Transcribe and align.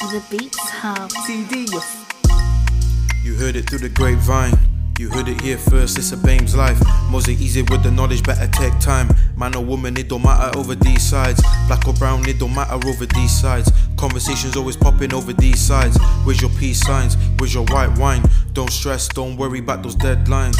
The 0.00 0.24
Beats 0.30 0.58
Hub. 0.70 1.12
CD, 1.12 1.66
you 1.70 1.80
You 3.22 3.34
heard 3.38 3.54
it 3.54 3.68
through 3.68 3.80
the 3.80 3.90
grapevine. 3.90 4.54
You 4.98 5.10
heard 5.10 5.28
it 5.28 5.38
here 5.42 5.58
first, 5.58 5.98
it's 5.98 6.12
a 6.12 6.16
BAME's 6.16 6.56
life. 6.56 6.80
Mosaic 7.10 7.38
easy 7.38 7.60
with 7.60 7.82
the 7.82 7.90
knowledge, 7.90 8.22
better 8.22 8.46
take 8.46 8.76
time. 8.80 9.10
Man 9.36 9.54
or 9.54 9.62
woman, 9.62 9.98
it 9.98 10.08
don't 10.08 10.22
matter 10.22 10.58
over 10.58 10.74
these 10.74 11.02
sides. 11.02 11.42
Black 11.68 11.86
or 11.86 11.92
brown, 11.92 12.26
it 12.26 12.38
don't 12.38 12.54
matter 12.54 12.80
over 12.88 13.04
these 13.04 13.30
sides. 13.30 13.70
Conversations 13.98 14.56
always 14.56 14.74
popping 14.74 15.12
over 15.12 15.34
these 15.34 15.60
sides. 15.60 15.98
Where's 16.24 16.40
your 16.40 16.50
peace 16.58 16.80
signs? 16.80 17.18
Where's 17.38 17.52
your 17.52 17.66
white 17.66 17.96
wine? 17.98 18.22
Don't 18.54 18.72
stress, 18.72 19.06
don't 19.06 19.36
worry 19.36 19.58
about 19.58 19.82
those 19.82 19.96
deadlines. 19.96 20.56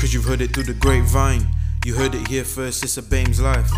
Cause 0.00 0.12
you've 0.12 0.24
heard 0.24 0.40
it 0.40 0.52
through 0.52 0.64
the 0.64 0.74
grapevine. 0.74 1.46
You 1.86 1.94
heard 1.94 2.16
it 2.16 2.26
here 2.26 2.44
first, 2.44 2.82
it's 2.82 2.98
a 2.98 3.02
BAME's 3.02 3.40
life. 3.40 3.70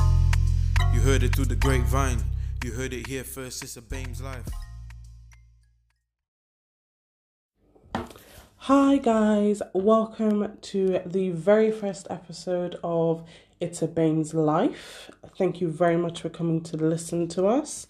You 0.95 1.01
heard 1.01 1.23
it 1.23 1.37
through 1.37 1.47
the 1.47 1.57
grapevine. 1.57 2.25
You 2.65 2.73
heard 2.73 2.95
it 2.95 3.07
here 3.09 3.25
first, 3.25 3.63
it's 3.63 3.77
a 3.77 3.83
BAME's 3.83 4.23
life. 4.23 4.49
Hi, 8.65 8.99
guys, 8.99 9.63
welcome 9.73 10.59
to 10.61 11.01
the 11.07 11.31
very 11.31 11.71
first 11.71 12.07
episode 12.11 12.79
of 12.85 13.27
It's 13.59 13.81
a 13.81 13.89
BAME's 13.89 14.35
Life. 14.35 15.11
Thank 15.39 15.63
you 15.63 15.69
very 15.69 15.97
much 15.97 16.21
for 16.21 16.29
coming 16.29 16.61
to 16.65 16.77
listen 16.77 17.27
to 17.29 17.47
us. 17.47 17.87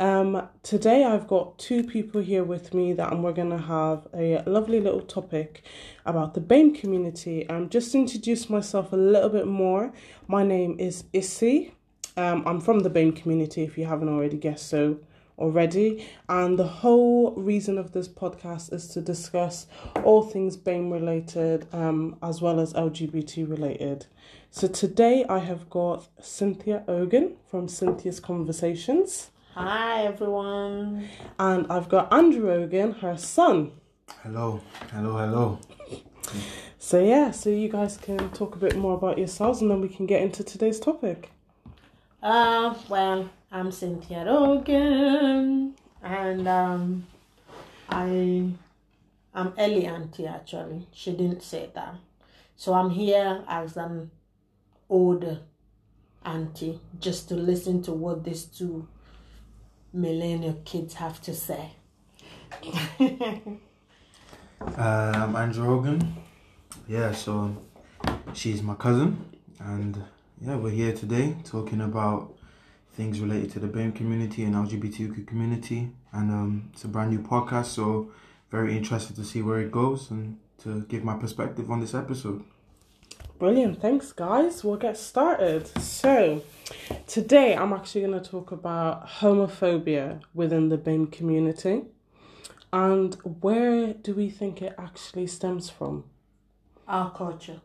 Um, 0.00 0.48
today, 0.64 1.04
I've 1.04 1.28
got 1.28 1.56
two 1.56 1.84
people 1.84 2.20
here 2.20 2.42
with 2.42 2.74
me 2.74 2.92
that 2.94 3.16
we're 3.16 3.32
going 3.32 3.50
to 3.50 3.58
have 3.58 4.08
a 4.12 4.42
lovely 4.44 4.80
little 4.80 5.02
topic 5.02 5.62
about 6.04 6.34
the 6.34 6.40
BAME 6.40 6.74
community. 6.74 7.48
Um, 7.48 7.68
just 7.68 7.94
introduce 7.94 8.50
myself 8.50 8.92
a 8.92 8.96
little 8.96 9.30
bit 9.30 9.46
more, 9.46 9.92
my 10.26 10.42
name 10.42 10.80
is 10.80 11.04
Issy. 11.12 11.74
Um, 12.16 12.42
I'm 12.44 12.60
from 12.60 12.80
the 12.80 12.90
BAME 12.90 13.14
community, 13.14 13.62
if 13.62 13.78
you 13.78 13.84
haven't 13.84 14.08
already 14.08 14.36
guessed 14.36 14.68
so 14.68 14.98
already. 15.38 16.06
And 16.28 16.58
the 16.58 16.66
whole 16.66 17.32
reason 17.32 17.78
of 17.78 17.92
this 17.92 18.08
podcast 18.08 18.72
is 18.72 18.88
to 18.88 19.00
discuss 19.00 19.66
all 20.04 20.22
things 20.22 20.56
BAME 20.56 20.90
related 20.92 21.66
um, 21.72 22.16
as 22.22 22.40
well 22.40 22.60
as 22.60 22.72
LGBT 22.72 23.48
related. 23.48 24.06
So 24.50 24.66
today 24.66 25.24
I 25.28 25.38
have 25.38 25.68
got 25.70 26.08
Cynthia 26.20 26.82
Ogan 26.88 27.36
from 27.50 27.68
Cynthia's 27.68 28.20
Conversations. 28.20 29.30
Hi 29.54 30.04
everyone. 30.04 31.08
And 31.38 31.66
I've 31.70 31.88
got 31.88 32.12
Andrew 32.12 32.50
Ogan, 32.50 32.92
her 32.94 33.16
son. 33.16 33.72
Hello, 34.22 34.60
hello, 34.92 35.16
hello. 35.16 35.58
So 36.78 37.02
yeah, 37.04 37.32
so 37.32 37.50
you 37.50 37.68
guys 37.68 37.96
can 37.96 38.30
talk 38.30 38.54
a 38.54 38.58
bit 38.58 38.76
more 38.76 38.94
about 38.94 39.18
yourselves 39.18 39.60
and 39.60 39.70
then 39.70 39.80
we 39.80 39.88
can 39.88 40.06
get 40.06 40.22
into 40.22 40.44
today's 40.44 40.80
topic. 40.80 41.30
Uh, 42.22 42.74
well, 42.88 43.28
I'm 43.50 43.72
Cynthia 43.72 44.26
Rogan, 44.26 45.74
and 46.02 46.46
um, 46.48 47.06
I, 47.88 48.50
I'm 49.32 49.54
Ellie 49.56 49.86
auntie 49.86 50.26
actually. 50.26 50.86
She 50.92 51.12
didn't 51.12 51.42
say 51.42 51.70
that, 51.74 51.94
so 52.56 52.74
I'm 52.74 52.90
here 52.90 53.42
as 53.48 53.78
an 53.78 54.10
older 54.90 55.40
auntie 56.26 56.78
just 57.00 57.30
to 57.30 57.36
listen 57.36 57.82
to 57.84 57.92
what 57.92 58.22
these 58.22 58.44
two 58.44 58.86
millennial 59.94 60.60
kids 60.66 60.94
have 60.94 61.20
to 61.22 61.34
say. 61.34 61.70
Uh, 64.60 65.12
I'm 65.14 65.36
Andrew 65.36 65.64
Rogan. 65.64 66.16
Yeah, 66.88 67.12
so 67.12 67.56
she's 68.34 68.60
my 68.60 68.74
cousin, 68.74 69.24
and 69.60 70.02
yeah, 70.40 70.56
we're 70.56 70.70
here 70.70 70.92
today 70.92 71.36
talking 71.44 71.80
about 71.80 72.37
things 72.98 73.20
related 73.20 73.52
to 73.52 73.60
the 73.60 73.68
BAME 73.68 73.94
community 73.94 74.42
and 74.42 74.56
LGBTQ 74.56 75.24
community, 75.24 75.92
and 76.12 76.30
um, 76.32 76.70
it's 76.72 76.82
a 76.82 76.88
brand 76.88 77.10
new 77.10 77.20
podcast. 77.20 77.66
So 77.66 78.10
very 78.50 78.76
interested 78.76 79.14
to 79.16 79.24
see 79.24 79.40
where 79.40 79.60
it 79.60 79.70
goes 79.70 80.10
and 80.10 80.36
to 80.64 80.82
give 80.88 81.04
my 81.04 81.16
perspective 81.16 81.70
on 81.70 81.80
this 81.80 81.94
episode. 81.94 82.42
Brilliant, 83.38 83.80
thanks 83.80 84.10
guys. 84.10 84.64
We'll 84.64 84.76
get 84.88 84.96
started. 84.96 85.68
So, 85.80 86.42
today 87.06 87.54
I'm 87.54 87.72
actually 87.72 88.00
going 88.00 88.20
to 88.20 88.30
talk 88.30 88.50
about 88.50 89.08
homophobia 89.20 90.20
within 90.34 90.68
the 90.68 90.76
BAME 90.76 91.12
community 91.12 91.82
and 92.72 93.14
where 93.40 93.94
do 93.94 94.12
we 94.12 94.28
think 94.28 94.60
it 94.60 94.74
actually 94.76 95.28
stems 95.28 95.70
from? 95.70 96.04
Our 96.88 97.10
culture, 97.12 97.60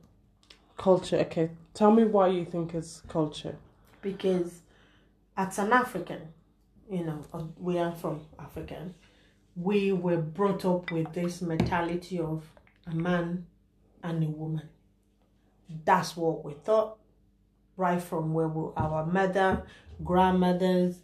Culture, 0.77 1.17
okay. 1.25 1.49
Tell 1.73 1.91
me 1.91 2.03
why 2.03 2.27
you 2.27 2.45
think 2.45 2.75
it's 2.75 3.01
culture. 3.07 3.55
because 4.01 4.62
as 5.35 5.59
an 5.59 5.73
African, 5.73 6.21
you 6.89 7.03
know, 7.03 7.23
we 7.57 7.77
are 7.77 7.91
from 7.91 8.21
African. 8.39 8.95
We 9.55 9.91
were 9.91 10.17
brought 10.17 10.65
up 10.65 10.91
with 10.91 11.13
this 11.13 11.41
mentality 11.41 12.19
of 12.19 12.43
a 12.87 12.93
man 12.93 13.45
and 14.03 14.23
a 14.23 14.27
woman. 14.27 14.69
That's 15.85 16.15
what 16.15 16.43
we 16.43 16.53
thought 16.53 16.97
right 17.77 18.01
from 18.01 18.33
where 18.33 18.47
we, 18.47 18.71
our 18.75 19.05
mother, 19.05 19.63
grandmothers. 20.03 20.99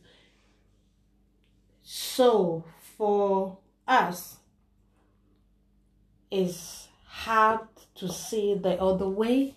So 1.82 2.66
for 2.98 3.58
us, 3.88 4.38
it's 6.30 6.88
hard 7.06 7.62
to 7.96 8.10
see 8.10 8.56
the 8.56 8.80
other 8.80 9.10
way. 9.10 9.56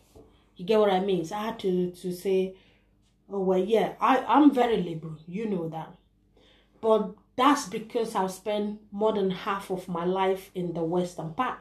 You 0.56 0.64
get 0.64 0.78
what 0.78 0.90
I 0.90 1.00
mean? 1.00 1.20
It's 1.20 1.30
hard 1.30 1.58
to, 1.60 1.90
to 1.90 2.12
say, 2.12 2.54
oh, 3.32 3.40
well, 3.40 3.58
yeah, 3.58 3.94
I, 4.00 4.18
I'm 4.18 4.52
very 4.52 4.76
liberal. 4.76 5.18
You 5.26 5.48
know 5.48 5.68
that. 5.70 5.94
But 6.80 7.14
that's 7.36 7.66
because 7.68 8.14
I've 8.14 8.30
spent 8.30 8.80
more 8.90 9.12
than 9.12 9.30
half 9.30 9.70
of 9.70 9.88
my 9.88 10.04
life 10.04 10.50
in 10.54 10.74
the 10.74 10.82
Western 10.82 11.32
part. 11.34 11.58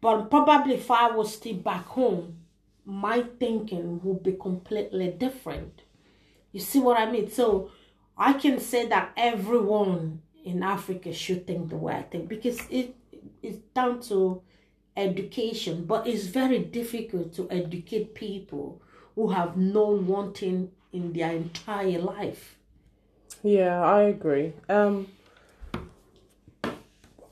But 0.00 0.30
probably 0.30 0.74
if 0.74 0.90
I 0.90 1.10
was 1.10 1.34
still 1.34 1.56
back 1.56 1.86
home, 1.86 2.38
my 2.84 3.24
thinking 3.38 4.00
would 4.02 4.22
be 4.22 4.32
completely 4.32 5.10
different. 5.10 5.82
You 6.52 6.60
see 6.60 6.78
what 6.78 6.98
I 6.98 7.10
mean? 7.10 7.30
So 7.30 7.70
I 8.16 8.32
can 8.32 8.58
say 8.60 8.86
that 8.86 9.12
everyone 9.16 10.22
in 10.44 10.62
Africa 10.62 11.12
should 11.12 11.46
think 11.46 11.68
the 11.68 11.76
way 11.76 11.94
I 11.94 12.02
think 12.02 12.28
because 12.28 12.60
it 12.70 12.94
it's 13.42 13.58
down 13.74 14.00
to 14.02 14.42
education, 14.96 15.84
but 15.84 16.06
it's 16.06 16.26
very 16.26 16.60
difficult 16.60 17.34
to 17.34 17.48
educate 17.50 18.14
people 18.14 18.80
who 19.14 19.28
have 19.28 19.56
known 19.56 20.06
one 20.06 20.32
thing 20.32 20.70
in 20.92 21.12
their 21.12 21.32
entire 21.32 21.98
life. 21.98 22.56
Yeah, 23.42 23.82
I 23.82 24.02
agree. 24.02 24.54
Um 24.68 25.08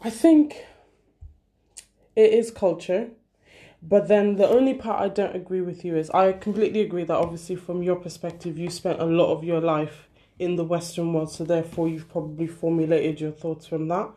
I 0.00 0.10
think 0.10 0.64
it 2.14 2.32
is 2.32 2.50
culture. 2.50 3.08
But 3.82 4.08
then 4.08 4.36
the 4.36 4.48
only 4.48 4.74
part 4.74 5.00
I 5.00 5.08
don't 5.08 5.36
agree 5.36 5.60
with 5.60 5.84
you 5.84 5.96
is 5.96 6.10
I 6.10 6.32
completely 6.32 6.80
agree 6.80 7.04
that 7.04 7.16
obviously 7.16 7.56
from 7.56 7.82
your 7.82 7.96
perspective 7.96 8.58
you 8.58 8.70
spent 8.70 9.00
a 9.00 9.04
lot 9.04 9.32
of 9.32 9.44
your 9.44 9.60
life 9.60 10.08
in 10.38 10.56
the 10.56 10.64
Western 10.64 11.12
world, 11.12 11.30
so 11.30 11.44
therefore 11.44 11.88
you've 11.88 12.10
probably 12.10 12.46
formulated 12.46 13.20
your 13.20 13.32
thoughts 13.32 13.66
from 13.66 13.88
that. 13.88 14.10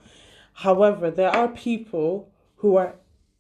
However, 0.54 1.10
there 1.12 1.30
are 1.30 1.48
people 1.48 2.30
who 2.58 2.76
are 2.78 2.96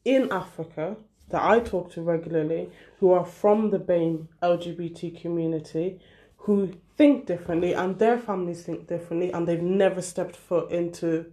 in 0.05 0.31
Africa 0.31 0.97
that 1.29 1.43
I 1.43 1.59
talk 1.59 1.91
to 1.93 2.01
regularly 2.01 2.69
who 2.99 3.11
are 3.11 3.25
from 3.25 3.69
the 3.69 3.79
BAME 3.79 4.27
LGBT 4.41 5.21
community 5.21 5.99
who 6.37 6.73
think 6.97 7.25
differently 7.25 7.73
and 7.73 7.99
their 7.99 8.17
families 8.17 8.63
think 8.63 8.87
differently 8.87 9.31
and 9.31 9.47
they've 9.47 9.61
never 9.61 10.01
stepped 10.01 10.35
foot 10.35 10.71
into 10.71 11.31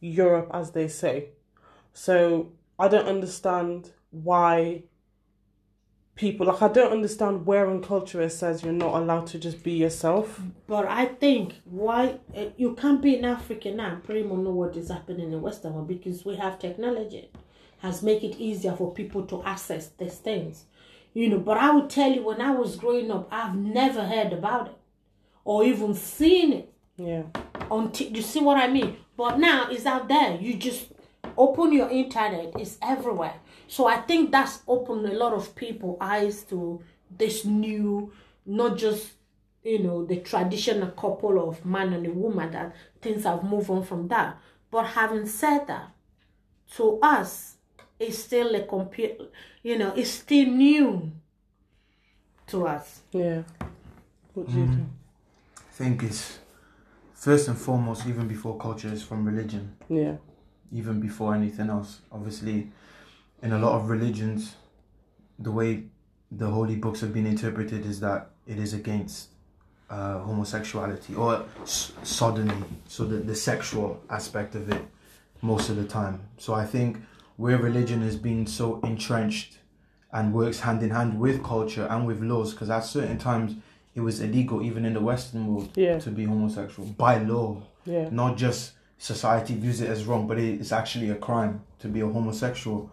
Europe 0.00 0.50
as 0.52 0.72
they 0.72 0.88
say. 0.88 1.28
So 1.92 2.52
I 2.78 2.88
don't 2.88 3.06
understand 3.06 3.92
why 4.10 4.82
people 6.14 6.46
like 6.46 6.60
I 6.60 6.68
don't 6.68 6.92
understand 6.92 7.46
where 7.46 7.70
in 7.70 7.82
culture 7.82 8.20
it 8.20 8.30
says 8.30 8.62
you're 8.62 8.72
not 8.72 8.94
allowed 8.94 9.26
to 9.28 9.38
just 9.38 9.62
be 9.62 9.72
yourself. 9.72 10.40
But 10.66 10.86
I 10.86 11.06
think 11.06 11.54
why 11.64 12.18
uh, 12.36 12.46
you 12.56 12.74
can't 12.74 13.00
be 13.00 13.16
in 13.16 13.24
Africa 13.24 13.70
now 13.70 14.00
pretty 14.04 14.22
much 14.22 14.38
know 14.38 14.50
what 14.50 14.76
is 14.76 14.90
happening 14.90 15.32
in 15.32 15.40
Western 15.40 15.74
world 15.74 15.88
because 15.88 16.24
we 16.24 16.36
have 16.36 16.58
technology 16.58 17.30
has 17.82 18.02
make 18.02 18.22
it 18.22 18.38
easier 18.38 18.74
for 18.74 18.92
people 18.94 19.26
to 19.26 19.42
access 19.42 19.88
these 19.98 20.14
things. 20.18 20.64
You 21.14 21.28
know, 21.28 21.38
but 21.38 21.58
I 21.58 21.72
would 21.72 21.90
tell 21.90 22.10
you 22.10 22.22
when 22.24 22.40
I 22.40 22.52
was 22.52 22.76
growing 22.76 23.10
up, 23.10 23.28
I've 23.30 23.56
never 23.56 24.04
heard 24.04 24.32
about 24.32 24.68
it 24.68 24.76
or 25.44 25.64
even 25.64 25.94
seen 25.94 26.52
it 26.52 26.72
Yeah. 26.96 27.24
until 27.70 28.08
you 28.08 28.22
see 28.22 28.40
what 28.40 28.56
I 28.56 28.68
mean. 28.68 28.96
But 29.16 29.38
now 29.38 29.68
it's 29.68 29.84
out 29.84 30.08
there. 30.08 30.38
You 30.40 30.54
just 30.54 30.92
open 31.36 31.72
your 31.72 31.90
internet, 31.90 32.52
it's 32.58 32.78
everywhere. 32.80 33.34
So 33.66 33.86
I 33.86 33.96
think 34.02 34.30
that's 34.30 34.62
opened 34.68 35.04
a 35.06 35.12
lot 35.14 35.32
of 35.34 35.54
people 35.54 35.96
eyes 36.00 36.44
to 36.44 36.80
this 37.10 37.44
new, 37.44 38.12
not 38.46 38.76
just 38.78 39.12
you 39.64 39.78
know 39.78 40.04
the 40.04 40.16
traditional 40.16 40.90
couple 40.90 41.48
of 41.48 41.64
man 41.64 41.92
and 41.92 42.06
a 42.06 42.10
woman 42.10 42.50
that 42.52 42.74
things 43.00 43.24
have 43.24 43.44
moved 43.44 43.70
on 43.70 43.82
from 43.84 44.08
that. 44.08 44.38
But 44.70 44.86
having 44.86 45.26
said 45.26 45.66
that, 45.66 45.90
to 46.76 46.98
us, 47.02 47.56
it's 48.02 48.18
still 48.18 48.54
a 48.54 48.62
complete, 48.62 49.18
you 49.62 49.78
know, 49.78 49.92
it's 49.94 50.10
still 50.10 50.46
new 50.48 51.12
to 52.48 52.66
us. 52.66 53.00
Yeah. 53.12 53.42
What 54.34 54.48
do 54.48 54.58
you 54.58 54.66
think? 54.66 54.88
I 55.58 55.72
think 55.72 56.02
it's 56.02 56.38
first 57.14 57.48
and 57.48 57.56
foremost, 57.56 58.06
even 58.06 58.28
before 58.28 58.58
culture, 58.58 58.88
is 58.92 59.02
from 59.02 59.24
religion. 59.24 59.76
Yeah. 59.88 60.16
Even 60.72 61.00
before 61.00 61.34
anything 61.34 61.68
else. 61.70 62.00
Obviously, 62.10 62.70
in 63.42 63.52
a 63.52 63.58
lot 63.58 63.72
of 63.74 63.88
religions, 63.88 64.54
the 65.38 65.50
way 65.50 65.84
the 66.30 66.46
holy 66.48 66.76
books 66.76 67.00
have 67.00 67.12
been 67.12 67.26
interpreted 67.26 67.84
is 67.84 68.00
that 68.00 68.30
it 68.46 68.58
is 68.58 68.72
against 68.72 69.28
uh, 69.90 70.18
homosexuality 70.20 71.14
or 71.14 71.44
s- 71.62 71.92
sodomy, 72.02 72.54
so 72.88 73.04
the, 73.04 73.16
the 73.16 73.34
sexual 73.34 74.00
aspect 74.08 74.54
of 74.54 74.70
it 74.70 74.82
most 75.42 75.68
of 75.68 75.76
the 75.76 75.84
time. 75.84 76.20
So 76.38 76.54
I 76.54 76.64
think 76.64 76.96
where 77.42 77.58
religion 77.58 78.02
has 78.02 78.14
been 78.14 78.46
so 78.46 78.78
entrenched 78.84 79.58
and 80.12 80.32
works 80.32 80.60
hand 80.60 80.80
in 80.80 80.90
hand 80.90 81.18
with 81.18 81.42
culture 81.42 81.86
and 81.90 82.06
with 82.06 82.22
laws, 82.22 82.52
because 82.52 82.70
at 82.70 82.84
certain 82.84 83.18
times 83.18 83.56
it 83.96 84.00
was 84.00 84.20
illegal 84.20 84.62
even 84.62 84.84
in 84.84 84.94
the 84.94 85.00
Western 85.00 85.48
world 85.48 85.68
Yeah. 85.74 85.98
to 85.98 86.10
be 86.10 86.24
homosexual 86.24 86.86
by 86.96 87.18
law, 87.18 87.60
Yeah. 87.84 88.08
not 88.12 88.36
just 88.36 88.72
society 88.96 89.54
views 89.56 89.80
it 89.80 89.90
as 89.90 90.04
wrong, 90.04 90.28
but 90.28 90.38
it's 90.38 90.70
actually 90.70 91.10
a 91.10 91.16
crime 91.16 91.62
to 91.80 91.88
be 91.88 92.00
a 92.00 92.06
homosexual. 92.06 92.88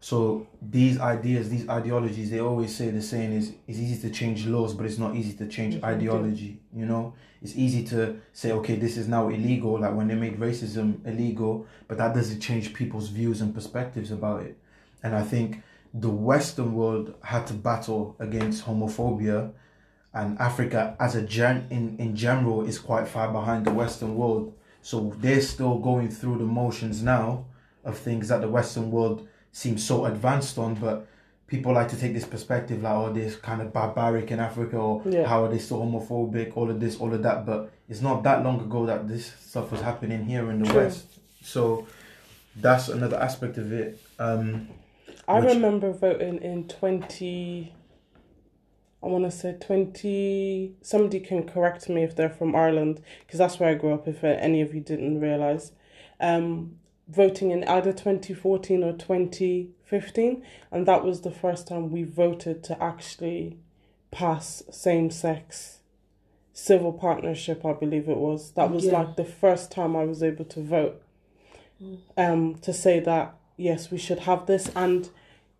So 0.00 0.46
these 0.62 1.00
ideas, 1.00 1.48
these 1.48 1.68
ideologies, 1.68 2.30
they 2.30 2.40
always 2.40 2.74
say 2.74 2.90
the 2.90 3.02
saying 3.02 3.32
is 3.32 3.54
it's 3.66 3.78
easy 3.78 4.08
to 4.08 4.14
change 4.14 4.46
laws, 4.46 4.74
but 4.74 4.86
it's 4.86 4.98
not 4.98 5.16
easy 5.16 5.32
to 5.38 5.48
change 5.48 5.82
ideology. 5.82 6.60
You 6.74 6.86
know, 6.86 7.14
it's 7.42 7.56
easy 7.56 7.84
to 7.88 8.20
say, 8.32 8.52
okay, 8.52 8.76
this 8.76 8.96
is 8.96 9.08
now 9.08 9.28
illegal, 9.28 9.80
like 9.80 9.94
when 9.94 10.08
they 10.08 10.14
made 10.14 10.38
racism 10.38 11.04
illegal, 11.06 11.66
but 11.88 11.98
that 11.98 12.14
doesn't 12.14 12.40
change 12.40 12.74
people's 12.74 13.08
views 13.08 13.40
and 13.40 13.54
perspectives 13.54 14.10
about 14.10 14.42
it. 14.42 14.58
And 15.02 15.14
I 15.14 15.22
think 15.22 15.62
the 15.94 16.10
Western 16.10 16.74
world 16.74 17.14
had 17.22 17.46
to 17.46 17.54
battle 17.54 18.16
against 18.18 18.66
homophobia, 18.66 19.52
and 20.12 20.38
Africa, 20.38 20.96
as 20.98 21.14
a 21.14 21.22
gen 21.22 21.66
in 21.70 21.96
in 21.98 22.16
general, 22.16 22.66
is 22.66 22.78
quite 22.78 23.06
far 23.08 23.30
behind 23.30 23.64
the 23.64 23.72
Western 23.72 24.16
world. 24.16 24.54
So 24.82 25.14
they're 25.18 25.40
still 25.40 25.78
going 25.78 26.10
through 26.10 26.38
the 26.38 26.44
motions 26.44 27.02
now 27.02 27.46
of 27.84 27.98
things 27.98 28.28
that 28.28 28.40
the 28.40 28.48
Western 28.48 28.90
world 28.90 29.28
seems 29.56 29.82
so 29.82 30.04
advanced 30.04 30.58
on, 30.58 30.74
but 30.74 31.06
people 31.46 31.72
like 31.72 31.88
to 31.88 31.96
take 31.96 32.12
this 32.12 32.26
perspective 32.26 32.82
like, 32.82 32.92
oh, 32.92 33.10
this 33.10 33.36
kind 33.36 33.62
of 33.62 33.72
barbaric 33.72 34.30
in 34.30 34.38
Africa, 34.38 34.76
or 34.76 35.00
Yeah. 35.06 35.26
how 35.26 35.44
are 35.44 35.48
they 35.48 35.58
so 35.58 35.76
homophobic, 35.78 36.54
all 36.56 36.70
of 36.70 36.78
this, 36.78 36.98
all 37.00 37.14
of 37.14 37.22
that. 37.22 37.46
But 37.46 37.70
it's 37.88 38.02
not 38.02 38.22
that 38.24 38.44
long 38.44 38.60
ago 38.60 38.84
that 38.84 39.08
this 39.08 39.32
stuff 39.40 39.72
was 39.72 39.80
happening 39.80 40.26
here 40.26 40.50
in 40.50 40.58
the 40.62 40.66
True. 40.66 40.76
West. 40.82 41.06
So 41.42 41.86
that's 42.54 42.88
another 42.90 43.16
aspect 43.16 43.56
of 43.56 43.72
it. 43.72 43.98
Um, 44.18 44.68
I 45.26 45.40
Which- 45.40 45.54
remember 45.54 45.90
voting 45.90 46.36
in 46.42 46.68
20. 46.68 47.72
I 49.02 49.06
want 49.08 49.24
to 49.24 49.30
say 49.30 49.54
20. 49.58 50.74
Somebody 50.82 51.20
can 51.20 51.44
correct 51.44 51.88
me 51.88 52.02
if 52.02 52.14
they're 52.14 52.28
from 52.28 52.54
Ireland, 52.54 53.00
because 53.24 53.38
that's 53.38 53.58
where 53.58 53.70
I 53.70 53.74
grew 53.74 53.94
up, 53.94 54.06
if 54.06 54.22
any 54.22 54.60
of 54.60 54.74
you 54.74 54.80
didn't 54.82 55.18
realise. 55.20 55.72
Um, 56.20 56.76
voting 57.08 57.50
in 57.50 57.64
either 57.64 57.92
2014 57.92 58.82
or 58.82 58.92
2015, 58.92 60.42
and 60.72 60.86
that 60.86 61.04
was 61.04 61.20
the 61.20 61.30
first 61.30 61.68
time 61.68 61.90
we 61.90 62.02
voted 62.02 62.62
to 62.64 62.82
actually 62.82 63.58
pass 64.10 64.62
same 64.70 65.10
sex 65.10 65.80
civil 66.52 66.92
partnership, 66.92 67.64
I 67.66 67.74
believe 67.74 68.08
it 68.08 68.16
was. 68.16 68.52
That 68.52 68.70
was 68.70 68.86
Yeah. 68.86 68.98
like 69.00 69.16
the 69.16 69.24
first 69.26 69.70
time 69.70 69.94
I 69.94 70.04
was 70.04 70.22
able 70.22 70.46
to 70.46 70.60
vote 70.62 71.02
um, 72.16 72.54
to 72.62 72.72
say 72.72 72.98
that 73.00 73.34
yes, 73.58 73.90
we 73.90 73.98
should 73.98 74.20
have 74.20 74.46
this, 74.46 74.70
and 74.74 75.10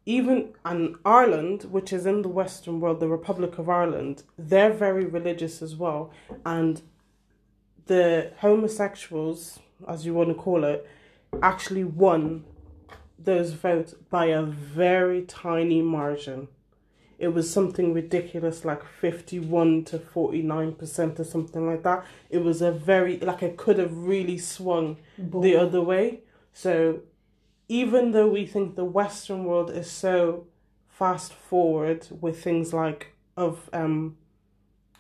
even 0.07 0.55
in 0.65 0.97
Ireland, 1.05 1.65
which 1.65 1.93
is 1.93 2.07
in 2.07 2.23
the 2.23 2.29
Western 2.29 2.81
world, 2.81 3.01
the 3.01 3.09
Republic 3.09 3.59
of 3.59 3.69
Ireland, 3.69 4.23
they're 4.39 4.73
very 4.73 5.05
religious 5.05 5.61
as 5.61 5.77
well, 5.77 6.11
and 6.45 6.81
the 7.87 8.33
homosexuals, 8.39 9.59
as 9.87 10.07
you 10.07 10.15
want 10.15 10.29
to 10.31 10.35
call 10.35 10.65
it, 10.65 10.87
actually 11.43 11.85
won 11.85 12.45
those 13.19 13.53
votes 13.53 13.95
by 14.11 14.27
a 14.27 14.43
very 14.43 15.23
tiny 15.23 15.83
margin. 15.83 16.49
It 17.19 17.29
was 17.29 17.51
something 17.51 17.95
ridiculous, 17.95 18.65
like 18.65 18.85
fifty-one 18.85 19.85
to 19.85 19.99
forty-nine 19.99 20.75
percent 20.75 21.19
or 21.19 21.25
something 21.25 21.67
like 21.67 21.83
that. 21.83 22.05
It 22.29 22.39
was 22.39 22.61
a 22.61 22.71
very 22.71 23.19
like 23.19 23.43
it 23.43 23.57
could 23.57 23.79
have 23.79 23.97
really 23.97 24.37
swung 24.37 24.99
the 25.17 25.57
other 25.57 25.81
way. 25.81 26.21
So 26.53 27.01
even 27.69 28.13
though 28.13 28.29
we 28.29 28.47
think 28.47 28.77
the 28.77 28.85
Western 28.85 29.45
world 29.45 29.71
is 29.71 29.91
so 29.91 30.47
fast 30.89 31.33
forward 31.33 32.07
with 32.21 32.43
things 32.43 32.73
like 32.73 33.13
of 33.37 33.69
um 33.73 34.17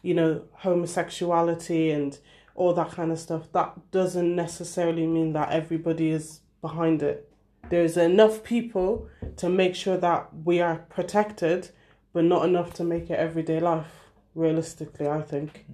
you 0.02 0.14
know 0.14 0.42
homosexuality 0.52 1.90
and 1.90 2.18
all 2.56 2.72
that 2.74 2.90
kind 2.90 3.12
of 3.12 3.18
stuff, 3.18 3.50
that 3.52 3.72
doesn't 3.90 4.34
necessarily 4.34 5.06
mean 5.06 5.32
that 5.34 5.50
everybody 5.50 6.10
is 6.10 6.40
behind 6.60 7.02
it. 7.02 7.30
There's 7.68 7.96
enough 7.96 8.42
people 8.42 9.08
to 9.36 9.48
make 9.48 9.74
sure 9.74 9.96
that 9.98 10.28
we 10.44 10.60
are 10.60 10.76
protected, 10.88 11.70
but 12.12 12.24
not 12.24 12.44
enough 12.44 12.72
to 12.74 12.84
make 12.84 13.10
it 13.10 13.18
everyday 13.18 13.60
life. 13.60 13.86
Realistically, 14.34 15.08
I 15.08 15.22
think. 15.22 15.64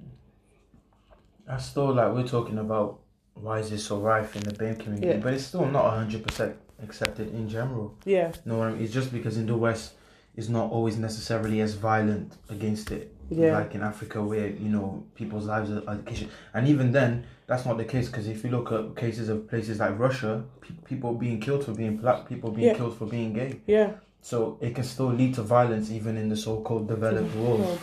That's 1.46 1.64
still 1.66 1.92
like 1.94 2.12
we're 2.14 2.26
talking 2.26 2.58
about 2.58 3.00
why 3.34 3.58
is 3.58 3.70
this 3.70 3.84
so 3.84 3.98
rife 3.98 4.36
in 4.36 4.42
the 4.44 4.52
BAME 4.52 4.78
community, 4.78 5.08
Yeah. 5.08 5.16
but 5.18 5.34
it's 5.34 5.44
still 5.46 5.66
not 5.66 5.90
hundred 5.90 6.22
percent 6.24 6.56
accepted 6.82 7.32
in 7.34 7.48
general. 7.48 7.96
Yeah, 8.04 8.32
No, 8.44 8.58
what 8.58 8.68
I 8.68 8.72
mean? 8.72 8.82
it's 8.82 8.92
just 8.92 9.12
because 9.12 9.36
in 9.36 9.46
the 9.46 9.56
West 9.56 9.94
it's 10.36 10.48
not 10.48 10.70
always 10.70 10.96
necessarily 10.96 11.60
as 11.60 11.74
violent 11.74 12.36
against 12.48 12.90
it. 12.92 13.12
Yeah. 13.36 13.58
Like 13.58 13.74
in 13.74 13.82
Africa, 13.82 14.22
where 14.22 14.48
you 14.48 14.68
know 14.68 15.04
people's 15.14 15.46
lives 15.46 15.70
are 15.70 15.82
education, 15.90 16.30
and 16.54 16.66
even 16.68 16.92
then, 16.92 17.24
that's 17.46 17.64
not 17.66 17.76
the 17.78 17.84
case. 17.84 18.06
Because 18.08 18.26
if 18.28 18.44
you 18.44 18.50
look 18.50 18.72
at 18.72 18.96
cases 18.96 19.28
of 19.28 19.48
places 19.48 19.78
like 19.80 19.98
Russia, 19.98 20.44
pe- 20.60 20.74
people 20.84 21.14
being 21.14 21.40
killed 21.40 21.64
for 21.64 21.72
being 21.72 21.96
black, 21.96 22.28
people 22.28 22.50
being 22.50 22.68
Yeah. 22.68 22.74
killed 22.74 22.96
for 22.96 23.06
being 23.06 23.32
gay. 23.32 23.60
yeah. 23.66 23.92
So 24.24 24.56
it 24.60 24.76
can 24.76 24.84
still 24.84 25.08
lead 25.12 25.34
to 25.34 25.42
violence 25.42 25.90
even 25.90 26.16
in 26.16 26.28
the 26.28 26.36
so-called 26.36 26.86
developed 26.86 27.32
oh, 27.36 27.42
world. 27.42 27.60
God. 27.62 27.78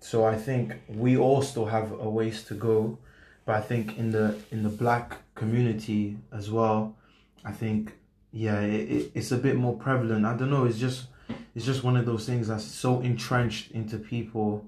So 0.00 0.24
I 0.26 0.36
think 0.36 0.74
we 0.88 1.16
all 1.16 1.40
still 1.40 1.64
have 1.66 1.92
a 1.92 2.10
ways 2.10 2.44
to 2.44 2.54
go, 2.54 2.98
but 3.46 3.54
I 3.56 3.60
think 3.62 3.96
in 3.96 4.10
the 4.10 4.34
in 4.50 4.62
the 4.64 4.68
black 4.68 5.16
community 5.34 6.18
as 6.30 6.50
well, 6.50 6.96
I 7.44 7.52
think 7.52 7.94
yeah, 8.32 8.60
it, 8.60 8.90
it, 8.90 9.12
it's 9.14 9.32
a 9.32 9.36
bit 9.38 9.56
more 9.56 9.74
prevalent. 9.76 10.24
I 10.26 10.36
don't 10.36 10.50
know. 10.50 10.64
It's 10.64 10.78
just 10.78 11.06
it's 11.54 11.64
just 11.64 11.84
one 11.84 11.96
of 11.96 12.04
those 12.06 12.26
things 12.26 12.48
that's 12.48 12.64
so 12.64 13.00
entrenched 13.00 13.70
into 13.72 13.96
people, 13.98 14.66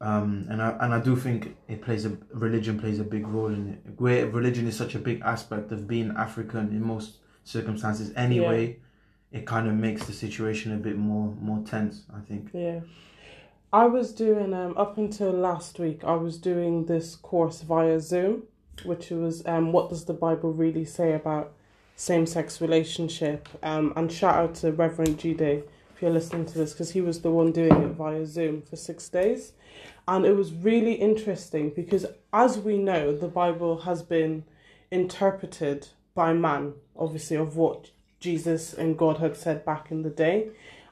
um, 0.00 0.46
and 0.50 0.60
I 0.60 0.76
and 0.80 0.92
I 0.92 1.00
do 1.00 1.16
think 1.16 1.56
it 1.68 1.80
plays 1.80 2.04
a 2.04 2.16
religion 2.32 2.78
plays 2.78 3.00
a 3.00 3.04
big 3.04 3.26
role 3.26 3.46
in 3.48 3.68
it. 3.68 4.00
Where 4.00 4.26
religion 4.26 4.66
is 4.66 4.76
such 4.76 4.94
a 4.94 4.98
big 4.98 5.22
aspect 5.22 5.72
of 5.72 5.88
being 5.88 6.14
African 6.16 6.68
in 6.68 6.84
most 6.84 7.16
circumstances 7.44 8.12
anyway. 8.14 8.78
It 9.32 9.46
kind 9.46 9.66
of 9.66 9.74
makes 9.74 10.06
the 10.06 10.12
situation 10.12 10.72
a 10.72 10.76
bit 10.76 10.96
more 10.96 11.34
more 11.40 11.64
tense. 11.66 12.02
I 12.14 12.20
think. 12.20 12.50
Yeah. 12.52 12.80
I 13.72 13.86
was 13.86 14.12
doing 14.12 14.52
um 14.52 14.76
up 14.76 14.98
until 14.98 15.32
last 15.32 15.78
week 15.78 16.04
I 16.04 16.14
was 16.14 16.36
doing 16.38 16.84
this 16.86 17.16
course 17.16 17.62
via 17.62 17.98
Zoom, 17.98 18.42
which 18.84 19.10
was 19.10 19.46
um 19.46 19.72
what 19.72 19.88
does 19.88 20.04
the 20.04 20.14
Bible 20.14 20.52
really 20.52 20.84
say 20.84 21.14
about 21.14 21.52
same 21.96 22.26
sex 22.26 22.60
relationship? 22.60 23.48
Um 23.62 23.94
and 23.96 24.12
shout 24.12 24.34
out 24.34 24.54
to 24.56 24.72
Reverend 24.72 25.18
Jude 25.18 25.40
if 25.40 26.02
you're 26.02 26.10
listening 26.10 26.44
to 26.44 26.58
this 26.58 26.72
because 26.72 26.90
he 26.90 27.00
was 27.00 27.22
the 27.22 27.30
one 27.30 27.52
doing 27.52 27.72
it 27.72 27.92
via 27.92 28.26
Zoom 28.26 28.60
for 28.60 28.76
six 28.76 29.08
days. 29.08 29.52
And 30.08 30.24
it 30.24 30.36
was 30.36 30.52
really 30.52 30.94
interesting 30.94 31.70
because 31.70 32.06
as 32.32 32.58
we 32.58 32.78
know 32.78 33.16
the 33.16 33.28
Bible 33.28 33.80
has 33.80 34.02
been 34.02 34.44
interpreted 34.90 35.88
by 36.14 36.32
man, 36.32 36.74
obviously 36.96 37.36
of 37.36 37.56
what 37.56 37.90
Jesus 38.20 38.72
and 38.72 38.96
God 38.96 39.18
had 39.18 39.36
said 39.36 39.64
back 39.64 39.90
in 39.90 40.02
the 40.02 40.10
day. 40.10 40.48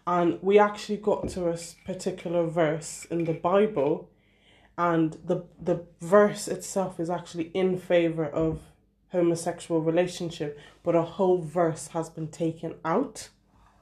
And 0.06 0.38
we 0.42 0.58
actually 0.58 0.98
got 0.98 1.28
to 1.30 1.48
a 1.48 1.58
particular 1.86 2.46
verse 2.46 3.06
in 3.10 3.24
the 3.24 3.32
Bible, 3.32 4.10
and 4.76 5.16
the 5.24 5.44
the 5.58 5.86
verse 6.00 6.46
itself 6.46 7.00
is 7.00 7.08
actually 7.08 7.50
in 7.54 7.78
favor 7.78 8.26
of 8.26 8.60
homosexual 9.12 9.80
relationship, 9.80 10.58
but 10.82 10.94
a 10.94 11.02
whole 11.02 11.40
verse 11.40 11.88
has 11.88 12.10
been 12.10 12.28
taken 12.28 12.74
out 12.84 13.30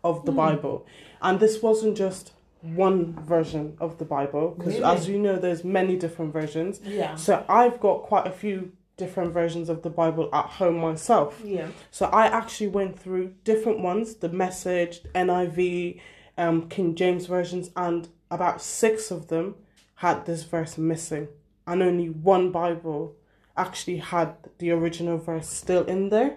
of 0.04 0.24
the 0.24 0.30
hmm. 0.30 0.36
Bible, 0.36 0.86
and 1.20 1.40
this 1.40 1.60
wasn't 1.60 1.96
just 1.96 2.32
one 2.62 3.14
version 3.24 3.76
of 3.80 3.98
the 3.98 4.04
Bible 4.04 4.54
because 4.56 4.74
Really? 4.74 4.84
as 4.84 5.08
you 5.08 5.18
know 5.18 5.36
there's 5.36 5.64
many 5.64 5.96
different 5.96 6.32
versions 6.32 6.80
Yeah. 6.84 7.16
so 7.16 7.44
i've 7.48 7.80
got 7.80 8.02
quite 8.02 8.26
a 8.26 8.30
few 8.30 8.70
different 8.96 9.32
versions 9.32 9.68
of 9.68 9.82
the 9.82 9.90
bible 9.90 10.28
at 10.32 10.44
home 10.44 10.78
myself 10.78 11.40
Yeah. 11.44 11.68
so 11.90 12.06
I 12.06 12.26
actually 12.26 12.68
went 12.68 12.96
through 12.98 13.34
different 13.42 13.80
ones, 13.80 14.14
the 14.16 14.28
Message, 14.28 15.02
NIV, 15.14 16.00
um, 16.38 16.68
King 16.68 16.94
James 16.94 17.26
versions, 17.26 17.70
and 17.74 18.08
about 18.30 18.60
six 18.62 19.10
of 19.10 19.26
them 19.28 19.56
had 19.96 20.24
this 20.26 20.44
verse 20.44 20.78
missing, 20.78 21.28
and 21.66 21.82
only 21.82 22.10
one 22.10 22.52
Bible 22.52 23.16
actually 23.56 23.96
had 23.98 24.34
the 24.58 24.70
original 24.70 25.18
verse 25.18 25.48
still 25.48 25.84
in 25.86 26.08
there. 26.10 26.36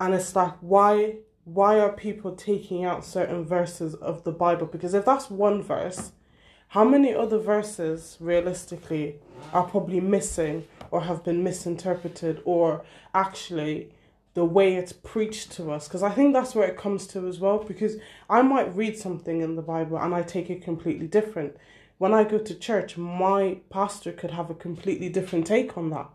And 0.00 0.14
it's 0.14 0.34
like, 0.36 0.54
why? 0.60 1.16
Why 1.44 1.80
are 1.80 1.92
people 1.92 2.36
taking 2.36 2.84
out 2.84 3.04
certain 3.04 3.44
verses 3.44 3.94
of 3.94 4.22
the 4.22 4.30
Bible? 4.30 4.66
Because 4.66 4.94
if 4.94 5.04
that's 5.04 5.28
one 5.28 5.60
verse, 5.60 6.12
how 6.68 6.84
many 6.84 7.12
other 7.12 7.38
verses 7.38 8.16
realistically 8.20 9.16
are 9.52 9.64
probably 9.64 10.00
missing 10.00 10.68
or 10.92 11.02
have 11.02 11.24
been 11.24 11.42
misinterpreted 11.42 12.40
or 12.44 12.84
actually 13.12 13.92
the 14.34 14.44
way 14.44 14.76
it's 14.76 14.92
preached 14.92 15.52
to 15.52 15.70
us? 15.70 15.88
Because 15.88 16.02
i 16.02 16.10
think 16.10 16.32
that's 16.32 16.54
where 16.54 16.66
it 16.66 16.78
comes 16.78 17.06
to 17.08 17.28
as 17.28 17.38
well 17.38 17.58
because 17.58 17.96
i 18.30 18.40
might 18.40 18.74
read 18.74 18.96
something 18.96 19.42
in 19.42 19.56
the 19.56 19.60
bible 19.60 19.98
and 19.98 20.14
i 20.14 20.22
take 20.22 20.48
it 20.48 20.62
completely 20.62 21.06
different. 21.06 21.56
When 21.98 22.14
i 22.14 22.24
go 22.24 22.38
to 22.38 22.54
church 22.54 22.96
my 22.96 23.58
pastor 23.68 24.12
could 24.12 24.30
have 24.30 24.48
a 24.48 24.54
completely 24.54 25.10
different 25.10 25.46
take 25.46 25.76
on 25.76 25.90
that. 25.90 26.08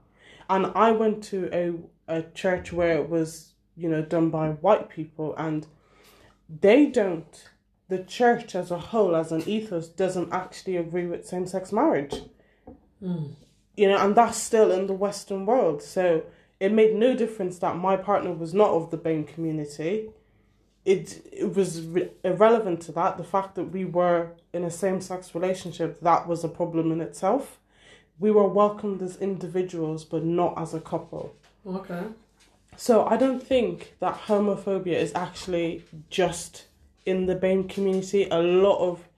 And 0.49 0.67
i 0.73 0.89
went 0.89 1.23
to 1.25 1.49
a, 1.53 1.73
a 2.19 2.23
church 2.31 2.73
where 2.73 2.97
it 2.97 3.09
was 3.09 3.53
you 3.77 3.87
know 3.89 4.01
done 4.01 4.29
by 4.29 4.49
white 4.49 4.89
people 4.89 5.35
and 5.37 5.67
they 6.61 6.85
don't 6.85 7.49
the 7.89 8.03
church 8.03 8.55
as 8.55 8.71
a 8.71 8.79
whole 8.79 9.15
as 9.15 9.31
an 9.31 9.47
ethos 9.47 9.87
doesn't 9.87 10.31
actually 10.33 10.75
agree 10.75 11.05
with 11.05 11.25
same-sex 11.25 11.71
marriage 11.71 12.23
hmm. 12.99 13.27
you 13.75 13.87
know 13.87 13.97
and 13.97 14.15
that's 14.15 14.37
still 14.37 14.71
in 14.71 14.87
the 14.87 14.93
western 14.93 15.45
world 15.45 15.81
so 15.81 16.23
it 16.59 16.71
made 16.71 16.95
no 16.95 17.15
difference 17.15 17.59
that 17.59 17.77
my 17.77 17.95
partner 17.95 18.31
was 18.31 18.53
not 18.53 18.71
of 18.71 18.89
the 18.89 18.97
BAME 18.97 19.27
community. 19.27 20.09
It 20.85 21.27
it 21.31 21.53
was 21.53 21.81
re- 21.81 22.09
irrelevant 22.23 22.81
to 22.83 22.91
that. 22.93 23.17
The 23.17 23.23
fact 23.23 23.55
that 23.55 23.65
we 23.65 23.85
were 23.85 24.31
in 24.53 24.63
a 24.63 24.71
same 24.71 25.01
sex 25.01 25.35
relationship 25.35 25.99
that 26.01 26.27
was 26.27 26.43
a 26.43 26.49
problem 26.49 26.91
in 26.91 27.01
itself. 27.01 27.59
We 28.19 28.31
were 28.31 28.47
welcomed 28.47 29.01
as 29.03 29.17
individuals, 29.17 30.03
but 30.03 30.23
not 30.23 30.57
as 30.57 30.73
a 30.73 30.79
couple. 30.79 31.35
Okay. 31.65 32.03
So 32.79 33.07
I 33.07 33.17
don't 33.17 33.41
think 33.41 33.95
that 34.01 34.27
homophobia 34.27 34.93
is 34.93 35.11
actually 35.15 35.83
just 36.11 36.67
in 37.07 37.25
the 37.25 37.35
BAME 37.35 37.67
community. 37.67 38.27
A 38.29 38.37
lot 38.37 38.77
of 38.77 39.09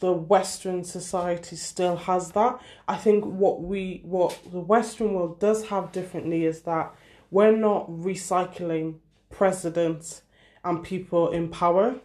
the 0.00 0.14
Western 0.14 0.82
society 0.82 1.56
still 1.56 1.96
has 1.96 2.30
that. 2.32 2.58
I 2.88 2.96
think 2.96 3.26
what 3.26 3.62
we 3.62 4.00
what 4.02 4.38
the 4.50 4.60
Western 4.60 5.12
world 5.12 5.38
does 5.38 5.66
have 5.68 5.92
differently 5.92 6.46
is 6.46 6.62
that 6.62 6.94
we're 7.30 7.54
not 7.54 7.86
recycling 7.90 9.00
presidents 9.28 10.22
and 10.64 10.82
people 10.82 11.30
in 11.30 11.50
power. 11.50 11.96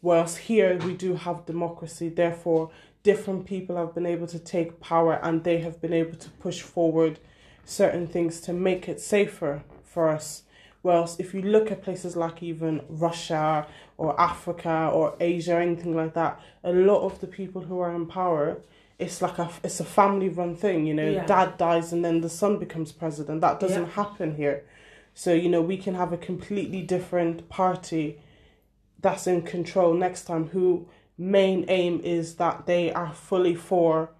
Whereas 0.00 0.38
here 0.38 0.78
we 0.78 0.94
do 0.94 1.14
have 1.14 1.44
democracy, 1.44 2.08
therefore 2.08 2.70
different 3.02 3.44
people 3.44 3.76
have 3.76 3.94
been 3.94 4.06
able 4.06 4.26
to 4.28 4.38
take 4.38 4.80
power 4.80 5.20
and 5.22 5.44
they 5.44 5.58
have 5.58 5.78
been 5.82 5.92
able 5.92 6.16
to 6.16 6.30
push 6.30 6.62
forward 6.62 7.18
certain 7.66 8.06
things 8.06 8.40
to 8.40 8.54
make 8.54 8.88
it 8.88 8.98
safer 8.98 9.62
for 9.96 10.10
us. 10.10 10.42
Whereas 10.82 11.16
if 11.18 11.28
you 11.34 11.40
look 11.42 11.72
at 11.72 11.82
places 11.82 12.14
like 12.24 12.42
even 12.42 12.82
Russia 13.06 13.66
or 13.96 14.08
Africa 14.20 14.90
or 14.92 15.06
Asia 15.18 15.54
or 15.56 15.60
anything 15.68 15.96
like 15.96 16.12
that, 16.20 16.38
a 16.62 16.72
lot 16.90 17.00
of 17.08 17.18
the 17.22 17.26
people 17.26 17.62
who 17.62 17.80
are 17.80 17.92
in 18.00 18.04
power, 18.06 18.58
it's 18.98 19.18
like 19.24 19.38
a 19.44 19.48
it's 19.64 19.80
a 19.80 19.84
family 20.00 20.28
run 20.28 20.54
thing. 20.64 20.78
You 20.88 20.94
know, 21.00 21.10
Yeah. 21.10 21.26
dad 21.34 21.48
dies 21.66 21.92
and 21.94 22.04
then 22.04 22.16
the 22.20 22.28
son 22.42 22.58
becomes 22.64 22.92
president. 22.92 23.40
That 23.40 23.58
doesn't 23.64 23.88
Yeah. 23.90 24.02
happen 24.02 24.28
here. 24.42 24.58
So 25.22 25.30
you 25.42 25.48
know 25.52 25.62
we 25.72 25.78
can 25.84 25.94
have 26.02 26.12
a 26.18 26.20
completely 26.30 26.82
different 26.94 27.48
party 27.48 28.06
that's 29.04 29.26
in 29.26 29.40
control 29.56 29.90
next 30.06 30.22
time. 30.30 30.44
Who 30.54 30.66
main 31.18 31.64
aim 31.68 31.94
is 32.16 32.26
that 32.42 32.56
they 32.66 32.84
are 33.00 33.12
fully 33.28 33.56
for 33.70 34.10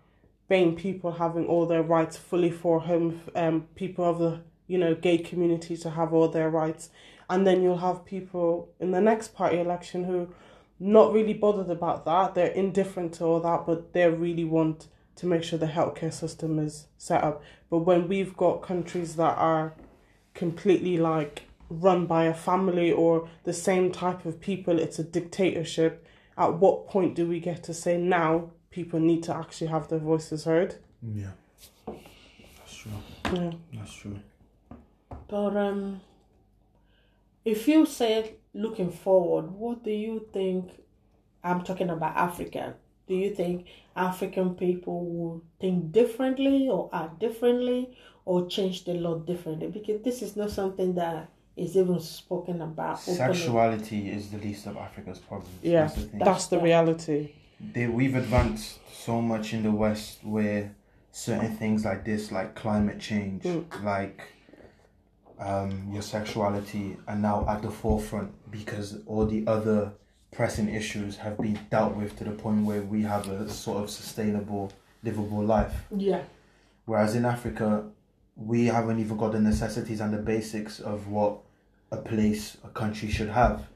BAME 0.51 0.73
people 0.87 1.11
having 1.25 1.45
all 1.51 1.65
their 1.67 1.83
rights, 1.97 2.17
fully 2.31 2.53
for 2.63 2.75
home 2.91 3.09
um 3.43 3.57
people 3.83 4.05
of 4.13 4.19
the 4.25 4.33
you 4.67 4.79
know 4.79 4.95
gay 4.95 5.19
community 5.19 5.77
to 5.79 5.91
have 5.91 6.13
all 6.13 6.29
their 6.29 6.51
rights, 6.51 6.91
and 7.29 7.47
then 7.47 7.63
you'll 7.63 7.79
have 7.79 8.05
people 8.05 8.69
in 8.81 8.91
the 8.91 9.01
next 9.01 9.35
party 9.35 9.59
election 9.59 10.05
who 10.05 10.29
not 10.79 11.13
really 11.13 11.35
bothered 11.35 11.71
about 11.71 12.05
that. 12.05 12.35
They're 12.35 12.49
indifferent 12.49 13.15
to 13.15 13.25
all 13.25 13.41
that, 13.41 13.67
but 13.67 13.93
they 13.93 14.09
really 14.09 14.45
want 14.45 14.89
to 15.17 15.27
make 15.27 15.43
sure 15.43 15.59
the 15.59 15.67
healthcare 15.67 16.13
system 16.13 16.59
is 16.59 16.87
set 16.99 17.25
up. 17.25 17.43
But 17.71 17.79
when 17.79 18.09
we've 18.09 18.37
got 18.37 18.63
countries 18.63 19.17
that 19.17 19.37
are 19.39 19.73
completely 20.35 20.99
like 20.99 21.45
run 21.71 22.07
by 22.07 22.25
a 22.25 22.35
family 22.35 22.93
or 22.93 23.29
the 23.45 23.53
same 23.53 23.91
type 23.91 24.27
of 24.27 24.41
people, 24.41 24.79
it's 24.79 24.99
a 24.99 25.05
dictatorship. 25.05 26.07
At 26.37 26.55
what 26.55 26.87
point 26.87 27.15
do 27.15 27.27
we 27.27 27.41
get 27.41 27.63
to 27.65 27.75
say 27.75 27.97
now 27.97 28.51
people 28.71 29.01
need 29.01 29.23
to 29.25 29.35
actually 29.35 29.69
have 29.69 29.89
their 29.89 29.99
voices 29.99 30.45
heard? 30.45 30.77
Yeah. 31.03 31.31
That's 31.87 32.77
true. 32.77 32.93
Yeah. 33.33 33.53
That's 33.73 33.95
true. 33.95 34.21
But 35.29 35.57
um, 35.57 36.01
if 37.45 37.67
you 37.69 37.87
say 37.87 38.35
looking 38.55 38.91
forward, 38.91 39.51
what 39.53 39.83
do 39.85 39.91
you 39.91 40.27
think? 40.33 40.71
I'm 41.43 41.63
talking 41.63 41.91
about 41.91 42.17
Africa. 42.17 42.75
Do 43.09 43.15
you 43.15 43.35
think 43.35 43.67
African 43.95 44.55
people 44.57 45.05
will 45.07 45.43
think 45.61 45.93
differently 45.93 46.69
or 46.69 46.91
act 46.93 47.21
differently 47.21 47.97
or 48.25 48.49
change 48.49 48.85
the 48.85 48.95
law 48.95 49.19
differently? 49.19 49.69
Because 49.69 50.03
this 50.03 50.23
is 50.23 50.35
not 50.37 50.51
something 50.51 50.95
that 50.97 51.29
is 51.57 51.77
even 51.77 52.01
spoken 52.01 52.61
about. 52.63 52.99
openly. 53.03 53.17
Sexuality 53.17 54.11
is 54.11 54.31
the 54.31 54.39
least 54.39 54.67
of 54.67 54.77
Africa's 54.77 55.19
problems. 55.21 55.55
Yeah, 55.63 55.87
That's 55.87 55.95
the. 56.07 56.19
That's 56.19 56.47
the 56.49 56.59
reality. 56.59 57.31
they, 57.61 57.87
we've 57.87 58.17
advanced 58.17 58.81
so 58.93 59.23
much 59.23 59.53
in 59.55 59.63
the 59.63 59.71
West 59.71 60.19
where 60.25 60.75
certain 61.13 61.57
things 61.57 61.85
like 61.85 62.05
this, 62.05 62.31
like 62.33 62.55
climate 62.57 62.99
change, 63.01 63.45
Mm. 63.45 63.85
like 63.85 64.21
um, 65.39 65.89
your 65.93 66.03
sexuality, 66.03 66.97
are 67.07 67.17
now 67.17 67.47
at 67.49 67.63
the 67.63 67.71
forefront 67.71 68.33
because 68.51 68.99
all 69.07 69.27
the 69.27 69.47
other 69.47 69.93
pressing 70.33 70.69
issues 70.69 71.17
have 71.17 71.39
been 71.39 71.59
dealt 71.71 71.97
with 71.97 72.17
to 72.19 72.25
the 72.25 72.31
point 72.31 72.65
where 72.65 72.83
we 72.83 73.03
have 73.03 73.29
a 73.29 73.49
sort 73.49 73.83
of 73.83 73.91
sustainable, 73.91 74.73
livable 75.03 75.43
life. 75.43 75.87
Yeah. 75.97 76.23
Whereas 76.85 77.15
in 77.15 77.25
Africa, 77.25 77.85
we 78.37 78.67
haven't 78.67 79.01
even 79.01 79.17
got 79.17 79.33
the 79.33 79.41
necessities 79.41 80.01
and 80.01 80.13
the 80.13 80.19
basics 80.19 80.79
of 80.79 81.09
what 81.09 81.39
a 81.91 81.97
place, 81.97 82.57
a 82.65 82.69
country 82.69 83.11
should 83.11 83.31
have. 83.31 83.67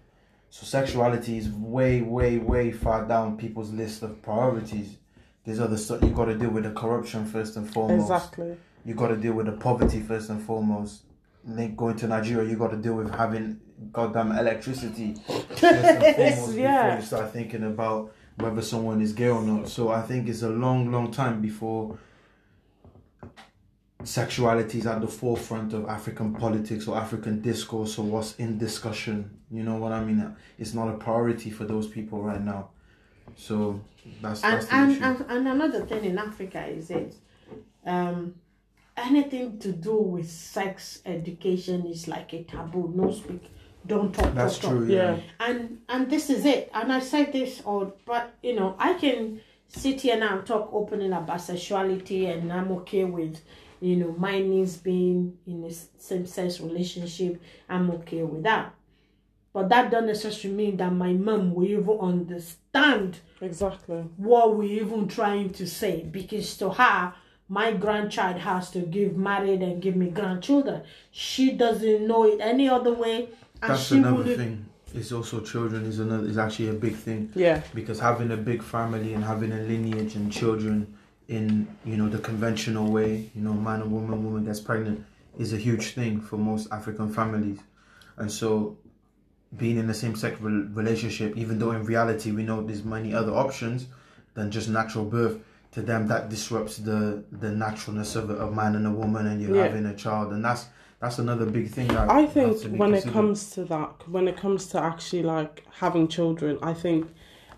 So 0.51 0.67
sexuality 0.67 1.39
is 1.39 1.49
way, 1.49 2.03
way, 2.03 2.39
way 2.39 2.73
far 2.73 3.07
down 3.07 3.37
people's 3.39 3.73
list 3.73 4.03
of 4.03 4.21
priorities. 4.21 4.97
There's 5.45 5.61
other 5.61 5.77
stuff 5.77 6.03
you 6.03 6.11
got 6.11 6.27
to 6.27 6.35
deal 6.35 6.51
with 6.51 6.65
the 6.65 6.73
corruption 6.73 7.25
first 7.25 7.57
and 7.57 7.73
foremost. 7.73 8.11
Exactly. 8.11 8.57
You 8.85 8.95
got 8.95 9.09
to 9.09 9.17
deal 9.17 9.33
with 9.33 9.47
the 9.47 9.53
poverty 9.53 10.01
first 10.01 10.29
and 10.29 10.43
foremost. 10.43 11.03
Then 11.45 11.75
going 11.75 11.97
to 11.97 12.07
Nigeria, 12.07 12.49
you 12.49 12.57
got 12.57 12.71
to 12.71 12.77
deal 12.77 12.95
with 12.95 13.15
having 13.15 13.61
goddamn 13.93 14.33
electricity 14.33 15.15
first 15.49 15.63
and 15.65 16.35
foremost 16.35 16.55
Yeah. 16.55 16.83
before 16.85 17.01
you 17.01 17.07
start 17.07 17.33
thinking 17.33 17.65
about 17.65 18.13
whether 18.37 18.63
someone 18.63 19.01
is 19.01 19.13
gay 19.13 19.29
or 19.29 19.43
not. 19.43 19.69
So 19.69 19.89
I 19.91 20.03
think 20.03 20.29
it's 20.29 20.43
a 20.43 20.49
long, 20.51 20.93
long 20.93 21.11
time 21.11 21.41
before 21.41 21.99
sexuality 24.05 24.79
is 24.79 24.87
at 24.87 25.01
the 25.01 25.07
forefront 25.07 25.73
of 25.75 25.87
African 25.89 26.35
politics 26.35 26.89
or 26.89 26.97
African 26.97 27.43
discourse 27.43 27.99
or 27.99 28.05
what's 28.07 28.37
in 28.37 28.57
discussion. 28.59 29.39
You 29.51 29.63
know 29.63 29.77
what 29.77 29.93
I 29.93 30.03
mean? 30.03 30.35
It's 30.59 30.75
not 30.75 30.89
a 30.89 30.97
priority 30.97 31.51
for 31.51 31.65
those 31.65 31.87
people 31.87 32.23
right 32.23 32.41
now. 32.43 32.71
So 33.37 33.81
that's 34.23 34.43
and 34.43 34.55
that's 34.55 34.67
the 34.67 34.75
and, 34.75 34.93
issue. 34.93 35.03
and 35.05 35.25
and 35.29 35.49
another 35.49 35.85
thing 35.87 36.05
in 36.05 36.19
Africa 36.19 36.67
is 36.67 36.91
it, 36.91 37.15
um, 37.87 38.35
anything 38.97 39.59
to 39.61 39.73
do 39.73 39.97
with 39.97 40.29
sex 40.31 41.03
education 41.07 41.87
is 41.87 42.09
like 42.09 42.33
a 42.33 42.43
taboo. 42.45 42.93
No 42.95 43.11
speak, 43.13 43.45
don't 43.87 44.15
talk. 44.15 44.35
that's 44.35 44.59
talk, 44.59 44.71
true. 44.73 44.81
Talk. 44.81 44.91
Yeah. 44.91 45.17
Yeah. 45.17 45.21
And 45.41 45.81
and 45.89 46.11
this 46.11 46.31
is 46.31 46.45
it. 46.45 46.71
And 46.75 46.93
I 46.93 47.01
said 47.01 47.33
this, 47.33 47.63
or 47.65 47.95
but 48.05 48.35
you 48.43 48.55
know, 48.57 48.75
I 48.79 48.95
can 48.95 49.41
sit 49.69 50.01
here 50.01 50.19
now 50.19 50.39
and 50.39 50.47
talk 50.47 50.71
openly 50.73 51.07
about 51.07 51.41
sexuality, 51.41 52.27
and 52.27 52.53
I'm 52.53 52.71
okay 52.73 53.05
with. 53.05 53.41
You 53.83 53.97
know, 53.97 54.13
my 54.19 54.39
niece 54.43 54.77
being 54.77 55.39
in 55.47 55.65
a 55.65 55.71
same-sex 55.73 56.61
relationship, 56.61 57.41
I'm 57.67 57.91
okay 57.93 58.23
with 58.23 58.43
that. 58.43 58.75
But 59.55 59.71
that 59.71 59.91
doesn't 59.91 60.07
necessarily 60.09 60.55
mean 60.55 60.77
that 60.77 60.93
my 60.93 61.15
mom 61.15 61.55
will 61.55 61.65
even 61.65 61.99
understand 61.99 63.21
Exactly. 63.41 64.05
what 64.19 64.55
we're 64.57 64.83
even 64.85 65.09
trying 65.09 65.51
to 65.55 65.67
say 65.67 66.03
because 66.03 66.57
to 66.59 66.69
her 66.69 67.15
my 67.51 67.73
grandchild 67.73 68.37
has 68.39 68.71
to 68.71 68.79
give 68.97 69.17
married 69.17 69.61
and 69.61 69.83
give 69.83 69.97
me 69.97 70.09
grandchildren 70.09 70.81
she 71.11 71.51
doesn't 71.63 72.07
know 72.07 72.25
it 72.25 72.39
any 72.41 72.69
other 72.69 72.95
way 72.95 73.17
and 73.63 73.71
That's 73.73 73.83
she 73.89 73.99
another 73.99 74.17
wouldn't 74.19 74.37
thing. 74.39 74.67
It's 74.95 75.13
also 75.13 75.41
children 75.41 75.85
is 75.85 75.99
another 75.99 76.27
is 76.27 76.39
actually 76.39 76.69
a 76.71 76.79
big 76.87 76.95
thing 76.97 77.31
Yeah. 77.35 77.61
because 77.75 77.99
having 78.01 78.31
a 78.33 78.37
big 78.37 78.63
family 78.63 79.13
and 79.15 79.23
having 79.23 79.53
a 79.53 79.61
lineage 79.73 80.15
and 80.17 80.33
children 80.33 80.77
in 81.29 81.69
you 81.85 81.97
know 81.97 82.09
the 82.09 82.19
conventional 82.19 82.91
way, 82.91 83.11
you 83.37 83.43
know, 83.43 83.53
man 83.53 83.83
and 83.83 83.93
woman, 83.93 84.25
woman 84.25 84.45
gets 84.45 84.61
pregnant 84.61 85.05
is 85.39 85.53
a 85.53 85.57
huge 85.57 85.87
thing 85.99 86.21
for 86.21 86.37
most 86.39 86.67
African 86.73 87.09
families, 87.19 87.59
and 88.17 88.29
so 88.41 88.77
being 89.57 89.77
in 89.79 89.87
the 89.87 89.95
same 89.95 90.17
sex 90.17 90.41
relationship, 90.41 91.37
even 91.37 91.59
though 91.61 91.73
in 91.73 91.85
reality 91.85 92.31
we 92.33 92.43
know 92.43 92.63
there's 92.63 92.85
many 92.85 93.15
other 93.15 93.33
options 93.33 93.87
than 94.35 94.51
just 94.51 94.69
natural 94.69 95.05
birth. 95.05 95.37
To 95.73 95.83
them, 95.83 96.09
that 96.09 96.29
disrupts 96.29 96.79
the 96.79 97.23
the 97.31 97.51
naturalness 97.51 98.17
of 98.17 98.29
a, 98.31 98.47
a 98.47 98.51
man 98.51 98.75
and 98.75 98.87
a 98.87 98.91
woman, 98.91 99.27
and 99.27 99.41
you're 99.41 99.55
Yeah. 99.57 99.65
having 99.69 99.87
a 99.87 99.95
child, 99.95 100.33
and 100.33 100.45
that's 100.45 100.67
that's 101.01 101.19
another 101.19 101.47
big 101.47 101.69
thing. 101.71 101.89
That 101.89 102.11
I 102.11 102.27
think 102.27 102.63
when 102.79 102.93
it 102.95 103.05
comes 103.05 103.51
to 103.53 103.65
that, 103.67 104.09
when 104.09 104.27
it 104.29 104.37
comes 104.37 104.67
to 104.73 104.83
actually 104.83 105.23
like 105.23 105.65
having 105.79 106.09
children, 106.09 106.59
I 106.61 106.75
think 106.75 107.09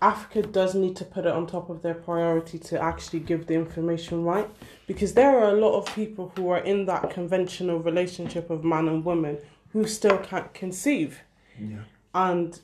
Africa 0.01 0.43
does 0.43 0.75
need 0.75 0.95
to 0.97 1.05
put 1.05 1.25
it 1.25 1.31
on 1.33 1.47
top 1.47 1.69
of 1.69 1.81
their 1.81 1.95
priority 1.95 2.59
to 2.59 2.79
actually 2.81 3.21
give 3.21 3.47
the 3.47 3.55
information 3.55 4.23
right 4.23 4.49
because 4.85 5.13
there 5.13 5.39
are 5.39 5.49
a 5.55 5.59
lot 5.65 5.75
of 5.79 5.85
people 5.95 6.31
who 6.35 6.49
are 6.49 6.59
in 6.59 6.85
that 6.85 7.09
conventional 7.09 7.79
relationship 7.79 8.49
of 8.49 8.63
man 8.63 8.87
and 8.89 9.03
woman 9.05 9.37
who 9.71 9.87
still 9.87 10.17
can't 10.19 10.53
conceive 10.53 11.21
Yeah. 11.59 11.83
and 12.13 12.59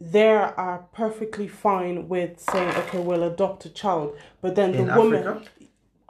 they 0.00 0.28
are 0.28 0.84
perfectly 0.92 1.48
fine 1.48 2.08
with 2.08 2.40
saying 2.40 2.74
okay 2.76 2.98
we'll 2.98 3.22
adopt 3.22 3.64
a 3.64 3.70
child 3.70 4.16
but 4.40 4.54
then 4.54 4.72
the 4.72 4.78
In 4.80 4.94
woman 4.94 5.26
Africa? 5.26 5.50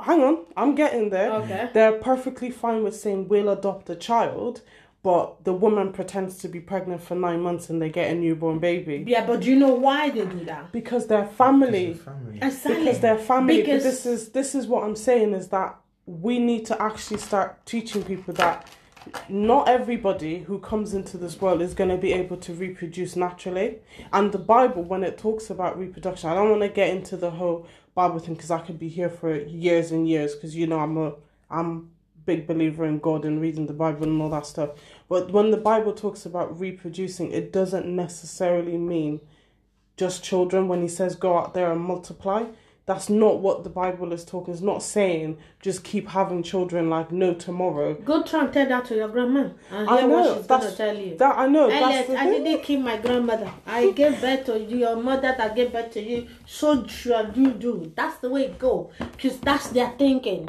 hang 0.01 0.23
on 0.23 0.39
i'm 0.57 0.75
getting 0.75 1.11
there 1.11 1.31
Okay. 1.33 1.69
they're 1.75 1.93
perfectly 2.01 2.51
fine 2.51 2.83
with 2.83 2.97
saying 2.97 3.29
we'll 3.29 3.51
adopt 3.51 3.89
a 3.91 3.95
child 3.95 4.63
but 5.03 5.45
the 5.45 5.53
woman 5.53 5.93
pretends 5.93 6.39
to 6.39 6.49
be 6.49 6.61
pregnant 6.61 7.03
for 7.03 7.15
nine 7.15 7.41
months 7.43 7.69
and 7.69 7.81
they 7.81 7.91
get 7.91 8.11
a 8.11 8.15
newborn 8.15 8.59
baby 8.59 9.05
Yeah, 9.07 9.27
but 9.27 9.41
do 9.43 9.51
you 9.51 9.57
know 9.57 9.75
why 9.75 10.09
they 10.09 10.25
do 10.25 10.45
that? 10.47 10.73
because 10.73 11.07
their 11.07 11.27
family 11.27 11.93
Family. 11.95 12.39
Exactly. 12.41 12.77
because 12.85 13.01
their 13.01 13.19
family 13.19 13.59
but 13.59 13.67
Because- 13.67 13.83
this 13.85 14.07
is 14.07 14.31
this 14.31 14.55
is 14.55 14.67
what 14.67 14.83
i'm 14.83 14.97
saying 14.97 15.35
is 15.35 15.49
that 15.49 15.77
we 16.07 16.39
need 16.39 16.65
to 16.67 16.83
actually 16.83 17.19
start 17.19 17.65
teaching 17.67 18.03
people 18.03 18.33
that 18.35 18.67
not 19.29 19.69
everybody 19.69 20.41
who 20.41 20.59
comes 20.59 20.95
into 20.95 21.17
this 21.17 21.41
world 21.41 21.61
is 21.63 21.75
going 21.75 21.91
to 21.91 21.97
be 21.97 22.13
able 22.13 22.37
to 22.39 22.53
reproduce 22.53 23.17
naturally. 23.17 23.79
And 24.13 24.33
the 24.33 24.39
bible 24.39 24.83
when 24.83 25.03
it 25.03 25.19
talks 25.19 25.51
about 25.51 25.79
reproduction 25.79 26.31
i 26.31 26.35
don't 26.35 26.51
want 26.51 26.63
to 26.63 26.69
get 26.69 26.91
into 26.91 27.17
the 27.17 27.31
whole 27.31 27.67
bible 27.95 28.19
thing 28.19 28.35
because 28.35 28.51
i 28.51 28.59
could 28.59 28.79
be 28.79 28.89
here 28.89 29.09
for 29.09 29.35
years 29.37 29.93
and 29.93 30.09
years 30.09 30.35
because 30.35 30.55
you 30.57 30.67
know 30.67 30.81
i'm 30.81 30.97
a 30.97 31.15
i'm 31.51 31.91
big 32.27 32.47
believer 32.47 32.85
in 32.85 32.99
god 32.99 33.25
and 33.25 33.41
reading 33.41 33.67
the 33.67 33.73
bible 33.73 34.05
and 34.05 34.21
all 34.21 34.31
that 34.31 34.47
stuff. 34.47 34.71
But 35.09 35.31
when 35.31 35.51
the 35.51 35.57
bible 35.57 35.93
talks 35.93 36.25
about 36.27 36.59
reproducing 36.59 37.33
it 37.33 37.53
doesn't 37.53 37.87
necessarily 37.87 38.79
mean 38.79 39.21
just 39.97 40.25
children. 40.25 40.69
When 40.69 40.83
he 40.83 40.89
says 40.89 41.15
go 41.15 41.39
out 41.39 41.55
there 41.55 41.71
and 41.71 41.81
multiply 41.81 42.47
that's 42.87 43.09
not 43.09 43.41
what 43.41 43.65
the 43.65 43.71
bible 43.71 44.13
is 44.13 44.25
talking 44.25 44.53
it's 44.53 44.63
not 44.63 44.83
saying 44.83 45.39
just 45.63 45.83
keep 45.85 46.09
having 46.09 46.43
children 46.43 46.91
like 46.91 47.11
no 47.11 47.33
tomorrow 47.33 47.95
Go 47.95 48.23
try 48.23 48.45
and 48.45 48.53
tell 48.53 48.67
that 48.69 48.85
to 48.87 48.95
your 48.95 49.09
grandma 49.09 49.51
and 49.71 49.89
I 49.89 50.01
hear 50.01 50.09
know, 50.09 50.21
what 50.21 50.39
she's 50.39 50.47
gonna 50.47 50.73
tell 50.73 50.97
you. 50.99 51.17
that 51.17 51.39
i 51.39 51.47
know 51.47 51.69
that's 51.69 52.11
I 52.11 52.27
thing. 52.27 52.45
didn't 52.45 52.63
kill 52.63 52.81
my 52.81 52.97
grandmother. 52.99 53.51
I 53.67 53.91
gave 53.93 54.21
birth 54.21 54.45
to 54.47 54.59
you, 54.61 54.79
your 54.79 54.97
mother 54.97 55.35
that 55.37 55.57
gave 55.57 55.73
birth 55.73 55.93
to 55.93 56.03
you. 56.03 56.29
So 56.47 56.87
should 56.87 57.37
you 57.37 57.51
do. 57.53 57.93
That's 57.97 58.19
the 58.19 58.29
way 58.31 58.45
it 58.45 58.59
go. 58.59 58.91
Because 58.99 59.39
that's 59.41 59.69
their 59.69 59.91
thinking. 59.99 60.49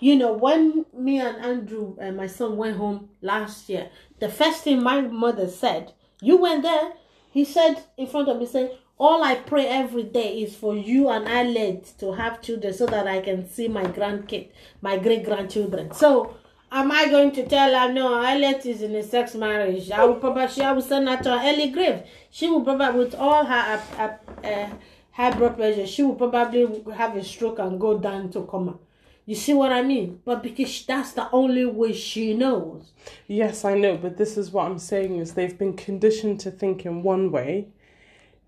You 0.00 0.16
know, 0.16 0.32
when 0.32 0.86
me 0.96 1.20
and 1.20 1.36
Andrew 1.38 1.96
and 2.00 2.16
my 2.16 2.26
son 2.26 2.56
went 2.56 2.76
home 2.76 3.10
last 3.22 3.68
year, 3.68 3.90
the 4.20 4.28
first 4.28 4.62
thing 4.64 4.82
my 4.82 5.00
mother 5.02 5.48
said, 5.48 5.92
you 6.20 6.36
went 6.38 6.62
there. 6.62 6.92
He 7.30 7.44
said 7.44 7.82
in 7.96 8.06
front 8.06 8.28
of 8.28 8.38
me, 8.38 8.46
said, 8.46 8.78
all 8.98 9.22
I 9.22 9.34
pray 9.36 9.66
every 9.66 10.04
day 10.04 10.38
is 10.42 10.54
for 10.54 10.76
you 10.76 11.08
and 11.08 11.26
Elliot 11.28 11.92
to 11.98 12.12
have 12.12 12.42
children 12.42 12.72
so 12.72 12.86
that 12.86 13.06
I 13.06 13.20
can 13.20 13.48
see 13.48 13.68
my 13.68 13.84
grandkid, 13.84 14.48
my 14.80 14.98
great 14.98 15.24
grandchildren. 15.24 15.92
So 15.92 16.36
Am 16.76 16.90
I 16.90 17.06
going 17.08 17.30
to 17.32 17.46
tell 17.46 17.72
her 17.72 17.92
no? 17.92 18.20
Elliot 18.20 18.66
is 18.66 18.82
in 18.82 18.96
a 18.96 19.02
sex 19.04 19.36
marriage. 19.36 19.92
I 19.92 20.04
will 20.04 20.16
probably 20.16 20.48
she 20.48 20.60
I 20.60 20.72
will 20.72 20.82
send 20.82 21.08
her 21.08 21.16
to 21.22 21.32
an 21.32 21.54
early 21.54 21.68
grave. 21.68 22.02
She 22.30 22.48
will 22.48 22.62
probably 22.62 23.04
with 23.04 23.14
all 23.14 23.44
her 23.44 23.80
uh, 23.96 24.08
uh, 24.44 24.70
high 25.12 25.30
blood 25.30 25.54
pressure. 25.56 25.86
She 25.86 26.02
will 26.02 26.16
probably 26.16 26.66
have 26.92 27.14
a 27.14 27.22
stroke 27.22 27.60
and 27.60 27.78
go 27.80 27.96
down 27.96 28.30
to 28.30 28.42
coma. 28.42 28.76
You 29.24 29.36
see 29.36 29.54
what 29.54 29.72
I 29.72 29.82
mean? 29.82 30.20
But 30.24 30.42
because 30.42 30.84
that's 30.84 31.12
the 31.12 31.30
only 31.30 31.64
way 31.64 31.92
she 31.92 32.34
knows. 32.34 32.90
Yes, 33.28 33.64
I 33.64 33.74
know, 33.78 33.96
but 33.96 34.16
this 34.16 34.36
is 34.36 34.50
what 34.50 34.66
I'm 34.66 34.80
saying 34.80 35.18
is 35.18 35.34
they've 35.34 35.56
been 35.56 35.76
conditioned 35.76 36.40
to 36.40 36.50
think 36.50 36.84
in 36.84 37.04
one 37.04 37.30
way 37.30 37.68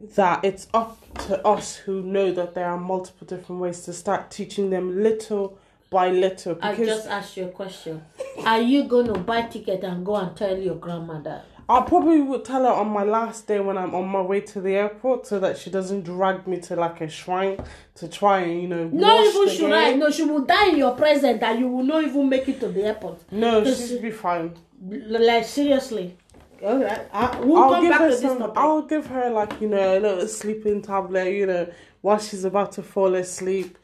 that 0.00 0.44
it's 0.44 0.68
up 0.74 0.98
to 1.26 1.44
us 1.46 1.76
who 1.76 2.02
know 2.02 2.32
that 2.32 2.54
there 2.54 2.68
are 2.68 2.78
multiple 2.78 3.26
different 3.26 3.60
ways 3.60 3.80
to 3.82 3.92
start 3.92 4.30
teaching 4.30 4.70
them 4.70 5.02
little 5.02 5.58
by 5.90 6.10
little 6.10 6.58
I 6.60 6.72
because 6.72 6.86
just 6.88 7.08
asked 7.08 7.36
you 7.36 7.44
a 7.46 7.48
question. 7.48 8.02
Are 8.44 8.60
you 8.60 8.84
going 8.84 9.06
to 9.06 9.18
buy 9.18 9.42
ticket 9.42 9.84
and 9.84 10.04
go 10.04 10.16
and 10.16 10.36
tell 10.36 10.56
your 10.58 10.74
grandmother? 10.74 11.42
I 11.68 11.80
probably 11.80 12.20
would 12.20 12.44
tell 12.44 12.62
her 12.62 12.70
on 12.70 12.88
my 12.88 13.02
last 13.02 13.48
day 13.48 13.58
when 13.58 13.76
I'm 13.76 13.92
on 13.94 14.06
my 14.06 14.20
way 14.20 14.40
to 14.40 14.61
the 14.61 14.74
airport 14.76 15.26
so 15.26 15.40
that 15.40 15.59
she 15.59 15.68
doesn't 15.68 16.02
drag 16.02 16.46
me 16.46 16.61
to 16.61 16.76
like 16.76 17.00
a 17.00 17.09
shrine 17.09 17.59
to 17.96 18.06
try 18.06 18.40
and 18.40 18.62
you 18.62 18.68
know 18.68 18.87
Not 18.88 19.24
even 19.26 19.48
should 19.48 19.72
I. 19.72 19.90
game. 19.90 19.98
No, 19.98 20.11
she 20.11 20.22
will 20.22 20.44
die 20.44 20.68
in 20.68 20.76
your 20.76 20.94
presence 20.94 21.42
and 21.42 21.59
you 21.59 21.68
will 21.68 21.82
not 21.82 22.04
even 22.04 22.28
make 22.28 22.48
it 22.48 22.61
to 22.61 22.68
the 22.68 22.85
airport. 22.85 23.20
No, 23.32 23.64
she'd 23.64 24.00
be 24.00 24.12
fine. 24.12 24.56
Like 24.88 25.44
seriously. 25.44 26.16
Alright. 26.62 27.09
I, 27.12 27.40
we'll 27.40 27.59
I'll 27.59 27.71
come 27.71 27.83
give 27.83 27.90
back 27.90 28.01
her 28.01 28.12
some. 28.16 28.53
I'll 28.57 28.83
give 28.83 29.07
her 29.07 29.31
like 29.31 29.61
you 29.61 29.69
know 29.69 29.99
a 29.99 30.01
little 30.01 30.29
sleeping 30.29 30.83
tablet. 30.83 31.33
You 31.33 31.47
know 31.47 31.69
while 32.07 32.19
she's 32.19 32.45
about 32.45 32.71
to 32.71 32.83
fall 32.85 33.14
asleep. 33.16 33.77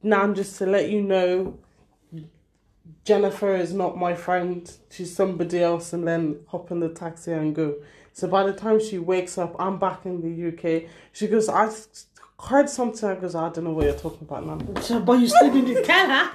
Now 0.00 0.32
just 0.32 0.58
to 0.58 0.66
let 0.66 0.90
you 0.90 1.02
know, 1.02 1.58
Jennifer 3.04 3.56
is 3.56 3.72
not 3.72 3.98
my 3.98 4.14
friend. 4.14 4.70
She's 4.90 5.14
somebody 5.14 5.60
else, 5.60 5.92
and 5.92 6.06
then 6.06 6.40
hop 6.46 6.70
in 6.70 6.80
the 6.80 6.90
taxi 6.90 7.32
and 7.32 7.54
go. 7.54 7.76
So 8.12 8.28
by 8.28 8.44
the 8.44 8.52
time 8.52 8.78
she 8.78 8.98
wakes 8.98 9.38
up, 9.38 9.56
I'm 9.58 9.78
back 9.78 10.06
in 10.06 10.20
the 10.20 10.48
UK. 10.50 10.88
She 11.12 11.26
goes, 11.26 11.48
I 11.48 11.68
heard 12.40 12.70
something. 12.70 13.08
I 13.08 13.16
goes, 13.16 13.34
I 13.34 13.48
don't 13.48 13.64
know 13.64 13.72
what 13.72 13.86
you're 13.86 13.94
talking 13.94 14.20
about 14.22 14.46
now. 14.46 15.00
But 15.00 15.14
you 15.18 15.26
still 15.26 15.52
didn't 15.52 15.84
tell 15.84 16.08
her. 16.08 16.30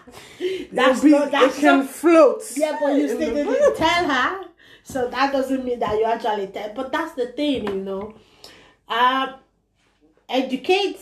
That's 0.73 1.01
be- 1.01 1.11
not. 1.11 1.31
That's 1.31 1.57
it 1.57 1.61
can 1.61 1.79
not. 1.79 1.89
float. 1.89 2.43
Yeah, 2.57 2.77
but 2.81 2.95
you 2.95 3.03
in 3.03 3.15
still 3.15 3.33
didn't 3.33 3.77
tell 3.77 4.09
her. 4.09 4.45
So 4.89 5.07
that 5.07 5.31
doesn't 5.31 5.63
mean 5.63 5.77
that 5.79 5.97
you 5.99 6.05
actually 6.05 6.47
tell. 6.47 6.73
But 6.73 6.91
that's 6.91 7.13
the 7.13 7.27
thing, 7.27 7.67
you 7.67 7.75
know. 7.75 8.15
Uh, 8.87 9.33
educate 10.27 10.99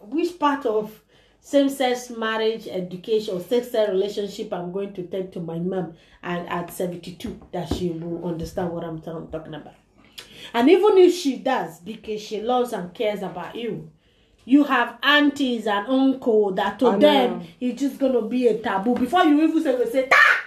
which 0.00 0.38
part 0.38 0.64
of 0.66 1.02
same-sex 1.40 2.10
marriage, 2.10 2.68
education, 2.68 3.34
or 3.34 3.40
sex-sex 3.40 3.90
relationship 3.90 4.52
I'm 4.52 4.70
going 4.70 4.92
to 4.94 5.02
tell 5.04 5.24
to 5.26 5.40
my 5.40 5.58
mom 5.58 5.94
and 6.22 6.48
at 6.48 6.70
72 6.72 7.40
that 7.52 7.74
she 7.74 7.90
will 7.90 8.24
understand 8.28 8.70
what 8.70 8.84
I'm 8.84 9.00
talking 9.00 9.54
about. 9.54 9.74
And 10.54 10.70
even 10.70 10.96
if 10.98 11.12
she 11.12 11.38
does, 11.38 11.80
because 11.80 12.20
she 12.20 12.40
loves 12.40 12.72
and 12.72 12.94
cares 12.94 13.22
about 13.22 13.56
you, 13.56 13.90
you 14.44 14.62
have 14.64 14.96
aunties 15.02 15.66
and 15.66 15.88
uncle 15.88 16.52
that 16.52 16.78
to 16.78 16.86
I 16.88 16.98
them 16.98 17.38
know. 17.38 17.46
it's 17.60 17.80
just 17.82 17.98
gonna 17.98 18.22
be 18.22 18.46
a 18.46 18.58
taboo. 18.58 18.94
Before 18.94 19.24
you 19.24 19.42
even 19.42 19.62
say, 19.62 19.90
say, 19.90 20.06
ta! 20.08 20.37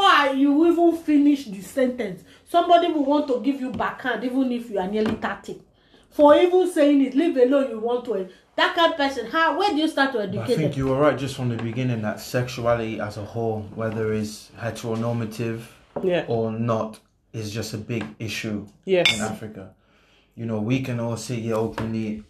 Before 0.00 0.12
I, 0.12 0.30
you 0.32 0.66
even 0.72 0.96
finish 0.96 1.44
the 1.44 1.60
sentence, 1.60 2.22
somebody 2.48 2.88
will 2.90 3.04
want 3.04 3.28
to 3.28 3.38
give 3.42 3.60
you 3.60 3.70
backhand 3.70 4.24
even 4.24 4.50
if 4.50 4.70
you 4.70 4.78
are 4.78 4.88
nearly 4.88 5.14
30. 5.14 5.60
For 6.08 6.34
even 6.36 6.72
saying 6.72 7.04
it, 7.04 7.14
leave 7.14 7.36
alone, 7.36 7.68
you 7.70 7.80
want 7.80 8.06
to. 8.06 8.14
Eh, 8.16 8.24
that 8.56 8.74
kind 8.74 8.92
of 8.92 8.96
person, 8.96 9.26
how, 9.26 9.58
where 9.58 9.68
do 9.68 9.76
you 9.76 9.88
start 9.88 10.12
to 10.12 10.18
But 10.18 10.28
I 10.28 10.32
educate 10.42 10.56
think 10.56 10.70
them? 10.72 10.78
you 10.78 10.86
were 10.88 10.98
right 10.98 11.18
just 11.18 11.36
from 11.36 11.50
the 11.50 11.62
beginning 11.62 12.00
that 12.00 12.18
sexuality 12.18 12.98
as 12.98 13.18
a 13.18 13.24
whole, 13.24 13.60
whether 13.74 14.14
it's 14.14 14.50
heteronormative 14.58 15.60
Yeah. 16.02 16.24
or 16.28 16.50
not, 16.50 16.98
is 17.34 17.52
just 17.52 17.74
a 17.74 17.78
big 17.78 18.04
issue 18.18 18.66
in 18.86 19.04
Africa. 19.20 19.74
You 20.34 20.46
know, 20.46 20.60
we 20.62 20.80
can 20.80 20.98
all 20.98 21.18
sit 21.18 21.40
here 21.40 21.56
openly 21.56 22.24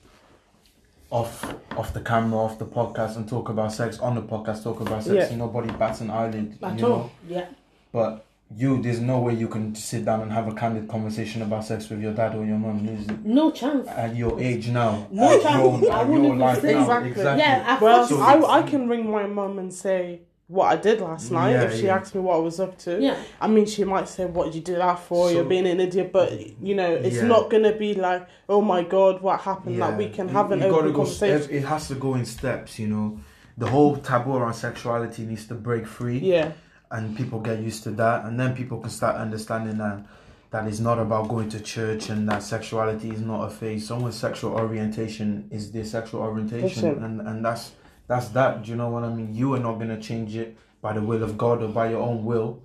off 1.12 1.54
off 1.76 1.92
the 1.94 2.00
camera, 2.00 2.38
off 2.38 2.59
the 2.59 2.66
podcast 2.66 3.16
and 3.16 3.28
talk 3.28 3.48
about 3.48 3.72
sex 3.72 3.98
on 4.00 4.16
the 4.16 4.22
podcast, 4.22 4.64
talk 4.64 4.80
about 4.80 5.04
sex. 5.04 5.14
Yeah. 5.14 5.26
and 5.28 5.38
Nobody 5.38 5.70
bats 5.72 6.00
an 6.00 6.11
eyelid. 6.11 6.59
At 6.62 6.78
you 6.80 6.87
all. 6.87 6.90
know? 6.98 7.11
Yeah. 7.28 7.46
But 7.92 8.24
you 8.57 8.83
there's 8.83 9.00
no 9.00 9.20
way 9.20 9.35
you 9.35 9.46
can 9.48 9.74
sit 9.74 10.05
down 10.05 10.22
and 10.22 10.33
have 10.33 10.48
a 10.48 10.53
candid 10.53 10.88
conversation 10.88 11.42
about 11.42 11.64
sex 11.64 11.88
with 11.88 12.00
your 12.03 12.12
dad 12.12 12.35
or 12.35 12.44
your 12.44 12.59
mom. 12.59 12.85
There's- 12.85 13.07
No 13.24 13.50
chance. 13.53 13.87
At 13.88 14.16
your 14.16 14.40
age 14.40 14.68
now, 14.68 15.07
No 15.12 15.37
at 15.37 15.42
chance. 15.42 15.83
your, 15.83 15.92
I 15.92 16.00
at 16.00 16.07
wouldn't 16.09 16.26
your 16.26 16.37
life 16.37 16.62
now, 16.64 16.81
Exactly. 16.81 17.11
exactly. 17.11 17.42
Yeah, 17.44 17.64
I 17.79 17.83
Well, 17.85 18.07
So- 18.07 18.20
I, 18.20 18.59
I 18.59 18.62
can 18.62 18.88
ring 18.88 19.09
my 19.11 19.26
mum 19.26 19.59
and 19.61 19.72
say 19.72 20.22
what 20.48 20.66
I 20.66 20.74
did 20.74 21.00
last 21.00 21.31
night 21.31 21.53
Yeah, 21.53 21.62
if 21.62 21.76
she 21.76 21.85
yeah. 21.87 21.94
asked 21.96 22.12
me 22.12 22.20
what 22.22 22.35
I 22.35 22.38
was 22.40 22.59
up 22.59 22.76
to. 22.79 23.00
Yeah. 23.00 23.14
I 23.40 23.46
mean, 23.46 23.66
she 23.66 23.85
might 23.85 24.09
say, 24.09 24.24
"What 24.26 24.46
did 24.46 24.57
you 24.57 24.61
do 24.62 24.74
that 24.76 24.98
for? 24.98 25.29
So- 25.29 25.35
You're 25.35 25.44
being 25.44 25.68
an 25.68 25.79
idiot." 25.79 26.11
But 26.12 26.33
you 26.61 26.74
know, 26.74 26.90
it's 26.90 27.16
Yeah. 27.18 27.26
not 27.29 27.50
gonna 27.50 27.72
be 27.76 27.94
like, 27.94 28.26
"Oh 28.48 28.61
my 28.61 28.83
God, 28.83 29.22
what 29.22 29.38
happened?" 29.42 29.79
Like 29.79 29.96
we 29.96 30.09
can 30.09 30.26
you- 30.26 30.35
have 30.35 30.50
an 30.50 30.59
you 30.59 30.64
open 30.66 30.92
conversation. 30.92 31.42
step- 31.42 31.53
it 31.53 31.64
has 31.66 31.87
to 31.87 31.94
go 31.94 32.16
in 32.16 32.24
steps, 32.24 32.81
you 32.81 32.88
know. 32.88 33.18
The 33.59 33.68
whole 33.68 33.94
taboo 33.98 34.35
around 34.38 34.55
sexuality 34.55 35.22
needs 35.24 35.46
to 35.46 35.55
break 35.55 35.87
free, 35.87 36.18
yeah, 36.18 36.48
and 36.90 37.16
people 37.16 37.40
get 37.40 37.61
used 37.61 37.83
to 37.85 37.90
that, 37.92 38.24
and 38.24 38.38
then 38.38 38.55
people 38.55 38.79
can 38.79 38.90
start 38.90 39.16
understanding 39.16 39.79
that 39.79 40.05
that 40.50 40.66
it's 40.66 40.81
not 40.81 40.98
about 40.98 41.29
going 41.29 41.48
to 41.48 41.61
church 41.61 42.09
and 42.09 42.29
that 42.29 42.42
sexuality 42.42 43.11
is 43.11 43.20
not 43.20 43.46
a 43.46 43.50
phase. 43.50 43.87
Someone's 43.87 44.16
sexual 44.16 44.53
orientation 44.53 45.48
is 45.53 45.70
their 45.70 45.85
sexual 45.85 46.22
orientation, 46.22 46.88
Listen. 46.88 47.05
and 47.05 47.20
and 47.29 47.44
that's 47.44 47.72
that's 48.09 48.29
that. 48.29 48.64
Do 48.64 48.70
you 48.70 48.76
know 48.76 48.88
what 48.88 49.05
I 49.05 49.14
mean? 49.14 49.35
You 49.35 49.55
are 49.55 49.61
not 49.61 49.79
gonna 49.79 50.00
change 50.00 50.35
it 50.35 50.57
by 50.83 50.92
the 50.92 51.03
will 51.03 51.22
of 51.22 51.38
God 51.38 51.62
or 51.62 51.68
by 51.68 51.90
your 51.90 52.00
own 52.00 52.24
will. 52.24 52.62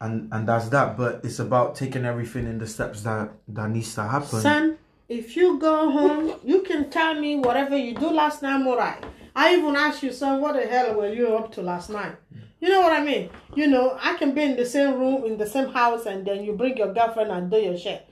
And, 0.00 0.28
and 0.32 0.46
that's 0.46 0.68
that, 0.68 0.96
but 0.96 1.24
it's 1.24 1.38
about 1.38 1.76
taking 1.76 2.04
everything 2.04 2.46
in 2.46 2.58
the 2.58 2.66
steps 2.66 3.02
that 3.02 3.32
that 3.48 3.70
needs 3.70 3.94
to 3.94 4.02
happen. 4.02 4.40
Son, 4.40 4.78
if 5.08 5.36
you 5.36 5.58
go 5.58 5.90
home, 5.90 6.34
you 6.44 6.62
can 6.62 6.90
tell 6.90 7.14
me 7.14 7.36
whatever 7.36 7.76
you 7.76 7.94
do 7.94 8.10
last 8.10 8.42
night, 8.42 8.54
I'm 8.54 8.66
alright. 8.66 9.02
I 9.36 9.54
even 9.54 9.76
asked 9.76 10.02
you, 10.02 10.12
son, 10.12 10.40
what 10.40 10.54
the 10.54 10.66
hell 10.66 10.94
were 10.94 11.12
you 11.12 11.36
up 11.36 11.52
to 11.52 11.62
last 11.62 11.90
night? 11.90 12.16
Mm. 12.34 12.43
You 12.64 12.70
know 12.70 12.80
what 12.80 12.94
I 12.94 13.04
mean? 13.04 13.28
You 13.54 13.66
know, 13.66 13.98
I 14.00 14.14
can 14.14 14.32
be 14.34 14.40
in 14.40 14.56
the 14.56 14.64
same 14.64 14.98
room, 14.98 15.26
in 15.26 15.36
the 15.36 15.46
same 15.46 15.68
house, 15.68 16.06
and 16.06 16.26
then 16.26 16.42
you 16.42 16.54
bring 16.54 16.78
your 16.78 16.94
girlfriend 16.94 17.30
and 17.30 17.50
do 17.50 17.58
your 17.58 17.76
shit. 17.76 18.08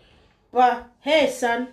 But 0.52 0.88
hey, 1.00 1.30
son, 1.30 1.68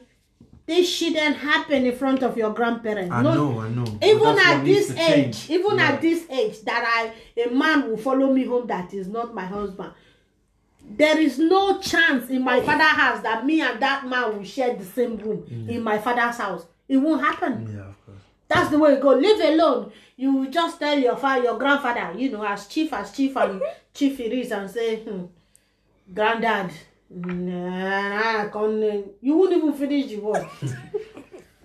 this 0.66 0.90
shouldn't 0.90 1.36
happen 1.36 1.86
in 1.86 1.94
front 1.94 2.24
of 2.24 2.38
your 2.38 2.54
grandparents. 2.54 3.12
I 3.14 3.22
no, 3.22 3.34
know, 3.34 3.60
I 3.60 3.68
know. 3.68 3.84
Even 4.02 4.40
at 4.40 4.64
this 4.64 4.92
age, 4.92 4.98
change. 4.98 5.50
even 5.50 5.76
Yeah. 5.78 5.88
at 5.90 6.02
this 6.02 6.26
age, 6.30 6.62
that 6.62 6.86
I 6.88 7.42
a 7.42 7.54
man 7.54 7.90
will 7.90 7.98
follow 7.98 8.32
me 8.32 8.46
home 8.46 8.66
that 8.68 8.94
is 8.94 9.10
not 9.10 9.36
my 9.36 9.46
husband. 9.46 9.92
There 10.90 11.20
is 11.20 11.38
no 11.38 11.80
chance 11.82 12.30
in 12.30 12.42
my 12.44 12.62
father's 12.62 12.98
house 13.04 13.22
that 13.24 13.46
me 13.46 13.60
and 13.60 13.78
that 13.82 14.08
man 14.08 14.38
will 14.38 14.46
share 14.46 14.74
the 14.74 14.86
same 14.86 15.18
room 15.18 15.44
in 15.68 15.84
my 15.84 15.98
father's 15.98 16.38
house. 16.38 16.66
It 16.88 16.96
won't 16.96 17.22
happen. 17.26 17.76
Yeah. 17.76 17.89
That's 18.50 18.72
the 18.72 18.80
way 18.80 18.94
it 18.94 19.02
go. 19.02 19.12
Live 19.14 19.40
alone. 19.40 19.92
You 20.18 20.50
just 20.50 20.80
tell 20.80 21.00
your 21.00 21.16
father, 21.16 21.44
your 21.44 21.58
grandfather, 21.58 22.18
you 22.20 22.32
know, 22.32 22.44
as 22.46 22.68
chief 22.68 22.92
as 22.92 23.12
chief 23.12 23.38
and 23.38 23.62
chief 23.94 24.20
it 24.20 24.34
is, 24.34 24.52
and 24.52 24.70
say, 24.70 24.98
hmm, 24.98 25.26
granddad, 26.14 26.72
nah, 27.10 28.50
con- 28.50 28.82
you 29.22 29.36
won't 29.38 29.54
even 29.54 29.74
finish 29.74 30.08
the 30.08 30.18
word. 30.18 30.46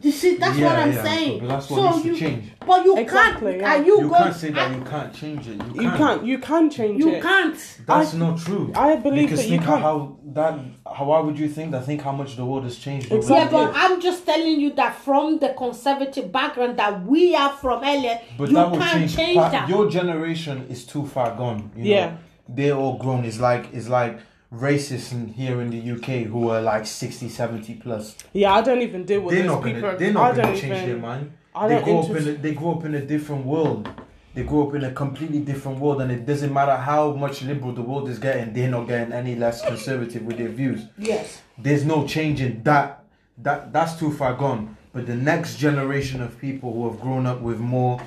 you 0.05 0.13
see, 0.13 0.37
that's 0.37 0.59
what 0.59 0.77
I'm 0.77 0.93
yeah, 0.93 1.03
saying. 1.03 1.41
but 1.41 1.49
that's 1.49 1.71
what 1.71 1.77
so 1.79 1.91
needs 1.91 2.03
to 2.03 2.09
you, 2.09 2.17
change. 2.17 2.53
but 2.67 2.85
you 2.85 2.97
Exactly, 2.99 3.53
can't. 3.53 3.63
yeah. 3.63 3.75
Are 3.75 3.83
you, 3.85 4.01
You 4.03 4.09
going? 4.09 4.23
can't 4.23 4.37
say 4.37 4.51
that 4.51 4.77
you 4.77 4.85
can't 4.85 5.15
change 5.15 5.49
it. 5.49 5.57
You 5.75 5.83
You 5.83 5.91
can't. 5.91 5.93
You 5.93 5.99
can't. 5.99 6.25
You 6.27 6.39
can 6.39 6.71
change 6.71 7.01
You 7.01 7.09
it. 7.11 7.17
You 7.17 7.23
can't. 7.23 7.79
That's 7.87 8.15
I- 8.15 8.19
not 8.19 8.39
true. 8.39 8.73
I 8.75 8.97
believe 8.97 9.31
because 9.31 9.39
that 9.41 9.45
you 9.53 9.57
think 9.59 9.65
can't. 9.65 9.83
how 9.83 10.17
that. 10.39 10.59
How 10.97 11.05
why 11.07 11.21
would 11.21 11.39
you 11.39 11.49
think 11.49 11.73
that? 11.73 11.85
Think 11.87 12.03
how 12.03 12.13
much 12.13 12.37
the 12.37 12.45
world 12.45 12.65
has 12.65 12.77
changed. 12.79 13.11
Exactly. 13.11 13.59
Yeah, 13.59 13.67
but. 13.67 13.73
I'm 13.75 14.01
just 14.01 14.25
telling 14.27 14.61
you 14.61 14.73
that 14.75 14.95
from 15.07 15.39
the 15.39 15.51
conservative 15.57 16.31
background 16.31 16.79
that 16.79 17.05
we 17.07 17.35
are 17.35 17.53
from 17.63 17.83
earlier, 17.83 18.21
But 18.39 18.49
you 18.51 18.55
that 18.57 18.71
will 18.71 18.79
can't 18.79 18.93
change. 19.01 19.17
change, 19.17 19.37
that. 19.37 19.69
Your 19.69 19.91
generation 19.91 20.67
is 20.69 20.85
too 20.85 21.07
far 21.07 21.35
gone. 21.37 21.71
You 21.77 21.85
know? 21.85 21.91
Yeah. 21.91 22.17
They're 22.49 22.75
all 22.77 22.99
grown. 22.99 23.25
It's 23.25 23.41
like 23.41 23.65
it's 23.73 23.89
like 23.89 24.19
racists 24.59 25.13
in, 25.13 25.29
here 25.29 25.61
in 25.61 25.71
the 25.71 25.93
UK 25.93 26.27
who 26.27 26.49
are 26.49 26.61
like 26.61 26.87
60, 26.87 27.29
70 27.29 27.75
plus. 27.75 28.17
Yeah, 28.33 28.55
I 28.55 28.63
don't 28.63 28.83
even 28.83 29.05
deal 29.05 29.21
with 29.21 29.35
They're 29.35 29.45
not 29.45 29.63
people. 29.63 29.81
gonna. 29.81 29.99
They're 29.99 30.13
not 30.13 30.37
gonna 30.37 30.53
change 30.53 30.77
even, 30.77 30.87
their 30.87 30.99
mind. 30.99 31.33
I 31.55 31.69
they 31.69 31.83
grow 31.83 32.01
up 32.01 32.11
in. 32.11 32.29
A, 32.29 32.33
they 32.33 32.55
grow 32.55 32.73
up 32.73 32.85
in 32.85 32.95
a 32.95 33.05
different 33.05 33.45
world. 33.47 33.89
They 34.35 34.43
grow 34.43 34.69
up 34.69 34.75
in 34.75 34.83
a 34.83 34.91
completely 34.91 35.39
different 35.39 35.79
world, 35.79 36.03
and 36.03 36.11
it 36.11 36.27
doesn't 36.27 36.53
matter 36.53 36.77
how 36.77 37.13
much 37.13 37.43
liberal 37.43 37.73
the 37.73 37.83
world 37.83 38.09
is 38.09 38.19
getting. 38.19 38.53
They're 38.53 38.71
not 38.71 38.89
getting 38.89 39.13
any 39.13 39.37
less 39.37 39.65
conservative 39.65 40.23
with 40.23 40.39
their 40.39 40.49
views. 40.49 40.83
yes. 40.99 41.41
there's 41.59 41.85
no 41.85 42.07
change 42.07 42.41
in 42.41 42.63
that 42.65 43.05
that 43.39 43.73
that's 43.73 43.99
too 43.99 44.13
far 44.13 44.35
gone 44.35 44.77
but 44.93 45.07
the 45.07 45.15
next 45.15 45.57
generation 45.57 46.23
of 46.23 46.39
people 46.41 46.73
who 46.73 46.89
have 46.89 47.01
grown 47.01 47.27
up 47.27 47.41
with 47.41 47.59
more 47.59 48.01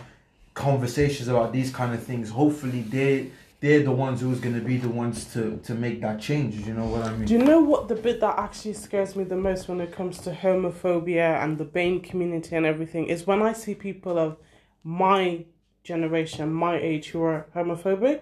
conversations 0.54 1.28
about 1.28 1.52
these 1.52 1.72
kind 1.72 1.94
of 1.94 2.02
things 2.02 2.30
hopefully 2.30 2.82
they 2.82 3.30
they're 3.60 3.82
the 3.84 3.92
ones 3.92 4.22
who's 4.22 4.40
going 4.40 4.54
to 4.54 4.62
be 4.62 4.78
the 4.78 4.90
ones 4.90 5.32
to 5.34 5.58
to 5.64 5.74
make 5.74 6.00
that 6.02 6.20
change 6.22 6.56
do 6.64 6.70
you 6.70 6.74
know 6.74 6.86
what 6.86 7.02
i 7.04 7.12
mean 7.16 7.26
Do 7.26 7.34
you 7.34 7.44
know 7.44 7.60
what 7.60 7.88
the 7.88 7.96
bit 7.96 8.20
that 8.20 8.38
actually 8.38 8.74
scares 8.74 9.16
me 9.16 9.24
the 9.24 9.36
most 9.36 9.68
when 9.68 9.82
it 9.82 9.92
comes 9.92 10.20
to 10.26 10.32
homophobia 10.32 11.42
and 11.44 11.58
the 11.58 11.66
BAME 11.66 12.04
community 12.04 12.56
and 12.56 12.66
everything 12.66 13.08
is 13.08 13.26
when 13.26 13.42
I 13.42 13.54
see 13.54 13.74
people 13.76 14.18
of 14.20 14.38
my 14.84 15.46
generation, 15.84 16.54
my 16.54 16.76
age, 16.78 17.10
who 17.10 17.22
are 17.24 17.46
homophobic, 17.56 18.22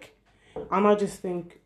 and 0.71 0.87
I 0.87 0.95
just 0.95 1.19
think, 1.19 1.59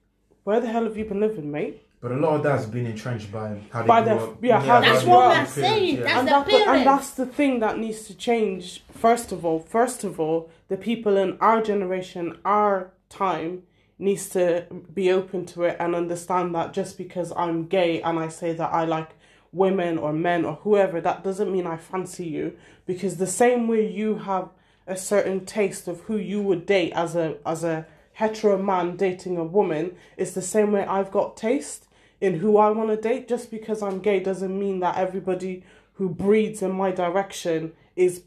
where 0.45 0.59
the 0.59 0.67
hell 0.67 0.83
have 0.85 0.97
you 0.97 1.05
been 1.05 1.19
living, 1.19 1.51
mate? 1.51 1.85
but 2.01 2.11
a 2.13 2.15
lot 2.15 2.35
of 2.37 2.43
that's 2.43 2.65
been 2.65 2.85
entrenched 2.85 3.29
by 3.29 3.59
how 3.71 3.81
they 3.81 3.87
By 3.87 4.01
grew 4.01 4.05
their- 4.09 4.19
up. 4.19 4.43
yeah, 4.43 4.61
how 4.61 4.79
That's 4.79 5.03
what 5.03 5.19
grew 5.19 5.27
we're 5.35 5.41
up. 5.41 5.47
saying. 5.49 5.95
yeah. 5.97 6.03
That's 6.03 6.17
and, 6.19 6.27
the 6.27 6.31
that, 6.57 6.67
and 6.77 6.87
that's 6.87 7.11
the 7.11 7.25
thing 7.25 7.59
that 7.59 7.77
needs 7.77 8.01
to 8.07 8.15
change. 8.15 8.83
First 9.05 9.33
of 9.33 9.43
all, 9.45 9.59
first 9.59 10.05
of 10.05 10.17
all, 10.19 10.49
the 10.69 10.77
people 10.77 11.17
in 11.17 11.37
our 11.41 11.61
generation, 11.61 12.37
our 12.45 12.91
time, 13.09 13.63
needs 13.97 14.29
to 14.29 14.65
be 14.93 15.11
open 15.11 15.45
to 15.45 15.63
it 15.63 15.75
and 15.79 15.93
understand 15.93 16.55
that 16.55 16.73
just 16.73 16.97
because 16.97 17.33
I'm 17.35 17.65
gay 17.65 18.01
and 18.01 18.17
I 18.17 18.29
say 18.29 18.53
that 18.53 18.73
I 18.73 18.85
like 18.85 19.09
women 19.51 19.97
or 19.97 20.13
men 20.13 20.45
or 20.45 20.55
whoever, 20.55 21.01
that 21.01 21.23
doesn't 21.23 21.51
mean 21.51 21.67
I 21.67 21.77
fancy 21.77 22.25
you. 22.25 22.55
Because 22.85 23.17
the 23.17 23.27
same 23.27 23.67
way 23.67 23.89
you 23.89 24.19
have 24.19 24.49
a 24.87 24.95
certain 24.95 25.45
taste 25.45 25.87
of 25.87 26.01
who 26.01 26.17
you 26.17 26.41
would 26.41 26.65
date 26.65 26.93
as 26.93 27.15
a 27.15 27.37
as 27.45 27.63
a 27.63 27.85
hetero 28.13 28.57
man 28.57 28.95
dating 28.95 29.37
a 29.37 29.43
woman, 29.43 29.95
it's 30.17 30.31
the 30.31 30.41
same 30.41 30.71
way 30.71 30.83
I've 30.85 31.11
got 31.11 31.37
taste 31.37 31.87
in 32.19 32.39
who 32.39 32.57
I 32.57 32.69
want 32.69 32.89
to 32.89 32.97
date. 32.97 33.27
Just 33.27 33.51
because 33.51 33.81
I'm 33.81 33.99
gay 33.99 34.19
doesn't 34.19 34.57
mean 34.57 34.79
that 34.79 34.97
everybody 34.97 35.63
who 35.93 36.09
breeds 36.09 36.61
in 36.61 36.71
my 36.71 36.91
direction 36.91 37.73
is 37.95 38.23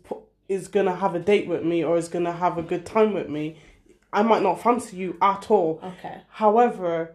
is 0.49 0.69
gonna 0.69 0.97
have 0.97 1.15
a 1.15 1.19
date 1.19 1.49
with 1.49 1.65
me 1.65 1.83
or 1.83 1.97
is 1.97 2.09
gonna 2.09 2.33
have 2.33 2.59
a 2.59 2.63
good 2.63 2.85
time 2.85 3.15
with 3.15 3.29
me. 3.29 3.57
I 4.13 4.23
might 4.23 4.43
not 4.43 4.61
fancy 4.63 4.97
you 4.97 5.17
at 5.23 5.51
all. 5.51 5.81
Okay. 5.83 6.19
However, 6.29 7.15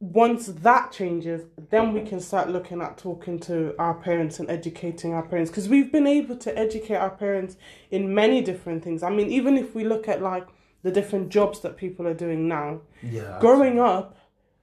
once 0.00 0.46
that 0.46 0.92
changes, 0.92 1.42
then 1.70 1.92
we 1.92 2.02
can 2.02 2.20
start 2.20 2.48
looking 2.50 2.80
at 2.82 2.98
talking 2.98 3.38
to 3.40 3.74
our 3.78 3.94
parents 3.94 4.38
and 4.38 4.50
educating 4.50 5.14
our 5.14 5.22
parents 5.22 5.50
because 5.50 5.68
we've 5.68 5.90
been 5.92 6.06
able 6.06 6.36
to 6.36 6.58
educate 6.58 6.96
our 6.96 7.10
parents 7.10 7.56
in 7.90 8.14
many 8.14 8.40
different 8.42 8.82
things. 8.84 9.02
I 9.02 9.10
mean, 9.10 9.30
even 9.30 9.56
if 9.56 9.74
we 9.74 9.84
look 9.84 10.08
at 10.08 10.20
like 10.22 10.46
the 10.82 10.90
different 10.90 11.30
jobs 11.30 11.60
that 11.60 11.76
people 11.76 12.06
are 12.06 12.14
doing 12.14 12.48
now, 12.48 12.80
yeah 13.02 13.38
growing 13.40 13.78
up, 13.80 14.16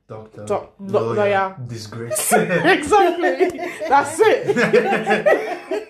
doctor 0.08 0.46
doc- 0.46 0.74
lawyer, 0.80 1.16
lawyer. 1.16 1.56
disgrace 1.68 2.32
exactly, 2.34 3.58
that's 3.90 4.20
it. 4.20 4.56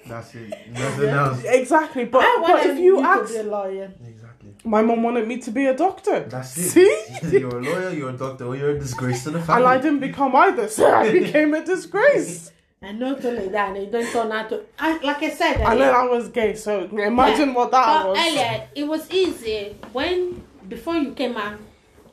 that's 0.08 0.36
it 0.36 0.54
nothing 0.74 1.10
else 1.10 1.44
Exactly, 1.44 2.06
but, 2.06 2.24
but 2.46 2.66
if 2.68 2.78
you 2.80 2.98
to 2.98 3.04
ask, 3.04 3.34
be 3.34 3.40
a 3.40 3.44
lawyer. 3.44 3.92
exactly 4.08 4.21
my 4.63 4.82
mom 4.82 5.02
wanted 5.04 5.28
me 5.28 5.38
to 5.39 5.52
be 5.52 5.65
a 5.65 5.76
doctor. 5.76 6.19
that's 6.21 6.58
it 6.58 6.69
See? 6.69 7.04
you're 7.39 7.58
a 7.60 7.62
lawyer 7.62 7.89
you're 7.91 8.10
a 8.12 8.17
doctor 8.17 8.45
or 8.45 8.56
you're 8.56 8.71
a 8.71 8.80
disgrace 8.80 9.24
to 9.24 9.32
the 9.32 9.39
family 9.41 9.63
And 9.63 9.71
I 9.74 9.78
didn't 9.82 10.00
become 10.00 10.36
either, 10.36 10.67
so 10.67 10.91
I 10.93 11.12
became 11.19 11.54
a 11.54 11.63
disgrace. 11.65 12.52
And 12.84 13.00
not 13.00 13.24
only 13.24 13.47
that, 13.50 13.76
they 13.76 13.86
don't 13.86 14.12
turn 14.12 14.32
out 14.32 14.50
to. 14.50 14.63
I, 14.80 14.97
like 15.04 15.21
I 15.21 15.30
said, 15.30 15.58
And 15.58 15.67
earlier, 15.67 15.86
then 15.86 15.93
I 15.93 16.06
was 16.06 16.30
gay, 16.30 16.56
so 16.56 16.86
imagine 16.86 17.54
what 17.54 17.69
that 17.69 17.86
but 17.86 18.08
was. 18.10 18.17
earlier 18.17 18.67
it 18.74 18.88
was 18.88 19.04
easy 19.12 19.76
when 19.93 20.43
before 20.67 20.95
you 20.95 21.12
came 21.13 21.38
out 21.38 21.60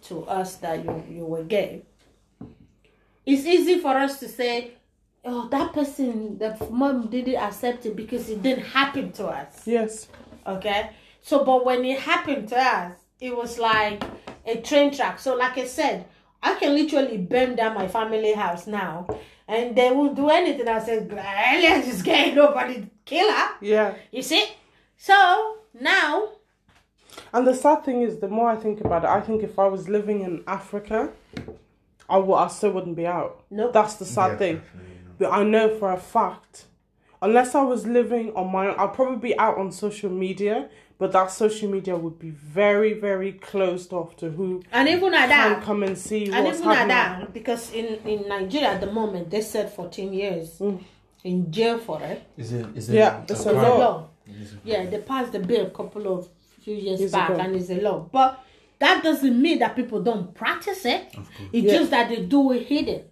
to 0.08 0.24
us 0.26 0.56
that 0.56 0.84
you 0.84 1.02
you 1.10 1.24
were 1.24 1.42
gay. 1.44 1.84
It's 3.24 3.46
easy 3.46 3.78
for 3.80 3.96
us 3.96 4.20
to 4.20 4.28
say, 4.28 4.72
"Oh, 5.24 5.48
that 5.48 5.72
person, 5.72 6.36
the 6.38 6.54
mom 6.70 7.08
didn't 7.08 7.36
accept 7.36 7.86
it 7.86 7.96
because 7.96 8.28
it 8.28 8.42
didn't 8.42 8.64
happen 8.66 9.12
to 9.12 9.26
us." 9.26 9.66
Yes. 9.66 10.08
Okay. 10.46 10.90
So, 11.22 11.44
but 11.44 11.64
when 11.64 11.84
it 11.84 11.98
happened 12.00 12.48
to 12.48 12.58
us, 12.58 12.92
it 13.20 13.36
was 13.36 13.58
like 13.58 14.02
a 14.46 14.56
train 14.60 14.92
track. 14.94 15.18
So, 15.18 15.34
like 15.36 15.58
I 15.58 15.66
said, 15.66 16.06
I 16.42 16.54
can 16.54 16.74
literally 16.74 17.18
burn 17.18 17.56
down 17.56 17.74
my 17.74 17.88
family 17.88 18.32
house 18.32 18.66
now, 18.66 19.06
and 19.46 19.74
they 19.76 19.90
won't 19.90 20.14
do 20.16 20.30
anything. 20.30 20.68
I 20.68 20.78
said, 20.78 21.10
Elias 21.10 21.86
is 21.88 22.02
gay, 22.02 22.32
nobody 22.34 22.88
kill 23.04 23.30
her. 23.30 23.50
Yeah. 23.60 23.94
You 24.12 24.22
see? 24.22 24.44
So 24.96 25.58
now, 25.80 26.28
And 27.32 27.46
the 27.46 27.54
sad 27.54 27.84
thing 27.84 28.02
is, 28.02 28.18
the 28.20 28.28
more 28.28 28.48
I 28.50 28.56
think 28.56 28.80
about 28.80 29.04
it, 29.04 29.10
I 29.10 29.20
think 29.20 29.42
if 29.42 29.58
I 29.58 29.66
was 29.66 29.88
living 29.88 30.20
in 30.22 30.42
Africa, 30.46 31.10
I 32.08 32.16
would, 32.18 32.34
I 32.36 32.48
still 32.48 32.70
wouldn't 32.72 32.96
be 32.96 33.06
out. 33.06 33.42
Nope. 33.50 33.72
That's 33.72 33.94
the 33.94 34.04
sad 34.04 34.32
Yeah, 34.32 34.36
thing. 34.38 34.56
definitely, 34.56 34.90
you 34.92 35.08
know. 35.08 35.14
But 35.18 35.32
I 35.32 35.42
know 35.44 35.76
for 35.78 35.92
a 35.92 35.98
fact, 35.98 36.64
unless 37.20 37.54
I 37.54 37.62
was 37.62 37.86
living 37.86 38.32
on 38.34 38.50
my 38.50 38.68
own, 38.68 38.76
I'd 38.78 38.94
probably 38.94 39.16
be 39.18 39.38
out 39.38 39.58
on 39.58 39.72
social 39.72 40.10
media, 40.10 40.68
but 40.98 41.12
that 41.12 41.30
social 41.30 41.70
media 41.70 41.96
would 41.96 42.18
be 42.18 42.30
very, 42.30 42.92
very 42.94 43.32
closed 43.32 43.92
off 43.92 44.16
to 44.16 44.30
who 44.30 44.62
and 44.72 44.88
even 44.88 45.14
at 45.14 45.28
can 45.28 45.52
that, 45.52 45.62
come 45.62 45.82
and 45.84 45.96
see 45.96 46.30
and 46.30 46.44
what's 46.44 46.58
even 46.58 46.70
at 46.72 46.90
happening. 46.90 47.20
that, 47.26 47.32
because 47.32 47.72
in 47.72 47.86
in 48.06 48.28
Nigeria 48.28 48.68
at 48.74 48.80
the 48.80 48.92
moment 48.92 49.30
they 49.30 49.40
said 49.42 49.72
14 49.72 50.12
years 50.12 50.58
mm. 50.58 50.82
in 51.24 51.50
jail 51.52 51.78
for 51.78 52.02
it. 52.02 52.22
Is 52.36 52.52
it? 52.52 52.66
Is 52.74 52.88
it? 52.90 52.94
Yeah, 52.96 53.22
it's 53.22 53.30
a 53.30 53.34
It's 53.34 53.46
a 53.46 53.52
law. 53.52 53.78
law. 53.78 54.08
Yeah, 54.64 54.86
they 54.86 54.98
passed 54.98 55.32
the 55.32 55.38
bill 55.40 55.66
a 55.66 55.70
couple 55.70 56.06
of 56.18 56.28
few 56.62 56.74
years 56.74 57.00
Years 57.00 57.12
back, 57.12 57.30
and 57.30 57.56
it's 57.56 57.70
a 57.70 57.80
law. 57.80 58.00
But 58.12 58.44
that 58.78 59.02
doesn't 59.02 59.40
mean 59.40 59.58
that 59.60 59.74
people 59.74 60.02
don't 60.02 60.34
practice 60.34 60.84
it. 60.84 61.14
It's 61.52 61.66
Yeah. 61.66 61.78
just 61.78 61.90
that 61.90 62.08
they 62.10 62.20
do 62.26 62.52
it 62.52 62.66
hidden. 62.66 63.02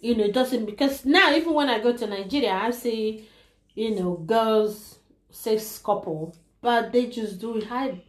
You 0.00 0.16
know, 0.16 0.24
it 0.24 0.32
doesn't 0.32 0.64
because 0.66 1.04
now 1.04 1.34
even 1.34 1.52
when 1.54 1.68
I 1.68 1.78
go 1.80 1.92
to 1.96 2.06
Nigeria, 2.06 2.52
I 2.52 2.70
see, 2.70 3.28
you 3.74 3.94
know, 3.94 4.14
girls, 4.26 4.98
sex 5.30 5.78
couple, 5.78 6.34
but 6.62 6.92
they 6.92 7.06
just 7.06 7.38
do 7.40 7.56
it 7.58 7.64
hidden. 7.64 8.00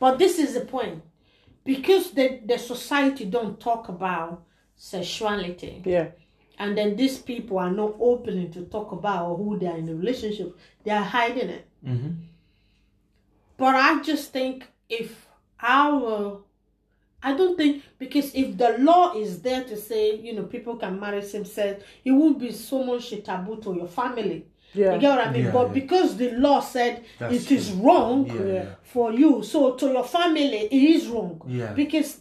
But 0.00 0.18
this 0.18 0.38
is 0.38 0.54
the 0.54 0.62
point, 0.62 1.02
because 1.64 2.10
the 2.10 2.40
the 2.44 2.58
society 2.58 3.24
don't 3.26 3.60
talk 3.60 3.88
about 3.88 4.42
sexuality 4.76 5.82
Yeah. 5.84 6.08
and 6.58 6.76
then 6.76 6.96
these 6.96 7.18
people 7.18 7.58
are 7.58 7.70
not 7.70 7.94
opening 8.00 8.50
to 8.52 8.62
talk 8.64 8.92
about 8.92 9.36
who 9.36 9.58
they 9.58 9.66
are 9.66 9.76
in 9.76 9.88
a 9.90 9.94
relationship 9.94 10.56
they 10.84 10.90
are 10.90 11.04
hiding 11.04 11.50
it 11.50 11.66
Mhm. 11.84 12.16
but 13.56 13.74
i 13.74 14.00
just 14.02 14.32
think 14.32 14.66
if 14.88 15.26
our 15.60 16.40
i 17.22 17.34
don't 17.36 17.56
think 17.56 17.82
because 17.98 18.34
if 18.34 18.56
the 18.56 18.76
law 18.78 19.12
is 19.14 19.42
there 19.42 19.64
to 19.64 19.76
say 19.76 20.16
you 20.16 20.32
know 20.32 20.44
people 20.44 20.76
can 20.76 20.98
marry 20.98 21.22
same 21.22 21.44
sex 21.44 21.82
it 22.04 22.12
won't 22.12 22.38
be 22.38 22.50
so 22.52 22.82
much 22.82 23.12
a 23.12 23.20
taboo 23.20 23.56
to 23.60 23.74
your 23.74 23.88
family 23.88 24.46
Yeah. 24.74 24.94
you 24.94 25.00
get 25.00 25.10
what 25.16 25.26
i 25.26 25.32
mean 25.32 25.44
Yeah, 25.44 25.50
but 25.52 25.66
yeah. 25.68 25.72
because 25.72 26.16
the 26.16 26.30
law 26.32 26.60
said 26.60 27.04
That's 27.18 27.34
it 27.34 27.50
is 27.52 27.70
true. 27.70 27.80
wrong 27.82 28.26
Yeah, 28.26 28.34
Yeah. 28.34 28.52
yeah. 28.52 28.64
for 28.82 29.12
you 29.12 29.42
so 29.42 29.74
to 29.74 29.86
your 29.86 30.04
family 30.04 30.42
it 30.56 30.72
is 30.72 31.08
wrong 31.08 31.40
Yeah. 31.46 31.72
because 31.72 32.20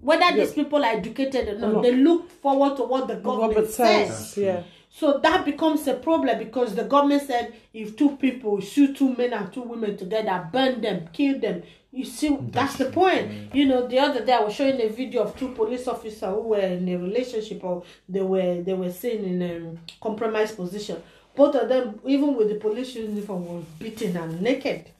whether 0.00 0.36
these 0.36 0.52
people 0.52 0.84
are 0.84 0.92
educated 0.92 1.48
or 1.48 1.58
not 1.58 1.72
No. 1.74 1.82
they 1.82 1.92
look 1.94 2.30
forward 2.30 2.76
to 2.76 2.84
what 2.84 3.08
the 3.08 3.16
government 3.16 3.56
Robert 3.56 3.70
says 3.70 4.30
says, 4.30 4.36
yeah. 4.38 4.62
So 4.90 5.18
that 5.22 5.44
becomes 5.44 5.86
a 5.86 5.94
problem 5.94 6.38
because 6.38 6.74
the 6.74 6.84
government 6.84 7.22
said 7.22 7.52
if 7.74 7.94
two 7.94 8.16
people 8.16 8.58
shoot 8.60 8.96
two 8.96 9.14
men 9.16 9.34
and 9.34 9.52
two 9.52 9.60
women 9.62 9.96
together, 9.98 10.48
burn 10.50 10.80
them, 10.80 11.08
kill 11.12 11.38
them. 11.38 11.62
You 11.92 12.04
see, 12.06 12.36
that's, 12.40 12.76
the 12.76 12.86
point. 12.86 13.54
You 13.54 13.66
know, 13.66 13.86
the 13.86 13.98
other 13.98 14.24
day 14.24 14.32
I 14.32 14.40
was 14.40 14.54
showing 14.54 14.80
a 14.80 14.88
video 14.88 15.22
of 15.24 15.36
two 15.38 15.50
police 15.50 15.86
officers 15.86 16.20
who 16.34 16.40
were 16.40 16.58
in 16.60 16.88
a 16.88 16.96
relationship 16.96 17.62
or 17.64 17.82
they 18.08 18.22
were 18.22 18.62
they 18.62 18.72
were 18.74 18.90
seen 18.90 19.24
in 19.24 19.42
a 19.42 19.76
compromised 20.02 20.56
position. 20.56 21.02
Both 21.38 21.54
of 21.54 21.68
them, 21.68 22.00
even 22.04 22.34
with 22.34 22.48
the 22.48 22.56
police 22.56 22.96
uniform, 22.96 23.46
was 23.46 23.64
beaten 23.78 24.16
and 24.16 24.42
naked. 24.42 24.90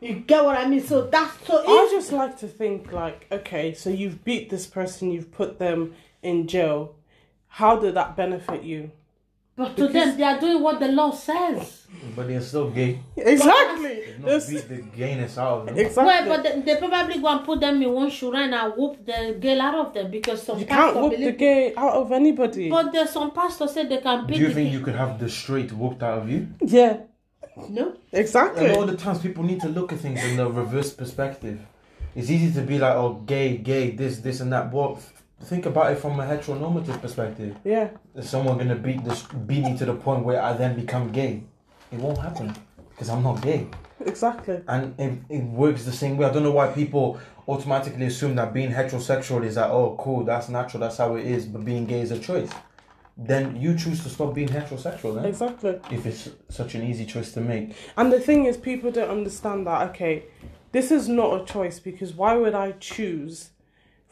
You 0.00 0.14
get 0.14 0.42
what 0.42 0.56
I 0.56 0.66
mean? 0.66 0.82
So 0.82 1.02
that's 1.02 1.46
so. 1.46 1.58
I 1.58 1.90
just 1.90 2.12
like 2.12 2.38
to 2.38 2.48
think 2.48 2.92
like, 2.92 3.26
okay, 3.30 3.74
so 3.74 3.90
you've 3.90 4.24
beat 4.24 4.48
this 4.48 4.66
person, 4.66 5.10
you've 5.10 5.30
put 5.30 5.58
them 5.58 5.94
in 6.22 6.48
jail. 6.48 6.94
How 7.48 7.76
did 7.78 7.92
that 7.92 8.16
benefit 8.16 8.62
you? 8.62 8.90
But 9.56 9.76
to 9.76 9.88
them, 9.88 10.16
they 10.16 10.22
are 10.22 10.38
doing 10.38 10.62
what 10.62 10.78
the 10.80 10.88
law 10.88 11.10
says. 11.12 11.86
But 12.14 12.28
they're 12.28 12.40
still 12.42 12.70
gay. 12.70 13.00
Exactly. 13.16 14.14
Not 14.18 14.26
This- 14.26 14.50
beat 14.50 14.68
the 14.68 14.82
gayness 14.96 15.38
out 15.38 15.60
of 15.60 15.66
them. 15.66 15.78
exactly. 15.78 16.04
Well, 16.04 16.28
but 16.28 16.42
they, 16.42 16.60
they 16.74 16.76
probably 16.78 17.18
go 17.20 17.28
and 17.28 17.44
put 17.44 17.60
them 17.60 17.82
in 17.82 17.90
one 17.92 18.10
shrine 18.10 18.52
and 18.52 18.72
whoop 18.76 19.04
the 19.06 19.36
girl 19.40 19.60
out 19.62 19.74
of 19.86 19.94
them 19.94 20.10
because 20.10 20.42
some 20.42 20.58
you 20.58 20.66
can't 20.66 20.92
pastor 20.94 21.00
whoop 21.00 21.16
the 21.16 21.32
gay 21.32 21.74
out 21.74 21.94
of 21.94 22.12
anybody. 22.12 22.68
But 22.68 22.92
there's 22.92 23.10
some 23.10 23.30
pastors 23.30 23.72
say 23.72 23.86
they 23.86 23.98
can 23.98 24.26
beat 24.26 24.34
Do 24.36 24.40
you 24.42 24.48
the 24.48 24.54
think 24.54 24.72
you 24.72 24.80
could 24.80 24.94
have 24.94 25.18
the 25.18 25.28
straight 25.28 25.72
whooped 25.72 26.02
out 26.02 26.18
of 26.18 26.28
you? 26.30 26.48
yeah, 26.60 26.98
No. 27.70 27.94
exactly. 28.12 28.66
And 28.66 28.76
all 28.76 28.84
the 28.86 28.96
times 28.96 29.20
people 29.20 29.44
need 29.44 29.60
to 29.62 29.68
look 29.68 29.92
at 29.92 30.00
things 30.00 30.22
in 30.24 30.36
the 30.36 30.50
reverse 30.50 30.92
perspective. 30.92 31.60
It's 32.14 32.30
easy 32.30 32.52
to 32.60 32.62
be 32.66 32.78
like, 32.78 32.94
oh, 32.94 33.22
gay, 33.26 33.56
gay, 33.58 33.90
this, 33.90 34.18
this, 34.20 34.40
and 34.40 34.52
that. 34.52 34.70
But 34.72 34.92
f- 34.92 35.22
think 35.42 35.66
about 35.66 35.92
it 35.92 35.98
from 35.98 36.18
a 36.20 36.24
heteronormative 36.24 37.00
perspective. 37.00 37.56
Yeah, 37.64 37.90
Is 38.14 38.28
someone 38.28 38.58
gonna 38.58 38.74
beat 38.76 39.04
this, 39.04 39.22
beat 39.24 39.64
me 39.64 39.76
to 39.78 39.84
the 39.84 39.94
point 39.94 40.24
where 40.24 40.42
I 40.42 40.52
then 40.54 40.74
become 40.74 41.10
gay? 41.12 41.44
It 41.92 41.98
won't 41.98 42.18
happen 42.18 42.54
because 42.90 43.08
I'm 43.10 43.22
not 43.22 43.40
gay, 43.42 43.68
exactly. 44.04 44.60
and 44.68 44.98
it, 44.98 45.12
it 45.28 45.44
works 45.44 45.84
the 45.84 45.92
same 45.92 46.16
way. 46.16 46.26
I 46.26 46.32
don't 46.32 46.42
know 46.42 46.50
why 46.50 46.68
people 46.68 47.20
automatically 47.46 48.06
assume 48.06 48.34
that 48.36 48.52
being 48.52 48.70
heterosexual 48.72 49.44
is 49.44 49.56
like, 49.56 49.70
oh, 49.70 49.96
cool, 50.00 50.24
that's 50.24 50.48
natural, 50.48 50.80
that's 50.80 50.96
how 50.96 51.14
it 51.16 51.26
is. 51.26 51.44
But 51.46 51.64
being 51.64 51.86
gay 51.86 52.00
is 52.00 52.10
a 52.10 52.18
choice. 52.18 52.50
Then 53.18 53.56
you 53.56 53.76
choose 53.78 54.02
to 54.02 54.08
stop 54.10 54.34
being 54.34 54.48
heterosexual. 54.48 55.14
Then, 55.14 55.24
Exactly. 55.26 55.78
if 55.90 56.04
it's 56.06 56.28
such 56.48 56.74
an 56.74 56.82
easy 56.82 57.06
choice 57.06 57.32
to 57.32 57.40
make. 57.40 57.74
And 57.96 58.12
the 58.12 58.20
thing 58.20 58.44
is, 58.46 58.56
people 58.56 58.90
don't 58.90 59.08
understand 59.10 59.66
that, 59.66 59.88
okay, 59.90 60.24
this 60.72 60.90
is 60.90 61.08
not 61.08 61.40
a 61.40 61.44
choice 61.44 61.78
because 61.80 62.12
why 62.12 62.34
would 62.34 62.54
I 62.54 62.72
choose 62.72 63.50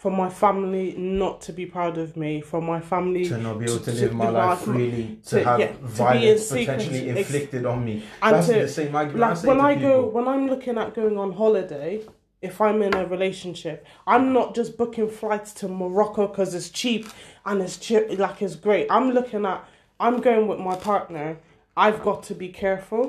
for 0.05 0.11
my 0.11 0.29
family 0.29 0.95
not 0.99 1.41
to 1.41 1.51
be 1.51 1.65
proud 1.65 1.97
of 1.97 2.15
me, 2.15 2.43
for 2.43 2.61
my 2.61 2.79
family 2.79 3.25
to 3.27 3.39
not 3.39 3.59
be 3.59 3.65
able 3.65 3.79
to 3.79 3.85
to- 3.91 4.01
live 4.03 4.11
to 4.11 4.15
my 4.17 4.29
life 4.29 4.59
freely, 4.59 5.19
to, 5.25 5.31
to- 5.39 5.45
have 5.45 5.59
yeah, 5.61 5.69
to 5.69 5.73
be 5.73 5.79
in 5.83 5.89
violence 5.89 6.49
potentially 6.53 7.09
inflicted 7.09 7.65
on 7.65 7.83
me. 7.83 8.05
and 8.21 8.35
That's 8.37 8.49
to- 8.49 8.53
the 8.53 8.69
same 8.69 8.95
argument 8.95 9.25
I 9.25 9.29
like 9.29 9.37
say 9.39 9.49
when 9.49 9.63
I 9.63 9.75
go 9.77 10.05
when 10.17 10.29
I'm 10.29 10.47
looking 10.47 10.77
at 10.77 10.93
going 10.95 11.17
on 11.17 11.33
holiday, 11.33 12.03
if 12.43 12.61
I'm 12.61 12.83
in 12.83 12.93
a 12.93 13.07
relationship, 13.07 13.87
I'm 14.07 14.35
not 14.35 14.55
just 14.55 14.77
booking 14.77 15.09
flights 15.09 15.55
to 15.61 15.69
Morocco 15.69 16.27
because 16.29 16.55
it's 16.55 16.69
cheap 16.69 17.07
and 17.47 17.63
it's 17.63 17.79
che- 17.79 18.15
like 18.17 18.43
it's 18.43 18.57
great. 18.57 18.87
I'm 18.91 19.13
looking 19.13 19.47
at 19.47 19.65
I'm 19.99 20.21
going 20.21 20.47
with 20.49 20.59
my 20.59 20.77
partner. 20.77 21.39
I've 21.79 22.03
got 22.03 22.23
to 22.25 22.35
be 22.35 22.51
careful. 22.51 23.05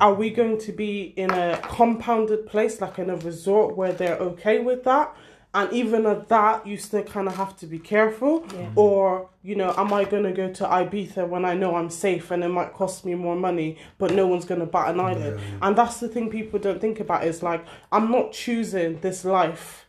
Are 0.00 0.14
we 0.14 0.30
going 0.30 0.58
to 0.66 0.72
be 0.72 1.14
in 1.16 1.30
a 1.30 1.58
compounded 1.62 2.40
place 2.52 2.80
like 2.80 2.98
in 2.98 3.08
a 3.08 3.16
resort 3.16 3.76
where 3.76 3.92
they're 3.92 4.18
okay 4.30 4.58
with 4.58 4.82
that? 4.84 5.14
And 5.52 5.72
even 5.72 6.06
at 6.06 6.28
that, 6.28 6.64
you 6.64 6.76
still 6.76 7.02
kind 7.02 7.26
of 7.26 7.36
have 7.36 7.56
to 7.56 7.66
be 7.66 7.80
careful. 7.80 8.46
Or, 8.76 9.30
you 9.42 9.56
know, 9.56 9.74
am 9.76 9.92
I 9.92 10.04
going 10.04 10.22
to 10.22 10.32
go 10.32 10.52
to 10.52 10.64
Ibiza 10.64 11.28
when 11.28 11.44
I 11.44 11.54
know 11.54 11.74
I'm 11.74 11.90
safe 11.90 12.30
and 12.30 12.44
it 12.44 12.48
might 12.48 12.72
cost 12.72 13.04
me 13.04 13.14
more 13.16 13.34
money, 13.34 13.76
but 13.98 14.12
no 14.12 14.28
one's 14.28 14.44
going 14.44 14.60
to 14.60 14.66
bat 14.66 14.94
an 14.94 15.00
eyelid? 15.00 15.40
And 15.60 15.76
that's 15.76 15.98
the 15.98 16.08
thing 16.08 16.30
people 16.30 16.60
don't 16.60 16.80
think 16.80 17.00
about 17.00 17.24
is 17.24 17.42
like, 17.42 17.64
I'm 17.90 18.12
not 18.12 18.32
choosing 18.32 19.00
this 19.00 19.24
life. 19.24 19.86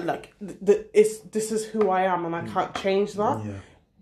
Like, 0.00 0.32
th- 0.38 0.58
th- 0.64 0.86
it's, 0.94 1.18
this 1.20 1.50
is 1.50 1.64
who 1.66 1.90
I 1.90 2.02
am 2.02 2.24
and 2.24 2.34
I 2.34 2.42
mm. 2.42 2.52
can't 2.52 2.74
change 2.76 3.14
that. 3.14 3.44
Yeah. 3.44 3.52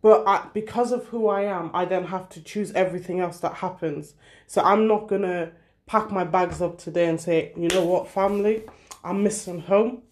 But 0.03 0.27
I, 0.27 0.47
because 0.53 0.91
of 0.91 1.07
who 1.07 1.29
I 1.29 1.43
am, 1.43 1.71
I 1.73 1.85
then 1.85 2.05
have 2.05 2.29
to 2.31 2.43
choose 2.43 2.73
everything 2.73 3.21
else 3.21 3.39
that 3.41 3.55
happens. 3.55 4.15
So 4.47 4.61
I'm 4.61 4.87
not 4.89 5.09
gonna 5.09 5.53
pack 5.87 6.11
my 6.11 6.25
bags 6.25 6.61
up 6.61 6.77
today 6.77 7.09
and 7.09 7.21
say, 7.21 7.53
you 7.57 7.69
know 7.69 7.85
what, 7.85 8.09
family, 8.09 8.65
I'm 9.05 9.23
missing 9.23 9.61
home. 9.61 10.03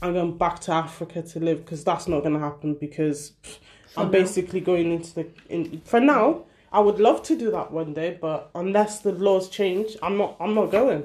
I'm 0.00 0.12
going 0.12 0.38
back 0.38 0.60
to 0.60 0.72
Africa 0.72 1.22
to 1.22 1.40
live 1.40 1.64
because 1.64 1.84
that's 1.84 2.08
not 2.08 2.22
gonna 2.22 2.38
happen 2.38 2.74
because 2.74 3.32
pff, 3.42 3.58
I'm 3.96 4.06
now. 4.06 4.12
basically 4.12 4.60
going 4.60 4.92
into 4.92 5.14
the. 5.14 5.26
In, 5.48 5.80
for 5.84 6.00
now, 6.00 6.44
I 6.72 6.80
would 6.80 7.00
love 7.00 7.22
to 7.24 7.36
do 7.36 7.50
that 7.50 7.72
one 7.72 7.94
day, 7.94 8.18
but 8.20 8.50
unless 8.54 9.00
the 9.00 9.12
laws 9.12 9.48
change, 9.48 9.96
I'm 10.02 10.16
not. 10.16 10.36
I'm 10.40 10.54
not 10.54 10.70
going. 10.70 11.04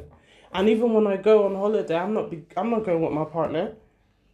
And 0.54 0.70
even 0.70 0.94
when 0.94 1.08
I 1.08 1.18
go 1.18 1.46
on 1.46 1.56
holiday, 1.56 1.98
I'm 1.98 2.14
not. 2.14 2.30
Be, 2.30 2.46
I'm 2.56 2.70
not 2.70 2.86
going 2.86 3.02
with 3.02 3.12
my 3.12 3.26
partner 3.26 3.74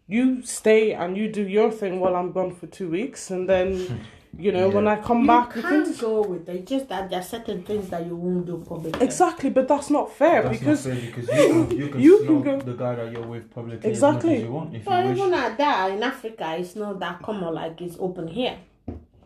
you 0.10 0.42
stay 0.42 0.92
and 0.94 1.16
you 1.16 1.32
do 1.32 1.48
your 1.48 1.72
thing 1.72 2.00
while 2.00 2.16
I'm 2.16 2.32
gone 2.32 2.54
for 2.56 2.66
two 2.66 2.90
weeks, 2.90 3.30
and 3.30 3.48
then, 3.48 4.06
you 4.38 4.52
know, 4.52 4.70
when 4.70 4.88
I 4.88 4.96
come 4.98 5.22
You 5.22 5.28
back, 5.28 5.56
we 5.56 5.62
can 5.62 5.84
can 5.86 5.94
go 5.98 6.22
with 6.22 6.48
it. 6.48 6.66
Just 6.68 6.88
that 6.90 7.10
there 7.10 7.20
are 7.20 7.24
certain 7.24 7.64
things 7.64 7.90
that 7.90 8.06
you 8.06 8.16
won't 8.16 8.46
do 8.46 8.58
publicly. 8.68 9.04
exactly. 9.06 9.50
But 9.50 9.68
that's 9.68 9.90
not 9.90 10.12
fair 10.12 10.44
That's 10.44 10.60
because 10.60 10.86
not 10.86 10.96
fair 10.98 11.06
because 11.06 11.28
you 11.30 11.66
can, 11.68 11.78
you 11.78 11.88
can, 11.92 12.02
you 12.02 12.20
snog 12.20 12.44
can 12.44 12.60
go- 12.60 12.66
the 12.66 12.74
guy 12.74 12.96
that 12.96 13.12
you're 13.12 13.26
with 13.26 13.52
publicly 13.54 13.90
Exactly. 13.90 14.36
as 14.36 14.36
much 14.36 14.38
as 14.38 14.44
you 14.44 14.52
want 14.52 14.76
if 14.76 14.86
But 14.86 15.04
you 15.04 15.10
wish. 15.12 15.20
even 15.20 15.34
at 15.34 15.58
that, 15.58 15.92
in 15.92 16.04
Africa, 16.04 16.56
it's 16.60 16.76
not 16.76 17.00
that 17.00 17.22
common 17.22 17.54
like 17.54 17.82
it's 17.82 17.98
open 18.00 18.28
here. 18.28 18.58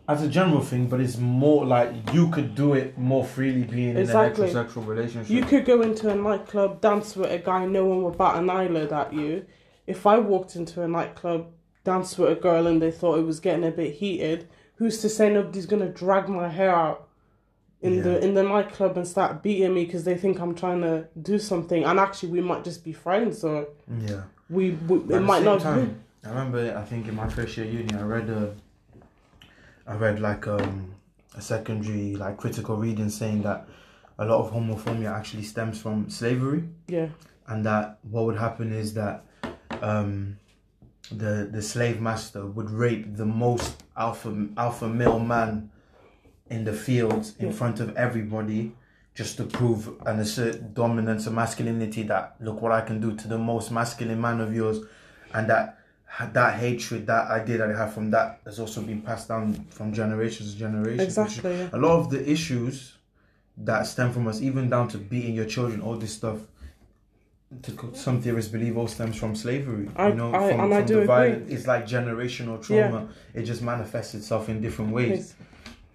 As 0.06 0.22
a 0.22 0.28
general 0.28 0.60
thing, 0.60 0.86
but 0.88 1.00
it's 1.00 1.16
more 1.16 1.64
like 1.64 1.90
you 2.12 2.28
could 2.28 2.54
do 2.54 2.74
it 2.74 2.98
more 2.98 3.24
freely 3.24 3.62
being 3.62 3.96
Exactly. 3.96 4.50
in 4.50 4.56
a 4.56 4.64
heterosexual 4.64 4.86
relationship. 4.86 5.30
you 5.30 5.42
could 5.42 5.64
go 5.64 5.80
into 5.80 6.10
a 6.10 6.14
nightclub, 6.14 6.80
dance 6.82 7.16
with 7.16 7.30
a 7.30 7.38
guy, 7.38 7.64
no 7.66 7.86
one 7.86 8.02
would 8.02 8.18
bat 8.18 8.36
an 8.36 8.50
eyelid 8.50 8.92
at 8.92 9.14
you. 9.14 9.46
If 9.86 10.06
I 10.06 10.18
walked 10.18 10.56
into 10.56 10.82
a 10.82 10.88
nightclub, 10.88 11.46
danced 11.84 12.18
with 12.18 12.32
a 12.32 12.34
girl, 12.34 12.66
and 12.66 12.82
they 12.82 12.90
thought 12.90 13.18
it 13.18 13.22
was 13.24 13.40
getting 13.40 13.64
a 13.66 13.70
bit 13.70 13.94
heated, 13.94 14.46
who's 14.76 15.00
to 15.02 15.08
say 15.08 15.32
nobody's 15.32 15.66
gonna 15.66 15.88
drag 15.88 16.28
my 16.28 16.48
hair 16.48 16.74
out? 16.74 17.08
In 17.82 17.96
Yeah. 17.96 18.02
the 18.02 18.24
in 18.24 18.32
the 18.34 18.42
nightclub 18.42 18.96
and 18.96 19.06
start 19.06 19.42
beating 19.42 19.74
me 19.74 19.84
because 19.84 20.04
they 20.04 20.16
think 20.16 20.40
I'm 20.40 20.54
trying 20.54 20.80
to 20.80 21.06
do 21.20 21.38
something, 21.38 21.84
and 21.84 21.98
actually 22.00 22.30
we 22.30 22.40
might 22.40 22.64
just 22.64 22.82
be 22.82 22.92
friends, 22.94 23.38
So 23.40 23.68
yeah. 24.00 24.22
we, 24.48 24.70
we 24.88 25.14
it 25.14 25.20
might 25.20 25.42
not 25.42 25.60
time, 25.60 26.00
I 26.24 26.28
remember. 26.30 26.74
I 26.76 26.82
think 26.82 27.08
in 27.08 27.14
my 27.14 27.28
first 27.28 27.56
year 27.58 27.66
uni, 27.66 27.94
I 27.94 28.02
read 28.02 28.30
a. 28.30 28.54
I 29.86 29.96
read 29.96 30.18
like 30.18 30.46
um, 30.48 30.94
a 31.36 31.42
secondary 31.42 32.16
like 32.16 32.38
critical 32.38 32.76
reading 32.78 33.10
saying 33.10 33.42
that 33.42 33.68
a 34.18 34.24
lot 34.24 34.38
of 34.40 34.50
homophobia 34.52 35.14
actually 35.14 35.42
stems 35.42 35.78
from 35.78 36.08
slavery, 36.08 36.64
Yeah, 36.88 37.08
and 37.48 37.66
that 37.66 37.98
what 38.10 38.24
would 38.24 38.38
happen 38.38 38.72
is 38.72 38.94
that 38.94 39.24
um, 39.82 40.38
the 41.12 41.48
the 41.52 41.60
slave 41.62 42.00
master 42.00 42.46
would 42.46 42.70
rape 42.70 43.16
the 43.16 43.26
most 43.26 43.82
alpha 43.96 44.46
alpha 44.56 44.88
male 44.88 45.18
man 45.18 45.70
in 46.50 46.64
the 46.64 46.72
fields 46.72 47.34
in 47.38 47.46
Yeah. 47.48 47.52
front 47.52 47.80
of 47.80 47.94
everybody 47.96 48.72
just 49.14 49.36
to 49.36 49.44
prove 49.44 49.90
and 50.06 50.20
assert 50.20 50.74
dominance 50.74 51.26
and 51.26 51.36
masculinity 51.36 52.02
that 52.04 52.34
look 52.40 52.60
what 52.60 52.72
I 52.72 52.80
can 52.80 53.00
do 53.00 53.14
to 53.14 53.28
the 53.28 53.38
most 53.38 53.70
masculine 53.70 54.20
man 54.20 54.40
of 54.40 54.54
yours 54.54 54.78
and 55.34 55.48
that 55.50 55.78
that 56.32 56.54
hatred 56.58 57.06
that 57.06 57.30
idea 57.30 57.58
that 57.58 57.70
I 57.70 57.76
have 57.76 57.92
from 57.92 58.10
that 58.12 58.40
has 58.44 58.58
also 58.60 58.80
been 58.82 59.02
passed 59.02 59.28
down 59.28 59.52
from 59.70 59.92
generations 59.92 60.52
to 60.52 60.58
generations 60.58 61.02
exactly. 61.18 61.68
A 61.72 61.76
lot 61.76 61.98
of 61.98 62.10
the 62.10 62.28
issues 62.30 62.94
that 63.58 63.86
stem 63.86 64.12
from 64.12 64.26
us, 64.26 64.40
even 64.40 64.68
down 64.70 64.88
to 64.88 64.98
beating 64.98 65.34
your 65.34 65.44
children, 65.44 65.80
all 65.80 65.96
this 65.96 66.12
stuff. 66.12 66.38
To 67.62 67.90
some 67.94 68.20
theorists 68.20 68.50
believe 68.50 68.76
all 68.76 68.86
stems 68.88 69.16
from 69.16 69.34
slavery. 69.34 69.88
I- 69.96 70.08
you 70.08 70.14
know, 70.14 70.34
I- 70.34 70.50
from, 70.50 70.60
and 70.60 70.74
I 70.74 70.78
from 70.78 70.86
do 70.86 71.00
the 71.00 71.06
violence. 71.06 71.50
It's 71.50 71.66
like 71.66 71.86
generational 71.86 72.60
trauma. 72.62 73.08
It 73.34 73.42
just 73.42 73.62
manifests 73.62 74.14
itself 74.14 74.48
in 74.48 74.60
different 74.60 74.92
ways, 74.92 75.34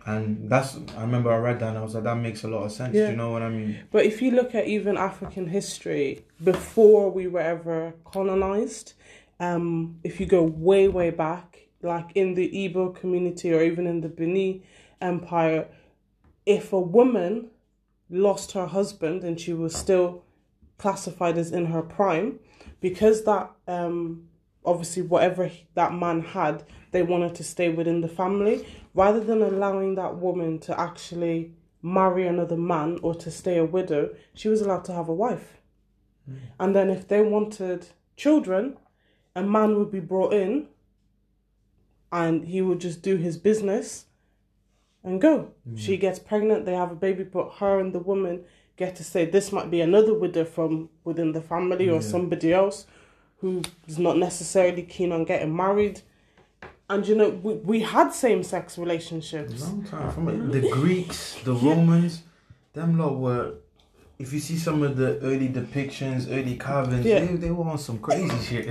and 0.06 0.50
that's. 0.50 0.78
I 0.98 1.02
remember 1.02 1.32
I 1.32 1.38
read 1.38 1.60
that 1.60 1.70
and 1.70 1.78
I 1.78 1.84
was 1.84 1.96
like, 1.96 2.04
that 2.06 2.16
makes 2.18 2.44
a 2.44 2.48
lot 2.48 2.64
of 2.64 2.72
sense. 2.72 2.96
Yeah. 2.96 3.06
Do 3.06 3.12
you 3.12 3.18
know 3.18 3.32
what 3.32 3.42
I 3.42 3.50
mean? 3.50 3.78
But 3.92 4.06
if 4.06 4.22
you 4.22 4.32
look 4.32 4.56
at 4.56 4.66
even 4.68 4.98
African 4.98 5.48
history 5.48 6.26
before 6.44 7.12
we 7.12 7.28
were 7.28 7.42
ever 7.42 7.94
colonized, 8.06 8.94
um, 9.40 10.00
if 10.04 10.20
you 10.20 10.26
go 10.26 10.44
way 10.44 10.88
way 10.88 11.10
back, 11.12 11.68
like 11.82 12.12
in 12.16 12.34
the 12.36 12.50
Igbo 12.50 12.96
community 12.96 13.54
or 13.54 13.62
even 13.62 13.86
in 13.88 14.02
the 14.02 14.10
Benin 14.10 14.62
Empire, 15.02 15.68
if 16.46 16.74
a 16.74 16.80
woman 16.80 17.48
lost 18.10 18.54
her 18.54 18.66
husband 18.66 19.24
and 19.24 19.40
she 19.40 19.54
was 19.54 19.76
still 19.76 20.24
classified 20.80 21.38
as 21.38 21.52
in 21.52 21.66
her 21.68 21.84
prime, 21.84 22.40
because 22.82 23.24
that 23.26 23.52
um, 23.68 24.28
obviously 24.66 25.04
whatever 25.04 25.46
he- 25.48 25.68
that 25.76 25.94
man 25.94 26.22
had, 26.22 26.64
they 26.92 27.04
wanted 27.04 27.36
to 27.36 27.44
stay 27.44 27.70
within 27.70 28.02
the 28.02 28.08
family 28.22 28.66
rather 28.96 29.20
than 29.20 29.42
allowing 29.44 29.94
that 29.96 30.18
woman 30.18 30.58
to 30.60 30.80
actually 30.80 31.54
marry 31.84 32.26
another 32.28 32.58
man 32.58 32.98
or 33.04 33.14
to 33.16 33.30
stay 33.30 33.58
a 33.60 33.66
widow. 33.66 34.10
She 34.34 34.48
was 34.50 34.62
allowed 34.62 34.86
to 34.86 34.94
have 34.94 35.08
a 35.10 35.14
wife, 35.14 35.62
and 36.60 36.76
then 36.76 36.90
if 36.90 37.08
they 37.08 37.22
wanted 37.22 37.88
children, 38.18 38.78
a 39.36 39.44
man 39.44 39.76
would 39.78 39.92
be 39.92 40.00
brought 40.00 40.34
in, 40.34 40.68
and 42.12 42.46
he 42.46 42.62
would 42.62 42.80
just 42.82 43.02
do 43.02 43.16
his 43.18 43.38
business. 43.38 44.06
and 45.02 45.22
go. 45.22 45.52
She 45.78 45.96
gets 45.96 46.20
pregnant, 46.20 46.66
they 46.66 46.76
have 46.76 46.92
a 46.92 46.96
baby, 47.08 47.24
but 47.24 47.54
her 47.60 47.80
and 47.80 47.94
the 47.94 48.00
woman 48.12 48.44
get 48.80 48.96
to 48.96 49.04
say 49.04 49.26
this 49.26 49.52
might 49.52 49.70
be 49.76 49.82
another 49.82 50.14
widow 50.24 50.46
from 50.56 50.90
within 51.04 51.30
the 51.38 51.42
family 51.54 51.88
or 51.90 51.96
Yeah. 52.02 52.12
somebody 52.16 52.50
else 52.62 52.78
who 53.42 53.62
is 53.88 54.00
not 54.08 54.16
necessarily 54.18 54.84
keen 54.84 55.12
on 55.12 55.22
getting 55.26 55.54
married. 55.56 56.02
And 56.90 57.06
you 57.08 57.16
know, 57.16 57.30
we, 57.46 57.54
we 57.72 57.80
had 57.82 58.08
same 58.14 58.42
sex 58.44 58.78
relationships. 58.78 59.62
Long 59.62 59.84
time 59.84 60.10
from 60.12 60.30
it. 60.30 60.38
The 60.56 60.70
Greeks, 60.70 61.36
the 61.44 61.54
Romans, 61.54 62.14
them 62.74 62.98
lot 62.98 63.16
were. 63.26 63.54
If 64.18 64.34
you 64.34 64.40
see 64.40 64.58
some 64.58 64.84
of 64.84 64.98
the 64.98 65.10
early 65.30 65.48
depictions, 65.50 66.28
early 66.38 66.56
carvings, 66.58 67.06
Yeah. 67.06 67.20
they, 67.26 67.36
they 67.44 67.52
were 67.52 67.68
on 67.70 67.78
some 67.78 68.00
crazy 68.00 68.38
shit. 68.50 68.68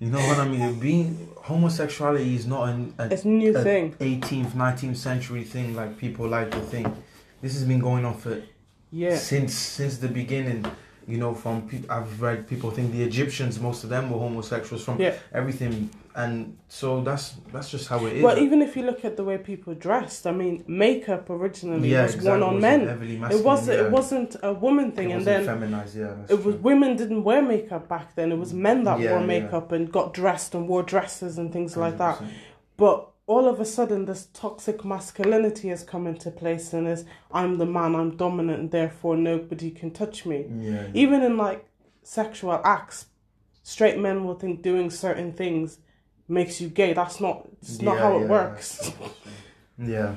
you 0.00 0.08
know 0.12 0.18
what 0.28 0.38
I 0.38 0.48
mean? 0.48 0.80
Being 0.80 1.28
homosexuality 1.36 2.34
is 2.34 2.46
not 2.46 2.68
an, 2.70 2.94
a, 2.98 3.04
It's 3.12 3.24
a 3.24 3.28
new 3.28 3.56
a 3.56 3.62
thing. 3.62 3.92
18th, 4.00 4.52
19th 4.64 4.96
century 4.96 5.44
thing 5.44 5.76
like 5.76 5.98
people 5.98 6.26
like 6.28 6.50
to 6.52 6.60
think. 6.60 6.88
This 7.42 7.52
has 7.54 7.64
been 7.64 7.80
going 7.80 8.04
on 8.04 8.16
for 8.16 8.42
Yeah. 8.90 9.16
since 9.16 9.54
since 9.54 9.98
the 9.98 10.08
beginning. 10.08 10.64
You 11.08 11.18
know, 11.18 11.34
from 11.34 11.68
pe- 11.68 11.86
I've 11.88 12.20
read 12.20 12.48
people 12.48 12.72
think 12.72 12.90
the 12.90 13.04
Egyptians, 13.04 13.60
most 13.60 13.84
of 13.84 13.90
them 13.90 14.10
were 14.10 14.18
homosexuals 14.18 14.82
from 14.82 15.00
Yeah. 15.00 15.14
everything, 15.32 15.88
and 16.16 16.56
so 16.66 17.00
that's 17.00 17.34
that's 17.52 17.70
just 17.70 17.86
how 17.88 18.04
it 18.06 18.14
is. 18.16 18.24
Well, 18.24 18.38
even 18.40 18.60
if 18.60 18.74
you 18.76 18.82
look 18.82 19.04
at 19.04 19.16
the 19.16 19.22
way 19.22 19.38
people 19.38 19.72
dressed, 19.74 20.26
I 20.26 20.32
mean, 20.32 20.64
makeup 20.66 21.30
originally 21.30 21.90
yeah, 21.92 22.02
was 22.02 22.14
exactly. 22.16 22.40
one 22.40 22.54
on 22.54 22.60
men. 22.60 22.88
heavily 22.88 23.20
It 23.36 23.44
wasn't. 23.44 23.78
yeah. 23.78 23.84
It 23.86 23.92
wasn't 23.92 24.34
a 24.42 24.52
woman 24.52 24.90
thing, 24.90 25.12
and 25.12 25.24
then 25.24 25.44
feminized. 25.44 25.94
Yeah, 25.96 26.16
it 26.28 26.44
was 26.44 26.56
women 26.56 26.96
didn't 26.96 27.22
wear 27.22 27.40
makeup 27.40 27.86
back 27.88 28.16
then. 28.16 28.32
It 28.32 28.38
was 28.38 28.52
men 28.52 28.82
that 28.82 28.98
wore 28.98 29.20
makeup 29.20 29.70
and 29.70 29.92
got 29.92 30.12
dressed 30.12 30.56
and 30.56 30.66
wore 30.68 30.82
dresses 30.82 31.38
and 31.38 31.52
things 31.52 31.76
like 31.76 31.98
that. 31.98 32.20
But 32.76 33.08
all 33.26 33.48
of 33.48 33.58
a 33.58 33.64
sudden, 33.64 34.04
this 34.04 34.28
toxic 34.32 34.84
masculinity 34.84 35.68
has 35.68 35.82
come 35.82 36.06
into 36.06 36.30
place, 36.30 36.72
and 36.72 36.86
is 36.86 37.04
I'm 37.32 37.58
the 37.58 37.66
man, 37.66 37.94
I'm 37.94 38.16
dominant, 38.16 38.60
and 38.60 38.70
therefore 38.70 39.16
nobody 39.16 39.70
can 39.70 39.90
touch 39.90 40.24
me. 40.24 40.46
Yeah, 40.60 40.86
Even 40.94 41.22
in 41.22 41.36
like 41.36 41.66
sexual 42.02 42.60
acts, 42.64 43.06
straight 43.64 43.98
men 43.98 44.24
will 44.24 44.36
think 44.36 44.62
doing 44.62 44.90
certain 44.90 45.32
things 45.32 45.78
makes 46.28 46.60
you 46.60 46.68
gay. 46.68 46.92
That's 46.92 47.20
not. 47.20 47.48
It's 47.60 47.82
not 47.82 47.96
Yeah, 47.96 48.00
how 48.00 48.18
it 48.20 48.28
works. 48.28 48.92
yeah. 49.78 50.16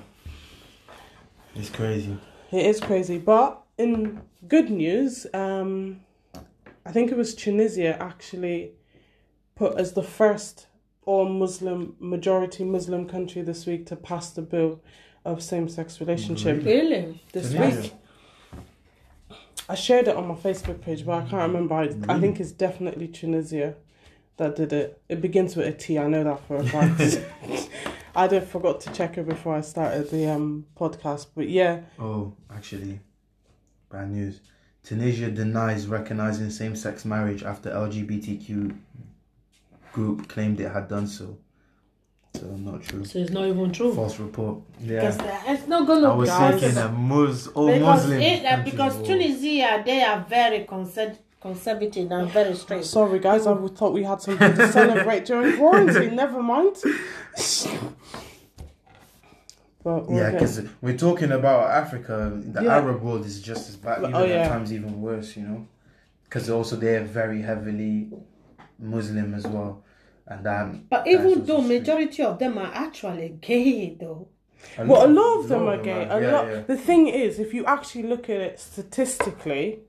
It's 1.56 1.70
crazy. 1.70 2.18
It 2.52 2.66
is 2.66 2.80
crazy, 2.80 3.18
but 3.18 3.62
in 3.78 4.22
good 4.48 4.70
news, 4.70 5.26
um, 5.34 6.02
I 6.86 6.92
think 6.92 7.12
it 7.12 7.18
was 7.18 7.34
Tunisia 7.34 7.98
actually 8.02 8.74
put 9.56 9.78
as 9.78 9.94
the 9.94 10.04
first 10.04 10.68
all 11.10 11.28
Muslim 11.28 11.96
majority 12.00 12.64
Muslim 12.64 13.08
country 13.08 13.42
this 13.42 13.66
week 13.66 13.86
to 13.88 13.96
pass 13.96 14.30
the 14.32 14.42
bill 14.44 14.80
of 15.26 15.42
same 15.42 15.68
sex 15.68 16.00
relationship 16.00 16.64
Really? 16.64 17.22
this 17.34 17.52
Tunisia. 17.52 17.82
week. 17.82 17.94
I 19.68 19.76
shared 19.76 20.08
it 20.08 20.16
on 20.16 20.28
my 20.28 20.36
Facebook 20.36 20.82
page, 20.82 21.06
but 21.06 21.14
I 21.14 21.22
can't 21.30 21.52
remember. 21.52 21.76
I, 21.76 21.90
I 22.08 22.20
think 22.20 22.40
it's 22.40 22.52
definitely 22.52 23.08
Tunisia 23.08 23.76
that 24.38 24.56
did 24.56 24.72
it. 24.74 25.02
It 25.10 25.20
begins 25.22 25.56
with 25.56 25.68
a 25.68 25.72
T. 25.74 25.98
I 26.00 26.08
know 26.08 26.24
that 26.24 26.40
for 26.48 26.58
a 26.58 26.64
fact. 26.64 27.20
I 28.16 28.28
did 28.28 28.44
forgot 28.44 28.82
to 28.82 28.92
check 28.94 29.18
it 29.18 29.28
before 29.28 29.56
I 29.56 29.62
started 29.62 30.10
the 30.12 30.28
um 30.36 30.66
podcast, 30.80 31.28
but 31.36 31.48
yeah, 31.50 31.82
Oh, 32.00 32.34
actually, 32.56 33.00
bad 33.92 34.12
news. 34.12 34.42
Tunisia 34.84 35.30
denies 35.30 35.88
recognizing 35.88 36.50
same-sex 36.50 37.04
marriage 37.06 37.44
after 37.44 37.70
LGBTQ 37.70 38.76
group 40.00 40.28
claimed 40.34 40.58
it 40.66 40.70
had 40.78 40.88
done 40.96 41.08
so. 41.08 41.38
So 42.40 42.46
not 42.70 42.84
true. 42.84 43.04
So 43.06 43.20
it's 43.20 43.32
not 43.38 43.46
even 43.52 43.72
true. 43.78 43.94
False 43.94 44.18
report. 44.20 44.56
Because 44.80 45.18
Yeah. 45.18 45.52
it's 45.54 45.68
not 45.74 45.82
gonna 45.88 46.12
I 46.12 46.16
was 46.16 46.30
Guys. 46.30 46.62
thinking 46.62 46.78
a 46.78 46.90
Mus 47.10 47.48
all 47.48 47.68
because 47.68 47.82
Muslim. 48.04 48.22
it, 48.22 48.46
uh, 48.46 48.62
because 48.70 48.94
will- 48.98 49.06
Tunisia 49.10 49.72
they 49.90 50.00
are 50.10 50.20
very 50.38 50.60
conser- 50.74 51.18
conservative 51.42 52.08
and 52.18 52.30
very 52.40 52.56
straight. 52.56 52.86
Sorry, 52.98 53.20
guys. 53.20 53.44
I 53.48 53.54
thought 53.78 53.94
we 54.00 54.04
had 54.12 54.22
something 54.22 54.54
to 54.60 54.66
celebrate 54.80 55.26
during 55.26 55.58
quarantine. 55.58 56.16
Never 56.16 56.42
mind. 56.54 56.76
But 59.84 60.10
Yeah, 60.10 60.16
good. 60.32 60.34
because 60.34 60.62
we're 60.82 60.98
talking 60.98 61.32
about 61.32 61.62
Africa. 61.84 62.16
The 62.56 62.64
Yeah. 62.64 62.76
Arab 62.78 63.02
world 63.02 63.26
is 63.26 63.42
just 63.42 63.64
as 63.70 63.76
bad. 63.86 64.00
Even 64.00 64.14
Oh, 64.16 64.24
yeah. 64.26 64.44
at 64.44 64.50
times, 64.50 64.72
even 64.74 65.02
worse. 65.02 65.30
You 65.38 65.44
know, 65.48 65.68
because 66.26 66.50
also 66.50 66.76
they're 66.76 67.04
very 67.22 67.42
heavily 67.42 68.12
Muslim 68.78 69.34
as 69.40 69.46
well, 69.56 69.72
and 70.30 70.46
um. 70.48 70.86
But 70.90 71.08
even 71.08 71.46
though 71.46 71.62
majority 71.62 72.24
of 72.24 72.40
them 72.40 72.58
are 72.58 72.72
actually 72.74 73.30
gay 73.42 73.96
though. 74.00 74.28
well, 74.78 75.06
a 75.06 75.12
lot 75.20 75.40
of 75.40 75.48
them 75.50 75.68
are 75.68 75.78
gay. 75.82 76.06
are, 76.06 76.20
A 76.20 76.22
yeah, 76.22 76.32
lot. 76.32 76.48
yeah. 76.48 76.62
The 76.62 76.78
thing 76.78 77.08
is, 77.08 77.40
if 77.40 77.54
you 77.54 77.66
actually 77.66 78.04
look 78.04 78.30
at 78.30 78.40
it 78.42 78.60
statistically, 78.60 79.80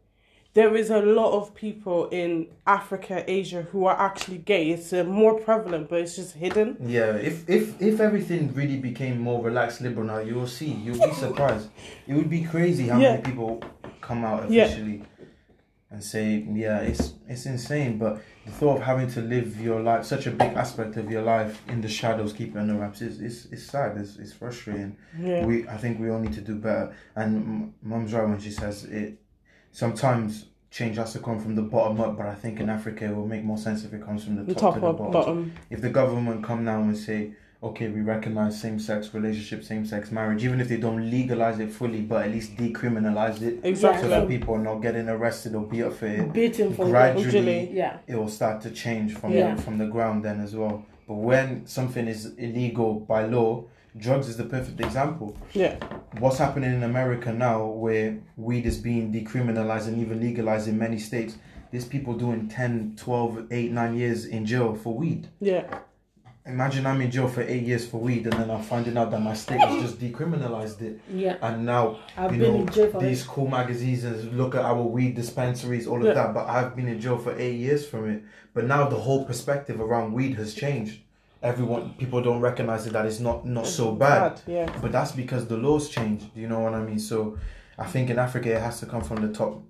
there 0.55 0.75
is 0.77 0.91
a 0.91 1.01
lot 1.01 1.33
of 1.39 1.55
people 1.55 2.09
in 2.09 2.49
Africa, 2.67 3.25
Asia 3.29 3.63
who 3.71 3.85
are 3.87 3.99
actually 3.99 4.39
gay. 4.39 4.71
It's 4.71 4.93
uh, 4.93 5.05
more 5.05 5.39
prevalent, 5.39 5.89
but 5.89 6.01
it's 6.01 6.17
just 6.17 6.35
hidden. 6.35 6.77
Yeah, 6.81 7.15
if 7.17 7.49
if 7.49 7.81
if 7.81 8.01
everything 8.01 8.53
really 8.55 8.77
became 8.77 9.19
more 9.21 9.41
relaxed, 9.45 9.81
liberal 9.81 10.07
now, 10.07 10.19
you 10.19 10.35
will 10.35 10.49
see. 10.49 10.73
You'll 10.85 11.05
be 11.09 11.15
surprised. 11.15 11.69
it 12.09 12.15
would 12.15 12.31
be 12.31 12.43
crazy 12.43 12.89
how 12.89 12.99
Yeah. 12.99 13.13
many 13.13 13.23
people 13.23 13.63
come 14.01 14.25
out 14.25 14.51
Yeah. 14.51 14.65
officially 14.65 15.03
and 15.91 16.03
say, 16.03 16.45
"Yeah, 16.53 16.81
it's 16.81 17.15
it's 17.29 17.47
insane." 17.47 17.99
But 17.99 18.21
the 18.47 18.53
thought 18.53 18.79
of 18.79 18.83
having 18.83 19.11
to 19.11 19.21
live 19.21 19.61
your 19.61 19.81
life, 19.81 20.05
such 20.05 20.27
a 20.27 20.31
big 20.31 20.53
aspect 20.55 20.97
of 20.97 21.11
your 21.11 21.23
life, 21.23 21.61
in 21.69 21.81
the 21.81 21.89
shadows, 21.89 22.33
keep 22.33 22.57
it 22.57 22.59
under 22.59 22.75
wraps, 22.75 23.03
is 23.03 23.21
is 23.21 23.49
it's 23.53 23.63
sad. 23.65 23.97
It's 23.99 24.17
it's 24.17 24.33
frustrating. 24.33 24.97
Yeah. 25.19 25.45
We 25.45 25.69
I 25.69 25.77
think 25.77 26.01
we 26.01 26.09
all 26.11 26.19
need 26.21 26.33
to 26.35 26.41
do 26.41 26.55
better. 26.57 26.95
And 27.17 27.75
Mum's 27.83 28.13
right 28.13 28.27
when 28.29 28.41
she 28.41 28.51
says 28.51 28.85
it. 28.85 29.19
Sometimes 29.73 30.47
change 30.71 30.97
has 30.97 31.13
to 31.13 31.19
come 31.19 31.39
from 31.41 31.55
the 31.55 31.63
bottom 31.63 32.01
up, 32.01 32.17
but 32.17 32.27
I 32.27 32.35
think 32.35 32.61
in 32.61 32.69
Africa 32.71 33.05
it 33.07 33.15
will 33.15 33.27
make 33.27 33.43
more 33.45 33.59
sense 33.59 33.85
if 33.85 33.93
it 33.93 34.05
comes 34.05 34.25
from 34.25 34.37
the 34.37 34.45
The 34.45 34.55
top, 34.55 34.75
top 34.75 34.75
to 34.75 34.81
the 34.81 34.93
bottom 34.93 35.13
bottom. 35.13 35.53
if 35.69 35.81
the 35.81 35.91
government 35.91 36.45
come 36.45 36.65
now 36.65 36.81
and 36.81 36.97
say, 36.97 37.33
okay, 37.63 37.89
we 37.89 38.01
recognize 38.01 38.59
same-sex 38.61 39.13
relationship, 39.13 39.63
same-sex 39.63 40.11
marriage, 40.11 40.43
even 40.45 40.61
if 40.61 40.69
they 40.69 40.79
don't 40.79 41.11
legalize 41.11 41.59
it 41.61 41.71
fully, 41.71 42.01
but 42.01 42.25
at 42.25 42.31
least 42.33 42.57
decriminalize 42.57 43.43
it, 43.43 43.61
so 43.63 43.69
Exactly. 43.69 44.09
that 44.09 44.27
people 44.29 44.55
are 44.55 44.63
not 44.63 44.77
getting 44.77 45.09
arrested 45.11 45.55
or 45.55 45.63
beat 45.67 45.83
up 45.83 45.93
for 45.93 46.07
it, 46.07 46.33
Beating 46.33 46.73
for 46.73 46.87
gradually. 46.87 47.71
Yeah. 47.73 47.99
it 48.07 48.17
will 48.17 48.29
start 48.29 48.63
to 48.63 48.71
change 48.71 49.15
from 49.15 49.33
Yeah. 49.33 49.55
the, 49.55 49.63
from 49.63 49.77
the 49.79 49.87
ground 49.87 50.25
then 50.25 50.41
as 50.41 50.57
well. 50.57 50.87
But 51.07 51.15
when 51.17 51.67
something 51.67 52.09
is 52.09 52.35
illegal 52.37 52.95
by 53.01 53.27
law, 53.27 53.65
drugs 53.97 54.29
is 54.29 54.37
the 54.39 54.45
perfect 54.45 54.81
example. 54.81 55.37
Yeah. 55.53 55.77
What's 56.19 56.39
happening 56.39 56.73
in 56.73 56.83
America 56.83 57.31
now, 57.33 57.67
where 57.67 58.17
weed 58.39 58.65
is 58.65 58.79
being 58.79 59.13
decriminalized 59.13 59.87
and 59.89 59.99
even 60.01 60.19
legalized 60.21 60.67
in 60.69 60.79
many 60.79 60.99
states, 60.99 61.37
there's 61.73 61.85
people 61.85 62.15
doing 62.15 62.49
10, 62.49 62.95
12, 62.97 63.49
8, 63.51 63.71
9 63.73 63.97
years 63.97 64.25
in 64.25 64.47
jail 64.47 64.75
for 64.75 64.95
weed. 64.95 65.29
Yeah. 65.41 65.65
Imagine 66.47 66.87
I'm 66.87 67.01
in 67.03 67.11
jail 67.11 67.29
for 67.29 67.43
eight 67.43 67.65
years 67.65 67.87
for 67.87 67.99
weed, 68.01 68.25
and 68.25 68.33
then 68.33 68.51
I'm 68.51 68.63
finding 68.63 68.97
out 68.97 69.11
that 69.11 69.21
my 69.21 69.35
state 69.35 69.61
has 69.61 69.83
just 69.83 69.99
decriminalized 69.99 70.81
it, 70.81 70.99
Yeah. 71.13 71.37
and 71.43 71.67
now 71.67 71.99
I've 72.17 72.33
you 72.35 72.41
been 72.41 72.53
know 72.55 72.61
in 72.61 72.69
jail 72.71 72.91
for 72.91 72.99
these 73.01 73.23
it. 73.25 73.29
cool 73.29 73.47
magazines 73.47 74.05
and 74.05 74.37
look 74.39 74.55
at 74.55 74.65
our 74.65 74.83
weed 74.83 75.15
dispensaries, 75.17 75.87
all 75.87 75.99
of 76.01 76.05
Yeah. 76.07 76.15
that. 76.15 76.35
But 76.35 76.49
I've 76.49 76.75
been 76.75 76.89
in 76.89 76.99
jail 76.99 77.19
for 77.19 77.39
eight 77.39 77.57
years 77.57 77.87
from 77.87 78.09
it. 78.09 78.23
But 78.55 78.65
now 78.65 78.89
the 78.89 78.97
whole 78.97 79.25
perspective 79.27 79.81
around 79.81 80.15
weed 80.15 80.35
has 80.37 80.55
changed. 80.55 81.01
Everyone, 81.43 81.95
people 81.99 82.23
don't 82.23 82.41
recognize 82.41 82.87
it 82.87 82.95
that 82.95 83.05
it's 83.05 83.21
not 83.21 83.45
not 83.47 83.67
so 83.67 83.93
bad. 83.93 84.41
Yeah. 84.47 84.71
But 84.81 84.93
that's 84.93 85.13
because 85.13 85.47
the 85.47 85.59
laws 85.59 85.91
changed. 85.91 86.25
You 86.35 86.49
know 86.49 86.61
what 86.61 86.73
I 86.75 86.81
mean? 86.83 86.99
So 86.99 87.37
I 87.79 87.85
think 87.85 88.09
in 88.09 88.19
Africa 88.19 88.51
it 88.51 88.61
has 88.63 88.81
to 88.81 88.87
come 88.87 89.03
from 89.03 89.21
the 89.27 89.33
top, 89.33 89.63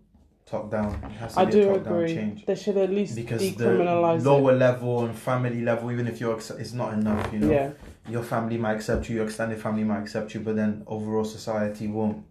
top 0.51 0.71
down. 0.71 0.95
It 1.05 1.11
has 1.13 1.35
to 1.35 1.41
I 1.41 1.45
be 1.45 1.51
a 1.51 1.55
do 1.55 1.65
top 1.75 1.85
down 1.85 1.95
agree. 1.95 2.15
change 2.15 2.47
They 2.47 2.55
should 2.57 2.77
at 2.77 2.91
least 2.91 3.15
because 3.17 3.55
the 3.55 3.65
decriminalize 3.65 4.25
lower 4.25 4.53
level 4.53 5.05
and 5.05 5.15
family 5.17 5.63
level, 5.63 5.91
even 5.93 6.07
if 6.07 6.21
you're, 6.21 6.37
it's 6.37 6.73
not 6.73 6.93
enough. 6.95 7.33
You 7.33 7.39
know, 7.41 7.51
Yeah. 7.53 7.71
your 8.09 8.23
family 8.23 8.59
might 8.59 8.75
accept 8.75 9.09
you, 9.09 9.17
your 9.17 9.25
extended 9.25 9.61
family 9.61 9.85
might 9.85 10.01
accept 10.01 10.35
you, 10.35 10.41
but 10.41 10.57
then 10.57 10.83
overall 10.87 11.25
society 11.25 11.87
won't, 11.87 12.25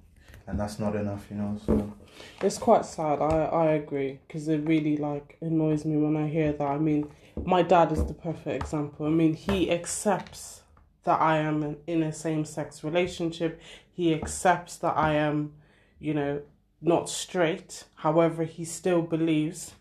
and 0.47 0.59
that's 0.59 0.79
not 0.79 0.95
enough. 0.95 1.25
You 1.31 1.37
know, 1.37 1.57
so 1.65 1.93
It's 2.41 2.57
quite 2.57 2.85
sad. 2.85 3.21
I 3.21 3.37
I 3.63 3.65
agree 3.81 4.19
because 4.27 4.47
it 4.49 4.61
really 4.73 4.97
like 4.97 5.37
annoys 5.41 5.85
me 5.85 5.95
when 5.97 6.15
I 6.17 6.27
hear 6.27 6.51
that. 6.51 6.67
I 6.67 6.77
mean, 6.77 7.07
my 7.55 7.61
dad 7.61 7.91
is 7.91 8.03
the 8.05 8.13
perfect 8.13 8.55
example. 8.63 9.05
I 9.05 9.09
mean, 9.09 9.33
he 9.33 9.71
accepts 9.71 10.61
that 11.05 11.21
I 11.21 11.37
am 11.37 11.77
in 11.87 12.03
a 12.03 12.11
same 12.11 12.43
sex 12.45 12.83
relationship. 12.83 13.59
He 13.91 14.13
accepts 14.13 14.77
that 14.83 14.95
I 14.97 15.13
am, 15.13 15.53
you 15.99 16.13
know, 16.13 16.41
not 16.81 17.09
straight. 17.09 17.85
However, 17.95 18.43
he 18.43 18.65
still 18.65 19.01
believes 19.01 19.73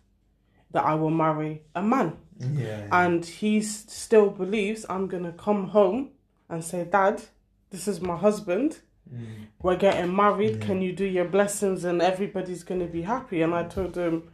that 0.71 0.85
I 0.85 0.95
will 0.95 1.11
marry 1.11 1.63
a 1.75 1.83
man, 1.83 2.17
yeah, 2.39 2.87
and 2.93 3.25
he 3.25 3.61
still 3.63 4.31
believes 4.31 4.85
I'm 4.89 5.07
gonna 5.07 5.33
come 5.33 5.69
home 5.69 6.11
and 6.49 6.65
say, 6.65 6.85
"Dad, 6.85 7.23
this 7.71 7.89
is 7.89 8.01
my 8.01 8.17
husband." 8.17 8.81
Mm. 9.15 9.47
we're 9.63 9.77
getting 9.77 10.15
married. 10.15 10.61
Can 10.61 10.83
you 10.83 10.93
do 10.93 11.05
your 11.05 11.25
blessings 11.25 11.85
and 11.85 12.03
everybody's 12.03 12.63
going 12.63 12.81
to 12.81 12.87
be 12.87 13.03
happy? 13.03 13.41
And 13.41 13.55
I 13.55 13.65
told 13.65 13.97
him, 13.97 14.31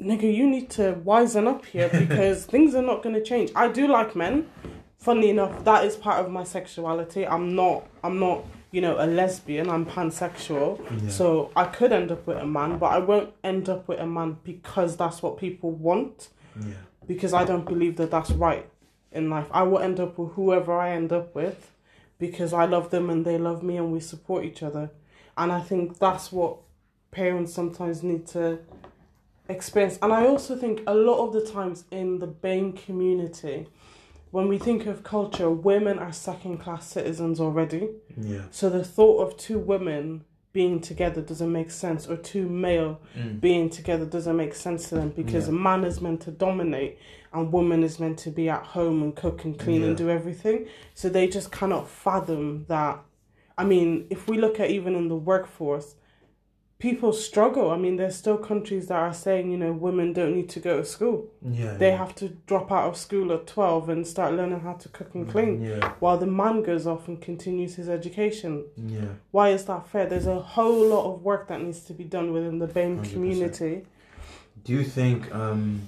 nigga, 0.00 0.32
you 0.34 0.48
need 0.48 0.70
to 0.70 0.94
wisen 1.04 1.46
up 1.46 1.64
here 1.66 1.88
because 1.92 2.44
things 2.44 2.74
are 2.74 2.82
not 2.82 3.02
going 3.02 3.14
to 3.14 3.22
change. 3.22 3.50
I 3.54 3.68
do 3.68 3.86
like 3.88 4.14
men. 4.16 4.48
Funny 4.98 5.30
enough, 5.30 5.64
that 5.64 5.84
is 5.84 5.96
part 5.96 6.24
of 6.24 6.30
my 6.30 6.44
sexuality. 6.44 7.26
I'm 7.26 7.56
not. 7.56 7.86
I'm 8.04 8.20
not. 8.20 8.44
You 8.72 8.80
know, 8.80 8.96
a 8.98 9.06
lesbian. 9.06 9.70
I'm 9.70 9.86
pansexual. 9.86 10.80
Yeah. 11.04 11.10
So 11.10 11.52
I 11.54 11.64
could 11.66 11.92
end 11.92 12.10
up 12.10 12.26
with 12.26 12.38
a 12.38 12.46
man, 12.46 12.78
but 12.78 12.86
I 12.86 12.98
won't 12.98 13.32
end 13.44 13.68
up 13.68 13.86
with 13.86 14.00
a 14.00 14.06
man 14.06 14.38
because 14.42 14.96
that's 14.96 15.22
what 15.22 15.38
people 15.38 15.70
want. 15.70 16.28
Yeah. 16.58 16.74
Because 17.06 17.32
I 17.32 17.44
don't 17.44 17.66
believe 17.66 17.96
that 17.96 18.10
that's 18.10 18.30
right 18.32 18.68
in 19.12 19.30
life. 19.30 19.46
I 19.50 19.62
will 19.62 19.78
end 19.78 20.00
up 20.00 20.18
with 20.18 20.32
whoever 20.32 20.72
I 20.72 20.90
end 20.92 21.12
up 21.12 21.34
with 21.34 21.70
because 22.18 22.52
I 22.52 22.64
love 22.66 22.90
them 22.90 23.10
and 23.10 23.24
they 23.24 23.38
love 23.38 23.62
me 23.62 23.76
and 23.76 23.92
we 23.92 24.00
support 24.00 24.44
each 24.44 24.62
other. 24.62 24.90
And 25.36 25.52
I 25.52 25.60
think 25.60 25.98
that's 25.98 26.30
what 26.30 26.58
parents 27.10 27.52
sometimes 27.52 28.02
need 28.02 28.26
to 28.28 28.60
experience. 29.48 29.98
And 30.02 30.12
I 30.12 30.26
also 30.26 30.56
think 30.56 30.82
a 30.86 30.94
lot 30.94 31.26
of 31.26 31.32
the 31.32 31.44
times 31.44 31.84
in 31.90 32.18
the 32.18 32.26
BAME 32.26 32.84
community, 32.84 33.66
when 34.32 34.48
we 34.48 34.58
think 34.58 34.86
of 34.86 35.04
culture, 35.04 35.48
women 35.50 35.98
are 35.98 36.12
second 36.12 36.58
class 36.58 36.86
citizens 36.88 37.38
already. 37.38 37.90
Yeah. 38.16 38.42
So 38.50 38.68
the 38.68 38.82
thought 38.84 39.18
of 39.24 39.36
two 39.36 39.58
women 39.58 40.24
being 40.52 40.80
together 40.80 41.20
doesn't 41.22 41.50
make 41.52 41.70
sense, 41.70 42.06
or 42.08 42.16
two 42.16 42.46
male 42.48 43.00
Mm. 43.16 43.40
being 43.40 43.70
together 43.70 44.04
doesn't 44.04 44.36
make 44.36 44.54
sense 44.54 44.88
to 44.88 44.94
them 44.96 45.10
because 45.14 45.46
Yeah. 45.48 45.54
a 45.54 45.58
man 45.58 45.84
is 45.84 46.00
meant 46.00 46.20
to 46.22 46.30
dominate 46.30 46.98
and 47.32 47.52
woman 47.52 47.82
is 47.82 47.98
meant 48.00 48.18
to 48.20 48.30
be 48.30 48.48
at 48.50 48.64
home 48.76 49.02
and 49.02 49.14
cook 49.14 49.44
and 49.44 49.58
clean 49.58 49.82
and 49.82 49.96
do 49.96 50.10
everything. 50.10 50.66
So 50.94 51.08
they 51.08 51.26
just 51.28 51.50
cannot 51.52 51.88
fathom 51.88 52.64
that. 52.68 53.00
I 53.56 53.64
mean, 53.64 54.06
if 54.10 54.28
we 54.28 54.36
look 54.38 54.58
at 54.60 54.70
even 54.70 54.94
in 54.94 55.08
the 55.08 55.16
workforce, 55.16 55.94
people 56.82 57.12
struggle. 57.12 57.70
I 57.70 57.76
mean, 57.76 57.94
there's 57.94 58.16
still 58.16 58.36
countries 58.36 58.88
that 58.88 58.96
are 58.98 59.14
saying, 59.14 59.52
you 59.52 59.56
know, 59.56 59.72
women 59.72 60.12
don't 60.12 60.34
need 60.34 60.48
to 60.48 60.58
go 60.58 60.78
to 60.78 60.84
school. 60.84 61.28
Yeah. 61.40 61.74
They 61.74 61.90
yeah. 61.90 61.96
have 61.98 62.12
to 62.16 62.30
drop 62.50 62.72
out 62.72 62.88
of 62.88 62.96
school 62.96 63.32
at 63.32 63.46
12 63.46 63.88
and 63.88 64.04
start 64.04 64.34
learning 64.34 64.62
how 64.62 64.72
to 64.72 64.88
cook 64.88 65.14
and 65.14 65.30
clean 65.30 65.62
Yeah. 65.62 65.92
while 66.00 66.18
the 66.18 66.26
man 66.26 66.64
goes 66.64 66.84
off 66.84 67.06
and 67.06 67.22
continues 67.22 67.76
his 67.76 67.88
education. 67.88 68.64
Yeah. 68.76 69.12
Why 69.30 69.50
is 69.50 69.64
that 69.66 69.86
fair? 69.86 70.06
There's 70.06 70.26
a 70.26 70.40
whole 70.40 70.84
lot 70.88 71.04
of 71.14 71.22
work 71.22 71.46
that 71.46 71.62
needs 71.62 71.82
to 71.82 71.92
be 71.92 72.02
done 72.02 72.32
within 72.32 72.58
the 72.58 72.66
BAME 72.66 72.96
100%. 73.04 73.12
community. 73.12 73.82
Do 74.64 74.72
you 74.72 74.82
think 74.82 75.32
um, 75.32 75.82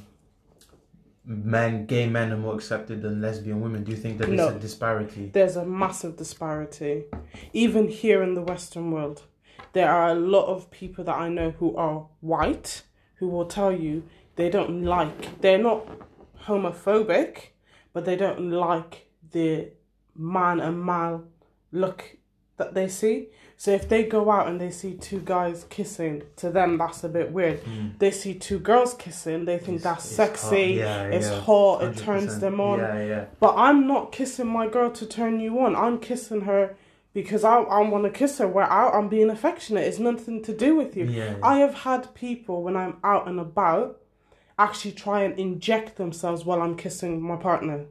men, 1.25 1.87
gay 1.87 2.09
men, 2.09 2.31
are 2.33 2.37
more 2.37 2.55
accepted 2.55 3.03
than 3.03 3.21
lesbian 3.21 3.61
women? 3.61 3.83
Do 3.83 3.91
you 3.91 3.97
think 3.97 4.19
that 4.19 4.29
there's 4.29 4.39
No. 4.39 4.49
a 4.57 4.59
disparity? 4.61 5.31
There's 5.33 5.57
a 5.57 5.67
massive 5.67 6.17
disparity. 6.17 7.07
Even 7.53 7.89
here 7.89 8.23
in 8.23 8.35
the 8.35 8.43
Western 8.43 8.93
world, 8.93 9.23
there 9.75 9.91
are 9.93 10.09
a 10.09 10.15
lot 10.15 10.47
of 10.47 10.71
people 10.71 11.05
that 11.05 11.17
I 11.17 11.29
know 11.29 11.51
who 11.51 11.77
are 11.77 12.07
white 12.21 12.83
who 13.17 13.29
will 13.29 13.47
tell 13.47 13.73
you 13.73 14.05
they 14.37 14.49
don't 14.51 14.85
like, 14.85 15.41
they're 15.41 15.59
not 15.59 15.87
homophobic, 16.47 17.49
but 17.93 18.05
they 18.05 18.17
don't 18.17 18.51
like 18.51 19.09
the 19.33 19.69
man 20.17 20.61
and 20.61 20.85
male 20.85 21.25
look 21.73 22.17
that 22.57 22.75
they 22.75 22.89
see. 22.89 23.29
So 23.57 23.71
if 23.73 23.89
they 23.89 24.05
go 24.05 24.31
out 24.31 24.49
and 24.49 24.61
they 24.61 24.71
see 24.71 24.95
two 24.95 25.21
guys 25.21 25.65
kissing, 25.71 26.23
to 26.37 26.51
them 26.51 26.77
that's 26.79 27.03
a 27.05 27.09
bit 27.09 27.33
weird. 27.33 27.61
They 27.99 28.11
see 28.11 28.35
two 28.35 28.59
girls 28.59 28.95
kissing, 28.95 29.45
they 29.45 29.59
think 29.59 29.83
that's 29.83 30.05
Hmm. 30.05 30.09
It's 30.09 30.17
sexy, 30.17 30.79
hot. 30.79 30.87
Yeah, 30.87 31.03
it's 31.05 31.29
yeah. 31.29 31.41
hot, 31.41 31.83
it 31.85 31.95
100%. 31.95 31.99
turns 32.05 32.39
them 32.41 32.61
on. 32.61 32.79
Yeah. 32.81 33.25
But 33.41 33.55
I'm 33.57 33.87
not 33.87 34.13
kissing 34.13 34.47
my 34.47 34.69
girl 34.69 34.91
to 34.91 35.07
turn 35.07 35.41
you 35.41 35.59
on. 35.61 35.75
I'm 35.77 35.99
kissing 35.99 36.43
her 36.43 36.77
because 37.15 37.45
I, 37.45 37.59
I 37.59 37.81
want 37.89 38.05
to 38.05 38.11
kiss 38.11 38.39
her. 38.39 38.49
We're 38.49 38.63
out. 38.63 38.95
I'm 38.95 39.09
being 39.09 39.31
affectionate. 39.31 39.87
It's 39.87 40.01
nothing 40.01 40.43
to 40.43 40.55
do 40.55 40.75
with 40.75 40.97
you. 40.97 41.07
Yeah, 41.07 41.31
yeah. 41.31 41.37
I 41.43 41.59
have 41.59 41.75
had 41.75 42.15
people 42.15 42.63
when 42.63 42.77
I'm 42.77 42.99
out 43.03 43.29
and 43.29 43.41
about 43.41 44.01
actually 44.59 44.93
try 44.93 45.23
and 45.23 45.39
inject 45.39 45.97
themselves 45.97 46.45
while 46.45 46.61
I'm 46.61 46.77
kissing 46.77 47.23
my 47.23 47.37
partner, 47.37 47.87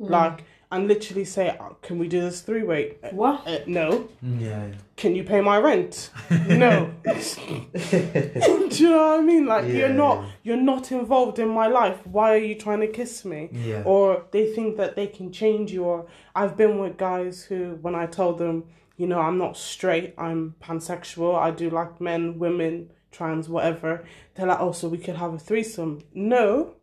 mm. 0.00 0.10
like 0.10 0.44
and 0.74 0.88
literally 0.88 1.24
say, 1.24 1.56
"Oh, 1.60 1.76
"Can 1.82 1.98
we 1.98 2.08
do 2.08 2.20
this 2.20 2.40
three 2.40 2.64
way?" 2.64 2.96
What? 3.12 3.46
Uh, 3.46 3.60
no. 3.66 4.08
Yeah. 4.20 4.66
Can 4.96 5.14
you 5.14 5.24
pay 5.24 5.40
my 5.40 5.58
rent? 5.58 6.10
No. 6.64 6.92
do 7.04 8.82
you 8.82 8.90
know 8.90 9.06
what 9.06 9.20
I 9.20 9.22
mean? 9.22 9.46
Like 9.46 9.66
you're 9.66 9.88
not 10.04 10.16
yeah. 10.22 10.30
you're 10.42 10.64
not 10.72 10.90
involved 10.90 11.38
in 11.38 11.48
my 11.48 11.68
life. 11.68 11.98
Why 12.06 12.34
are 12.34 12.44
you 12.50 12.56
trying 12.56 12.80
to 12.80 12.88
kiss 12.88 13.24
me? 13.24 13.50
Yeah. 13.52 13.82
Or 13.84 14.24
they 14.32 14.52
think 14.52 14.76
that 14.76 14.96
they 14.96 15.06
can 15.06 15.32
change 15.32 15.72
you. 15.72 15.84
Or 15.84 16.06
I've 16.34 16.56
been 16.56 16.78
with 16.78 16.96
guys 16.96 17.44
who, 17.44 17.78
when 17.80 17.94
I 17.94 18.06
told 18.06 18.38
them, 18.38 18.64
you 18.96 19.06
know, 19.06 19.20
I'm 19.20 19.38
not 19.38 19.56
straight, 19.56 20.14
I'm 20.18 20.54
pansexual. 20.60 21.36
I 21.36 21.50
do 21.50 21.70
like 21.70 22.00
men, 22.00 22.38
women, 22.38 22.90
trans, 23.12 23.48
whatever. 23.48 24.04
They're 24.34 24.46
like, 24.46 24.60
oh, 24.60 24.72
so 24.72 24.88
we 24.88 24.98
could 24.98 25.16
have 25.16 25.34
a 25.34 25.38
threesome. 25.38 26.02
No. 26.14 26.74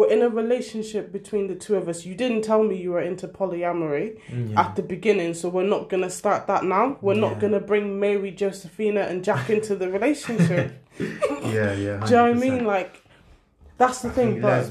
We're 0.00 0.08
in 0.10 0.22
a 0.22 0.30
relationship 0.30 1.12
between 1.12 1.46
the 1.48 1.54
two 1.54 1.76
of 1.76 1.86
us. 1.86 2.06
You 2.06 2.14
didn't 2.14 2.40
tell 2.40 2.62
me 2.62 2.74
you 2.80 2.92
were 2.92 3.02
into 3.02 3.28
polyamory 3.28 4.18
mm, 4.30 4.52
Yeah. 4.52 4.62
at 4.62 4.74
the 4.74 4.82
beginning, 4.82 5.34
so 5.34 5.50
we're 5.50 5.66
not 5.76 5.90
gonna 5.90 6.08
start 6.08 6.46
that 6.46 6.64
now. 6.64 6.96
We're 7.02 7.12
Yeah. 7.16 7.20
not 7.20 7.38
gonna 7.38 7.60
bring 7.60 8.00
Mary, 8.00 8.30
Josephina, 8.30 9.00
and 9.02 9.22
Jack 9.22 9.50
into 9.50 9.76
the 9.76 9.90
relationship. 9.90 10.72
yeah, 10.98 11.74
yeah. 11.74 11.74
Do 11.74 11.84
you 11.84 11.96
know 11.98 12.00
what 12.00 12.16
I 12.16 12.32
mean? 12.32 12.64
Like, 12.64 13.02
that's 13.76 14.00
the 14.00 14.08
I 14.08 14.12
thing. 14.12 14.28
think 14.30 14.42
But 14.42 14.70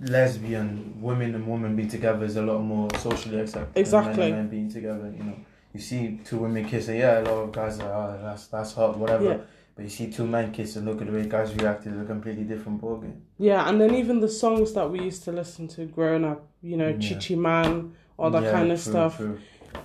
les- 0.00 0.10
lesbian 0.10 0.94
women 1.02 1.34
and 1.34 1.46
women 1.46 1.76
being 1.76 1.88
together 1.90 2.24
is 2.24 2.36
a 2.38 2.42
lot 2.42 2.60
more 2.60 2.88
socially 3.00 3.38
accepted. 3.38 3.74
than 3.74 3.80
Exactly. 3.82 4.16
Men 4.30 4.32
and 4.32 4.36
men 4.36 4.48
being 4.48 4.70
together, 4.72 5.12
you 5.14 5.24
know. 5.24 5.36
You 5.74 5.80
see 5.80 6.20
two 6.24 6.38
women 6.38 6.64
kissing, 6.64 6.96
yeah, 7.00 7.20
a 7.20 7.24
lot 7.24 7.38
of 7.44 7.52
guys 7.52 7.78
are, 7.80 7.92
oh, 7.92 8.18
that's 8.22 8.46
that's 8.46 8.72
hot, 8.72 8.96
whatever. 8.96 9.24
Yeah. 9.24 9.36
But 9.74 9.84
you 9.84 9.90
see 9.90 10.10
two 10.10 10.26
men 10.26 10.52
and 10.56 10.84
look 10.86 11.00
at 11.00 11.06
the 11.06 11.12
way 11.12 11.26
guys 11.26 11.54
reacted, 11.54 11.92
it's 11.94 12.02
a 12.02 12.04
completely 12.04 12.44
different 12.44 12.80
ballgame. 12.82 13.20
yeah, 13.38 13.68
and 13.68 13.80
then 13.80 13.94
even 13.94 14.20
the 14.20 14.28
songs 14.28 14.72
that 14.74 14.90
we 14.90 15.00
used 15.00 15.24
to 15.24 15.32
listen 15.32 15.68
to 15.68 15.86
growing 15.86 16.24
up, 16.24 16.46
you 16.62 16.76
know, 16.76 16.88
Yeah. 16.88 16.98
Chichi 16.98 17.36
Man, 17.36 17.94
all 18.18 18.30
that 18.30 18.42
Yeah, 18.42 18.52
kind 18.52 18.70
of 18.72 18.82
true, 18.82 18.92
stuff. 18.92 19.16
true. 19.16 19.38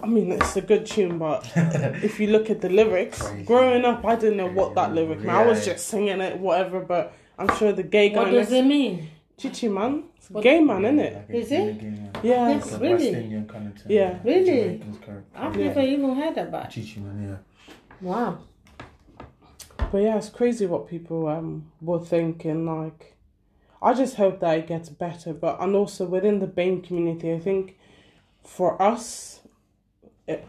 I 0.04 0.08
mean, 0.08 0.32
it's 0.32 0.56
a 0.58 0.62
good 0.62 0.86
tune, 0.86 1.18
but 1.20 1.50
if 2.04 2.20
you 2.20 2.28
look 2.28 2.50
at 2.50 2.60
the 2.60 2.70
lyrics, 2.70 3.22
Crazy. 3.22 3.44
growing 3.46 3.86
up, 3.86 4.04
I 4.04 4.16
didn't 4.16 4.38
know 4.38 4.48
what 4.50 4.76
that 4.76 4.94
lyric 4.94 5.20
meant. 5.20 5.30
I 5.30 5.46
was 5.46 5.66
Yeah. 5.66 5.74
just 5.74 5.88
singing 5.88 6.20
it, 6.20 6.40
whatever. 6.40 6.80
But 6.82 7.14
I'm 7.40 7.56
sure 7.58 7.72
the 7.72 7.84
gay 7.84 8.10
guy 8.10 8.24
What 8.24 8.32
does 8.32 8.52
it 8.52 8.66
mean? 8.66 9.08
Chichi 9.38 9.68
Man, 9.70 10.04
it's 10.18 10.30
a 10.30 10.34
What- 10.34 10.44
gay 10.44 10.60
man, 10.62 10.84
isn't 10.86 11.00
it? 11.00 11.14
Like 11.16 11.30
Is 11.38 11.52
it? 11.52 11.80
gay 11.80 11.86
man. 11.88 12.10
Yeah. 12.24 12.50
Yes. 12.50 12.72
Like 12.72 12.82
Really? 12.82 12.94
West 12.96 13.06
Indian 13.24 13.48
kind 13.48 13.68
of 13.68 13.74
thing. 13.82 13.92
Yeah. 13.98 14.18
Really? 14.24 14.82
I've 15.36 15.56
Yeah. 15.58 15.68
never 15.68 15.82
even 15.82 16.16
heard 16.16 16.38
about 16.38 16.66
it. 16.66 16.72
Chichi 16.72 17.00
man, 17.00 17.18
yeah. 17.30 17.38
Wow. 18.02 18.38
But 19.96 20.04
yeah, 20.04 20.18
it's 20.18 20.28
crazy 20.28 20.66
what 20.66 20.90
people 20.90 21.26
um 21.26 21.72
will 21.80 22.04
think 22.04 22.44
and 22.44 22.66
like. 22.66 23.16
I 23.82 23.94
just 23.94 24.18
hope 24.18 24.42
that 24.42 24.58
it 24.58 24.68
gets 24.68 24.90
better, 24.90 25.32
but 25.34 25.56
and 25.62 25.74
also 25.74 26.06
within 26.06 26.40
the 26.40 26.48
BAME 26.48 26.86
community, 26.86 27.32
I 27.32 27.40
think 27.40 27.78
for 28.44 28.82
us, 28.82 29.40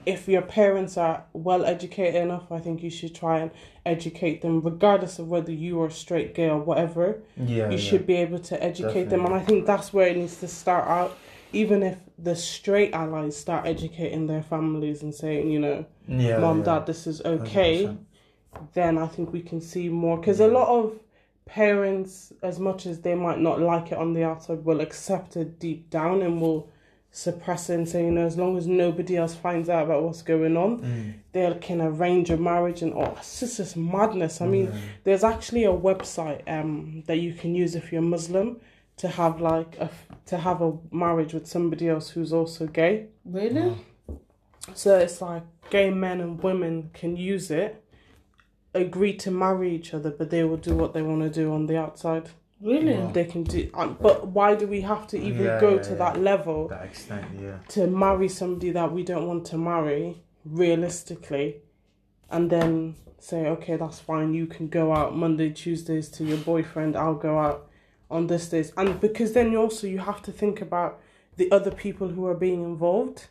if 0.04 0.26
your 0.26 0.42
parents 0.42 0.96
are 0.96 1.26
well 1.32 1.64
educated 1.64 2.20
enough, 2.20 2.50
I 2.50 2.58
think 2.58 2.82
you 2.82 2.90
should 2.90 3.14
try 3.14 3.38
and 3.38 3.52
educate 3.84 4.42
them, 4.42 4.62
regardless 4.62 5.20
of 5.20 5.28
whether 5.28 5.52
you 5.52 5.80
are 5.80 5.90
straight, 5.90 6.34
gay, 6.34 6.50
or 6.50 6.58
whatever. 6.58 7.22
Yeah. 7.36 7.70
you 7.70 7.76
yeah. 7.76 7.76
should 7.76 8.04
be 8.04 8.16
able 8.16 8.40
to 8.40 8.60
educate 8.60 9.10
them, 9.10 9.24
and 9.26 9.32
I 9.32 9.42
think 9.44 9.64
that's 9.64 9.92
where 9.92 10.08
it 10.08 10.16
needs 10.16 10.38
to 10.38 10.48
start 10.48 10.88
out. 10.88 11.16
Even 11.52 11.84
if 11.84 11.98
the 12.18 12.34
straight 12.34 12.92
allies 12.94 13.36
start 13.36 13.64
educating 13.64 14.26
their 14.26 14.42
families 14.42 15.02
and 15.02 15.14
saying, 15.14 15.52
you 15.52 15.60
know, 15.60 15.86
yeah, 16.08 16.38
mom, 16.38 16.58
yeah. 16.58 16.64
dad, 16.64 16.86
this 16.86 17.06
is 17.06 17.22
okay 17.22 17.84
100%. 17.84 17.98
Then 18.74 18.98
I 18.98 19.06
think 19.06 19.32
we 19.32 19.40
can 19.42 19.60
see 19.60 19.88
more. 19.88 20.16
Because 20.18 20.40
a 20.40 20.48
lot 20.48 20.68
of 20.68 20.98
parents, 21.46 22.32
as 22.42 22.58
much 22.58 22.86
as 22.86 23.00
they 23.00 23.14
might 23.14 23.38
not 23.40 23.60
like 23.60 23.92
it 23.92 23.98
on 23.98 24.12
the 24.12 24.24
outside, 24.24 24.64
will 24.64 24.80
accept 24.80 25.36
it 25.36 25.58
deep 25.58 25.88
down 25.90 26.22
and 26.22 26.40
will 26.40 26.68
suppress 27.12 27.70
it 27.70 27.74
and 27.74 27.88
say, 27.88 28.04
you 28.04 28.10
know, 28.10 28.26
as 28.26 28.36
long 28.36 28.58
as 28.58 28.66
nobody 28.66 29.16
else 29.16 29.34
finds 29.34 29.68
out 29.70 29.84
about 29.84 30.02
what's 30.02 30.20
going 30.22 30.56
on, 30.56 30.80
Mm. 30.80 31.14
they 31.32 31.56
can 31.60 31.80
arrange 31.80 32.28
a 32.30 32.36
marriage 32.36 32.82
and 32.82 32.92
oh, 32.92 33.14
it's 33.18 33.40
just 33.40 33.56
this 33.58 33.74
madness. 33.76 34.40
I 34.42 34.46
mean, 34.46 34.66
Yeah. 34.66 34.78
there's 35.04 35.24
actually 35.24 35.64
a 35.64 35.72
website 35.72 36.42
um 36.46 37.04
that 37.06 37.16
you 37.18 37.32
can 37.32 37.54
use 37.54 37.74
if 37.74 37.90
you're 37.90 38.02
Muslim 38.02 38.60
to 38.98 39.08
have 39.08 39.40
like 39.40 39.78
a 39.78 39.88
to 40.26 40.36
have 40.38 40.60
a 40.60 40.72
marriage 40.90 41.32
with 41.32 41.46
somebody 41.46 41.88
else 41.88 42.10
who's 42.10 42.32
also 42.32 42.66
gay. 42.66 43.06
Really? 43.24 43.74
So 44.74 44.98
it's 44.98 45.22
like 45.22 45.44
gay 45.70 45.90
men 45.90 46.20
and 46.20 46.42
women 46.42 46.90
can 46.92 47.16
use 47.16 47.50
it, 47.50 47.82
agree 48.76 49.14
to 49.18 49.30
marry 49.30 49.74
each 49.74 49.92
other, 49.94 50.10
but 50.10 50.30
they 50.30 50.44
will 50.44 50.56
do 50.56 50.74
what 50.74 50.92
they 50.94 51.02
want 51.02 51.22
to 51.22 51.28
do 51.30 51.52
on 51.52 51.66
the 51.66 51.76
outside. 51.78 52.30
Really? 52.60 52.94
Wow. 52.94 53.10
They 53.12 53.24
can 53.24 53.42
do, 53.44 53.68
um, 53.74 53.98
but 54.00 54.28
why 54.28 54.54
do 54.54 54.66
we 54.66 54.80
have 54.80 55.06
to 55.08 55.18
even 55.20 55.44
Yeah, 55.44 55.60
go 55.60 55.74
yeah, 55.76 55.82
to 55.82 55.90
yeah. 55.90 55.96
that 55.96 56.20
level 56.22 56.68
That 56.68 56.84
extent, 56.84 57.26
yeah. 57.38 57.58
to 57.68 57.86
marry 57.86 58.28
somebody 58.28 58.70
that 58.70 58.92
we 58.92 59.02
don't 59.02 59.26
want 59.26 59.44
to 59.46 59.58
marry 59.58 60.22
realistically, 60.44 61.56
and 62.30 62.48
then 62.50 62.96
say, 63.18 63.46
okay, 63.46 63.76
that's 63.76 63.98
fine. 64.00 64.32
You 64.34 64.46
can 64.46 64.68
go 64.68 64.92
out 64.94 65.14
Monday, 65.16 65.50
Tuesdays 65.50 66.08
to 66.10 66.24
your 66.24 66.38
boyfriend. 66.38 66.96
I'll 66.96 67.14
go 67.14 67.38
out 67.38 67.68
on 68.10 68.26
this 68.28 68.48
days, 68.48 68.72
and 68.76 69.00
because 69.00 69.32
then 69.32 69.52
you 69.52 69.60
also 69.60 69.86
you 69.86 69.98
have 69.98 70.22
to 70.22 70.32
think 70.32 70.60
about 70.62 70.98
the 71.36 71.50
other 71.52 71.70
people 71.70 72.08
who 72.08 72.24
are 72.26 72.34
being 72.34 72.62
involved 72.64 73.26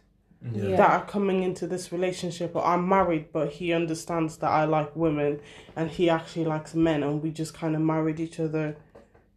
Yeah. 0.54 0.76
that 0.78 0.90
are 0.92 1.06
coming 1.06 1.42
into 1.44 1.66
this 1.68 1.92
relationship 1.92 2.56
or 2.56 2.64
I'm 2.66 2.88
married 2.88 3.32
but 3.34 3.52
he 3.54 3.74
understands 3.74 4.38
that 4.38 4.52
I 4.52 4.66
like 4.66 4.96
women 4.96 5.40
and 5.76 5.90
he 5.90 6.10
actually 6.10 6.46
likes 6.46 6.76
men 6.76 7.02
and 7.04 7.24
we 7.24 7.32
just 7.32 7.54
kind 7.54 7.76
of 7.76 7.82
married 7.82 8.20
each 8.20 8.40
other 8.40 8.76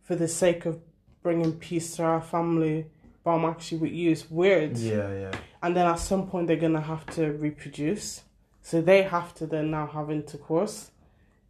for 0.03 0.17
the 0.17 0.29
sake 0.29 0.67
of 0.67 0.81
bringing 1.23 1.53
peace 1.55 1.97
to 1.97 2.03
our 2.05 2.21
family 2.21 2.87
but 3.25 3.31
I'm 3.33 3.45
actually 3.45 3.79
with 3.79 3.93
you. 3.93 4.11
It's 4.13 4.31
weird. 4.31 4.77
Yeah, 4.79 5.13
yeah. 5.13 5.33
And 5.63 5.77
then 5.77 5.87
at 5.87 5.99
some 5.99 6.27
point 6.29 6.47
they're 6.47 6.57
gonna 6.57 6.81
have 6.81 7.05
to 7.17 7.33
reproduce, 7.33 8.23
so 8.63 8.81
they 8.81 9.03
have 9.03 9.35
to 9.35 9.47
then 9.47 9.71
now 9.71 9.87
have 9.87 10.11
intercourse. 10.11 10.91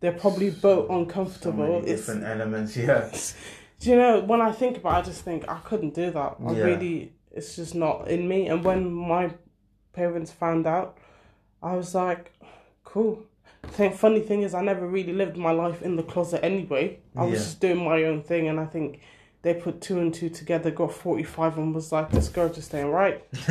They're 0.00 0.12
probably 0.12 0.50
both 0.50 0.88
So 0.88 0.96
uncomfortable. 0.98 1.78
it's 1.84 2.06
different 2.06 2.24
elements. 2.24 2.76
Yeah. 2.76 3.10
do 3.80 3.90
you 3.90 3.96
know 3.96 4.20
when 4.20 4.40
I 4.40 4.50
think 4.52 4.78
about, 4.78 4.94
it, 4.94 4.98
I 4.98 5.02
just 5.02 5.22
think 5.24 5.48
I 5.48 5.58
couldn't 5.58 5.94
do 5.94 6.10
that. 6.10 6.36
I 6.46 6.52
Yeah. 6.52 6.64
really, 6.64 7.12
it's 7.30 7.54
just 7.56 7.74
not 7.74 8.08
in 8.08 8.26
me. 8.28 8.48
And 8.48 8.64
when 8.64 8.90
my 8.92 9.30
parents 9.98 10.30
found 10.30 10.64
out, 10.66 10.96
I 11.62 11.74
was 11.74 11.94
like, 11.94 12.32
cool. 12.84 13.14
The 13.76 13.90
funny 13.90 14.20
thing 14.28 14.42
is, 14.42 14.54
I 14.54 14.62
never 14.62 14.86
really 14.86 15.12
lived 15.12 15.36
my 15.36 15.50
life 15.50 15.82
in 15.82 15.96
the 15.96 16.04
closet 16.12 16.40
anyway. 16.44 16.84
I 17.16 17.24
was 17.24 17.32
Yeah. 17.32 17.38
just 17.38 17.60
doing 17.60 17.80
my 17.92 17.98
own 18.04 18.22
thing, 18.22 18.46
and 18.48 18.58
I 18.60 18.66
think 18.74 19.00
they 19.42 19.54
put 19.54 19.80
two 19.80 19.98
and 20.02 20.14
two 20.14 20.28
together, 20.40 20.70
got 20.70 20.92
forty 20.92 21.24
five, 21.24 21.52
and 21.58 21.74
was 21.74 21.90
like, 21.96 22.08
"This 22.10 22.28
girl 22.36 22.48
just 22.58 22.72
ain't 22.74 22.92
right." 23.02 23.18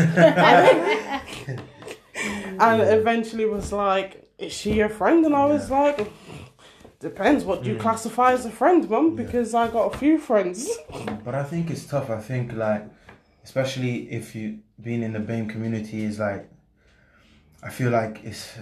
and 2.59 2.81
eventually 2.81 3.45
was 3.45 3.71
like, 3.71 4.09
"Is 4.37 4.53
she 4.53 4.73
your 4.81 4.89
friend?" 4.89 5.25
And 5.25 5.35
I 5.35 5.45
was 5.45 5.69
like. 5.69 5.99
Depends 6.99 7.45
what 7.45 7.63
you 7.63 7.75
Mm. 7.75 7.79
classify 7.79 8.29
as 8.33 8.43
a 8.47 8.49
friend, 8.49 8.89
mum, 8.89 9.07
Yeah. 9.11 9.23
because 9.23 9.53
I 9.53 9.67
got 9.67 9.93
a 9.93 9.97
few 9.99 10.17
friends. 10.17 10.59
But 11.23 11.35
I 11.35 11.43
think 11.43 11.69
it's 11.69 11.85
tough. 11.85 12.09
I 12.09 12.19
think 12.29 12.53
like, 12.53 12.83
especially 13.43 13.93
if 14.19 14.33
you 14.35 14.47
being 14.81 15.03
in 15.03 15.13
the 15.13 15.19
BAME 15.19 15.49
community 15.49 16.03
is 16.03 16.19
like, 16.19 16.49
I 17.63 17.69
feel 17.69 17.89
like 17.91 18.23
it's 18.23 18.57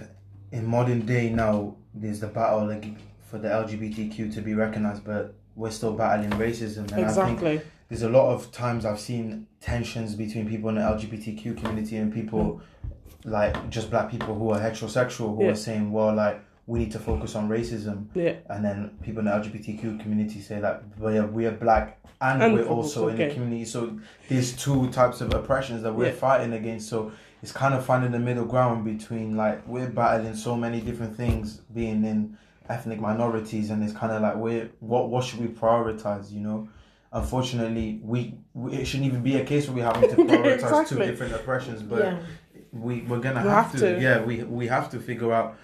in 0.52 0.64
modern 0.66 1.04
day 1.06 1.30
now. 1.30 1.76
There's 1.94 2.20
the 2.20 2.26
battle 2.26 2.66
like 2.66 2.86
for 3.30 3.38
the 3.38 3.48
LGBTQ 3.48 4.32
to 4.34 4.40
be 4.40 4.54
recognized, 4.54 5.04
but 5.04 5.34
we're 5.54 5.70
still 5.70 5.92
battling 5.92 6.30
racism. 6.32 6.90
And 6.92 7.04
I 7.04 7.08
think 7.08 7.08
Exactly. 7.08 7.60
there's 7.88 8.02
a 8.02 8.08
lot 8.08 8.32
of 8.32 8.52
times 8.52 8.84
I've 8.84 9.00
seen 9.00 9.46
tensions 9.60 10.14
between 10.14 10.48
people 10.48 10.68
in 10.70 10.76
the 10.76 10.82
LGBTQ 10.82 11.56
community 11.58 11.96
and 11.96 12.12
people 12.12 12.60
like 13.24 13.68
just 13.70 13.90
black 13.90 14.10
people 14.10 14.34
who 14.38 14.50
are 14.50 14.60
heterosexual 14.60 15.36
who 15.36 15.44
Yeah. 15.44 15.50
are 15.50 15.54
saying, 15.56 15.90
well, 15.90 16.14
like 16.14 16.40
we 16.66 16.80
need 16.80 16.90
to 16.92 16.98
focus 16.98 17.34
on 17.36 17.48
racism 17.48 18.06
Yeah. 18.14 18.34
and 18.50 18.64
then 18.64 18.90
people 19.02 19.20
in 19.20 19.26
the 19.26 19.30
LGBTQ 19.32 20.00
community 20.02 20.40
say 20.40 20.60
that 20.60 20.82
we 20.98 21.16
are, 21.18 21.26
we 21.26 21.46
are 21.46 21.52
black 21.52 21.98
and, 22.20 22.42
And 22.42 22.54
we're 22.54 22.60
people, 22.62 22.76
also 22.76 23.08
in 23.08 23.16
the 23.16 23.28
community. 23.32 23.64
So 23.66 23.98
there's 24.28 24.56
two 24.56 24.90
types 24.90 25.20
of 25.20 25.32
oppressions 25.34 25.82
that 25.82 25.94
we're 25.94 26.06
Yeah. 26.06 26.12
fighting 26.12 26.54
against. 26.54 26.88
So 26.88 27.12
it's 27.42 27.52
kind 27.52 27.74
of 27.74 27.84
finding 27.84 28.10
the 28.10 28.18
middle 28.18 28.46
ground 28.46 28.84
between 28.84 29.36
like 29.36 29.66
we're 29.68 29.88
battling 29.90 30.34
so 30.34 30.56
many 30.56 30.80
different 30.80 31.14
things 31.16 31.58
being 31.74 32.04
in 32.04 32.36
ethnic 32.68 32.98
minorities 33.00 33.70
and 33.70 33.84
it's 33.84 33.92
kind 33.92 34.12
of 34.12 34.22
like 34.22 34.34
we're 34.34 34.68
what 34.80 35.08
what 35.08 35.22
should 35.24 35.38
we 35.40 35.46
prioritize 35.46 36.32
you 36.32 36.40
know 36.40 36.68
unfortunately 37.12 38.00
we, 38.02 38.34
we 38.54 38.72
it 38.72 38.84
shouldn't 38.86 39.06
even 39.06 39.22
be 39.22 39.36
a 39.36 39.44
case 39.44 39.68
where 39.68 39.76
we're 39.76 39.84
having 39.92 40.10
to 40.10 40.16
prioritize 40.32 40.58
two 40.88 40.96
Exactly. 40.96 41.06
different 41.06 41.32
oppressions 41.34 41.82
but 41.82 42.00
yeah. 42.00 42.18
we 42.72 43.02
we're 43.02 43.20
gonna 43.20 43.42
We 43.42 43.48
have, 43.48 43.66
have 43.70 43.72
to, 43.80 43.94
to. 43.96 44.02
yeah 44.02 44.22
we 44.24 44.42
we 44.44 44.66
have 44.66 44.90
to 44.90 44.98
figure 44.98 45.32
out 45.32 45.56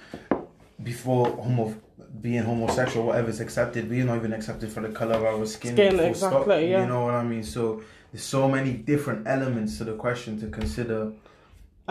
before 0.83 1.27
homo 1.29 1.75
being 2.21 2.43
homosexual 2.43 3.07
whatever 3.07 3.31
is 3.31 3.41
accepted 3.41 3.89
we're 3.89 4.05
not 4.05 4.17
even 4.17 4.33
accepted 4.33 4.71
for 4.71 4.81
the 4.81 4.89
color 4.91 5.15
of 5.15 5.25
our 5.25 5.47
skin, 5.47 5.75
Skin, 5.75 5.99
exactly, 5.99 6.15
stop, 6.15 6.47
yeah. 6.49 6.83
you 6.83 6.87
know 6.87 7.05
what 7.05 7.15
i 7.15 7.23
mean 7.23 7.43
so 7.43 7.83
there's 8.13 8.23
so 8.23 8.49
many 8.49 8.73
different 8.73 9.27
elements 9.27 9.79
to 9.79 9.85
the 9.85 9.95
question 9.95 10.39
to 10.41 10.49
consider 10.49 11.13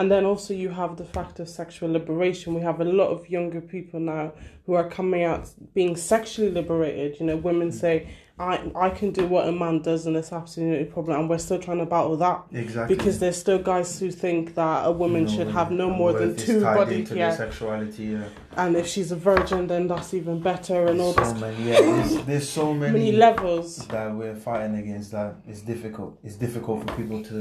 And 0.02 0.10
then 0.10 0.24
also 0.24 0.52
you 0.52 0.70
have 0.70 0.96
the 0.96 1.04
fact 1.04 1.38
of 1.38 1.48
sexual 1.48 1.88
liberation. 1.92 2.54
We 2.54 2.60
have 2.62 2.80
a 2.80 2.84
lot 2.84 3.10
of 3.10 3.30
younger 3.30 3.60
people 3.60 4.00
now 4.00 4.32
who 4.66 4.74
are 4.74 4.88
coming 4.90 5.22
out 5.22 5.48
being 5.74 5.94
sexually 5.94 6.50
liberated. 6.50 7.20
You 7.20 7.26
know, 7.26 7.36
women 7.36 7.68
Mm. 7.68 7.74
say, 7.84 8.08
I 8.36 8.54
I 8.74 8.90
can 8.90 9.12
do 9.12 9.24
what 9.28 9.46
a 9.46 9.52
man 9.52 9.76
does 9.82 10.06
and 10.06 10.16
it's 10.16 10.32
absolutely 10.32 10.84
no 10.86 10.90
problem 10.90 11.20
and 11.20 11.30
we're 11.30 11.38
still 11.48 11.60
trying 11.66 11.78
to 11.78 11.86
battle 11.86 12.16
that. 12.16 12.38
exactly 12.64 12.96
Because 12.96 13.20
there's 13.20 13.36
still 13.36 13.60
guys 13.72 14.00
who 14.00 14.10
think 14.10 14.56
that 14.56 14.78
a 14.90 14.90
woman 14.90 15.24
No, 15.26 15.30
should 15.34 15.50
have 15.58 15.70
no 15.70 15.88
more 16.00 16.12
than 16.20 16.34
two 16.34 16.60
bodies. 16.62 17.12
Yeah. 17.12 17.30
sexuality 17.36 18.04
yeah 18.14 18.24
And 18.62 18.74
if 18.82 18.86
she's 18.92 19.12
a 19.12 19.20
virgin 19.30 19.68
then 19.72 19.86
that's 19.86 20.12
even 20.20 20.40
better 20.40 20.78
and 20.90 20.98
all 21.00 21.12
so 21.12 21.20
this 21.22 21.40
many 21.40 21.60
yeah 21.70 21.80
there's, 21.90 22.14
there's 22.28 22.48
so 22.48 22.64
many, 22.82 22.92
many 22.98 23.12
levels. 23.26 23.86
that 23.94 24.08
we're 24.20 24.34
fighting 24.48 24.74
against 24.84 25.08
that 25.16 25.30
it's 25.50 25.60
difficult 25.72 26.18
it's 26.26 26.38
difficult 26.46 26.76
for 26.82 26.90
people 27.00 27.22
to 27.32 27.38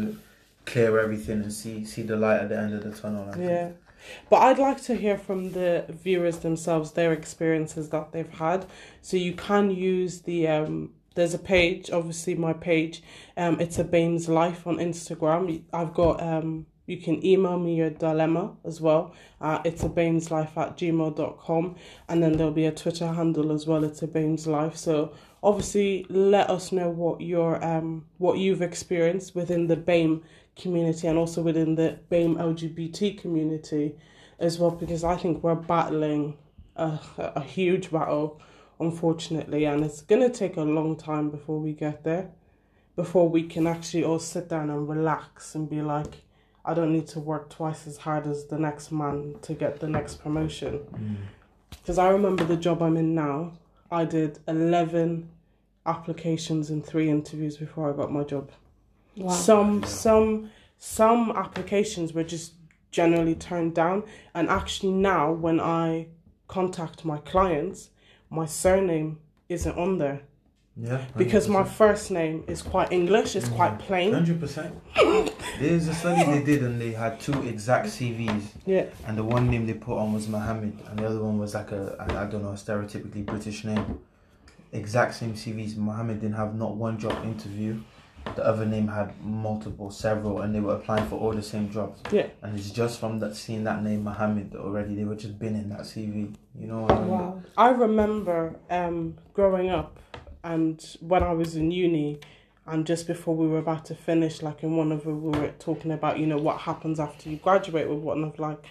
clear 0.66 1.00
everything 1.00 1.42
and 1.42 1.54
see 1.54 1.86
see 1.86 2.02
the 2.02 2.16
light 2.16 2.42
at 2.42 2.50
the 2.50 2.58
end 2.58 2.74
of 2.74 2.84
the 2.84 2.92
tunnel 2.92 3.28
I 3.30 3.34
think. 3.34 3.50
Yeah. 3.50 3.72
But 4.30 4.38
I'd 4.38 4.60
like 4.60 4.82
to 4.84 4.96
hear 4.96 5.18
from 5.18 5.52
the 5.52 5.86
viewers 5.90 6.40
themselves, 6.40 6.92
their 6.92 7.14
experiences 7.14 7.90
that 7.90 8.12
they've 8.12 8.30
had. 8.30 8.66
So 9.02 9.18
you 9.18 9.34
can 9.34 9.72
use 9.72 10.22
the 10.22 10.48
um 10.48 10.92
there's 11.14 11.34
a 11.34 11.40
page, 11.40 11.92
obviously 11.92 12.36
my 12.36 12.54
page. 12.54 13.04
Um 13.38 13.60
it's 13.60 13.80
a 13.80 13.84
Bames 13.84 14.28
Life 14.28 14.66
on 14.66 14.78
Instagram. 14.78 15.64
I've 15.74 15.94
got 15.94 16.22
um 16.22 16.66
you 16.88 16.98
can 16.98 17.24
email 17.26 17.58
me 17.58 17.76
your 17.76 17.90
dilemma 17.90 18.58
as 18.66 18.82
well. 18.82 19.14
Uh, 19.40 19.62
it's 19.64 19.84
a 19.84 19.88
Bame's 19.88 20.30
Life 20.30 20.58
at 20.58 20.78
gmail.com 20.78 21.76
and 22.10 22.24
then 22.24 22.34
there'll 22.34 22.52
be 22.52 22.66
a 22.66 22.72
Twitter 22.72 23.08
handle 23.14 23.54
as 23.54 23.66
well. 23.66 23.84
It's 23.86 24.02
a 24.02 24.08
Bames 24.08 24.46
Life. 24.48 24.76
So 24.76 25.14
obviously 25.44 26.06
let 26.10 26.50
us 26.50 26.72
know 26.72 26.90
what 26.90 27.22
your 27.22 27.64
um 27.64 28.06
what 28.18 28.40
you've 28.40 28.62
experienced 28.62 29.36
within 29.36 29.68
the 29.68 29.78
BAME 29.78 30.22
community 30.56 31.08
and 31.08 31.18
also 31.18 31.42
within 31.42 31.76
the 31.76 32.00
BAME 32.10 32.36
LGBT 32.36 33.20
community 33.20 33.96
as 34.40 34.60
well 34.60 34.72
because 34.72 35.04
I 35.04 35.16
think 35.16 35.44
we're 35.44 35.56
battling 35.56 36.38
a, 36.76 37.00
a 37.18 37.42
huge 37.42 37.92
battle 37.92 38.42
unfortunately 38.80 39.66
and 39.66 39.84
it's 39.84 40.02
going 40.02 40.22
to 40.22 40.30
take 40.30 40.58
a 40.58 40.62
long 40.62 40.96
time 40.96 41.30
before 41.30 41.60
we 41.60 41.74
get 41.74 42.04
there 42.04 42.30
before 42.96 43.30
we 43.30 43.44
can 43.44 43.68
actually 43.68 44.04
all 44.04 44.20
sit 44.20 44.50
down 44.50 44.70
and 44.70 44.90
relax 44.90 45.56
and 45.56 45.70
be 45.70 45.82
like 45.82 46.24
I 46.64 46.74
don't 46.74 46.94
need 46.94 47.08
to 47.08 47.20
work 47.20 47.50
twice 47.50 47.88
as 47.88 47.98
hard 47.98 48.28
as 48.28 48.46
the 48.46 48.60
next 48.60 48.92
man 48.92 49.36
to 49.42 49.54
get 49.54 49.80
the 49.80 49.88
next 49.88 50.22
promotion. 50.22 50.82
Mm. 50.94 51.16
Because 51.72 51.98
I 51.98 52.10
remember 52.10 52.44
the 52.44 52.56
job 52.56 52.84
I'm 52.84 52.98
in 52.98 53.16
now. 53.16 53.54
I 53.90 54.06
did 54.06 54.40
11 54.48 55.28
applications 55.88 56.70
and 56.70 56.86
3 56.86 57.10
interviews 57.10 57.58
before 57.58 57.92
I 57.92 57.98
got 57.98 58.12
my 58.12 58.24
job 58.24 58.52
Wow. 59.16 59.32
some 59.32 59.84
some 59.84 60.52
some 60.78 61.32
applications 61.36 62.14
were 62.14 62.24
just 62.24 62.54
generally 62.92 63.36
turned 63.36 63.76
down 63.76 64.04
and 64.34 64.50
actually 64.50 64.92
now 64.92 65.32
when 65.32 65.60
i 65.60 66.08
contact 66.48 67.06
my 67.06 67.18
clients 67.20 67.90
my 68.30 68.46
surname 68.46 69.20
isn't 69.50 69.78
on 69.78 69.98
there 69.98 70.22
yeah 70.78 71.04
because 71.18 71.48
my 71.48 71.64
first 71.64 72.12
name 72.12 72.44
is 72.48 72.62
quite 72.62 72.92
english 72.92 73.36
it's 73.36 73.50
quite 73.50 73.72
mm-hmm. 73.72 73.88
plain 73.88 74.14
Hundred 74.14 74.40
percent. 74.40 74.82
There's 75.60 75.88
a 75.88 75.94
study 75.94 76.24
they 76.24 76.44
did, 76.44 76.64
and 76.64 76.82
they 76.82 76.92
had 76.92 77.20
two 77.20 77.40
exact 77.44 77.88
CVs, 77.88 78.44
yeah 78.66 78.86
and 79.06 79.18
the 79.18 79.24
one 79.24 79.50
name 79.50 79.68
they 79.68 79.74
put 79.74 79.98
on 79.98 80.14
was 80.14 80.28
Mohammed, 80.28 80.80
and 80.88 81.00
the 81.00 81.06
other 81.06 81.22
one 81.22 81.38
was 81.38 81.54
like 81.54 81.72
a 81.72 81.96
I 82.00 82.26
don't 82.26 82.44
know 82.44 82.50
a 82.50 82.54
stereotypically 82.54 83.26
British 83.26 83.64
name. 83.64 84.00
Exact 84.72 85.16
same 85.16 85.34
CVs. 85.34 85.76
Mohammed 85.76 86.22
didn't 86.22 86.38
have 86.38 86.56
not 86.56 86.76
one 86.76 86.98
job 86.98 87.24
interview. 87.26 87.80
The 88.36 88.46
other 88.46 88.66
name 88.66 88.88
had 88.88 89.20
multiple, 89.22 89.92
several, 89.92 90.42
and 90.42 90.56
they 90.56 90.60
were 90.60 90.76
applying 90.76 91.08
for 91.08 91.16
all 91.20 91.34
the 91.34 91.44
same 91.44 91.70
jobs. 91.70 92.02
Yeah. 92.12 92.28
And 92.42 92.58
it's 92.58 92.70
just 92.70 93.00
from 93.00 93.20
that 93.20 93.36
seeing 93.36 93.64
that 93.66 93.84
name 93.84 94.04
Mohammed 94.04 94.56
already, 94.56 94.96
they 94.96 95.04
were 95.04 95.16
just 95.16 95.38
been 95.38 95.56
in 95.56 95.70
that 95.70 95.82
CV. 95.82 96.34
You 96.58 96.68
know 96.68 96.82
what 96.82 96.92
I 96.92 97.00
mean? 97.00 97.10
Wow. 97.10 97.44
I 97.58 97.70
remember 97.70 98.56
um, 98.70 99.18
growing 99.34 99.70
up 99.70 100.00
and 100.44 100.84
when 101.02 101.24
I 101.24 101.34
was 101.34 101.56
in 101.56 101.72
uni 101.72 102.20
and 102.66 102.86
just 102.86 103.08
before 103.08 103.36
we 103.36 103.48
were 103.48 103.58
about 103.58 103.86
to 103.86 103.96
finish, 103.96 104.42
like 104.42 104.64
in 104.64 104.78
one 104.78 104.92
of 104.92 105.04
the, 105.04 105.14
we 105.14 105.38
were 105.38 105.52
talking 105.60 105.92
about, 105.92 106.20
you 106.20 106.28
know, 106.28 106.38
what 106.38 106.60
happens 106.60 107.00
after 107.00 107.30
you 107.30 107.38
graduate 107.38 107.90
with 107.90 108.00
one 108.00 108.24
of 108.24 108.40
like 108.40 108.64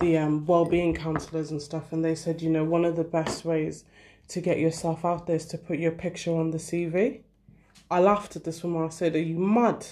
the 0.00 0.18
um, 0.18 0.44
well-being 0.46 0.94
counselors 0.94 1.50
and 1.50 1.62
stuff. 1.62 1.92
And 1.92 2.04
they 2.04 2.14
said, 2.14 2.42
you 2.42 2.50
know, 2.50 2.64
one 2.64 2.84
of 2.84 2.96
the 2.96 3.04
best 3.04 3.44
ways 3.44 3.84
to 4.28 4.40
get 4.40 4.58
yourself 4.58 5.04
out 5.04 5.26
there 5.26 5.36
is 5.36 5.46
to 5.46 5.58
put 5.58 5.78
your 5.78 5.92
picture 5.92 6.32
on 6.32 6.50
the 6.50 6.58
CV. 6.58 7.20
I 7.90 8.00
laughed 8.00 8.36
at 8.36 8.44
this 8.44 8.62
woman. 8.62 8.84
I 8.84 8.88
said, 8.88 9.14
are 9.14 9.20
you 9.20 9.38
mad? 9.38 9.86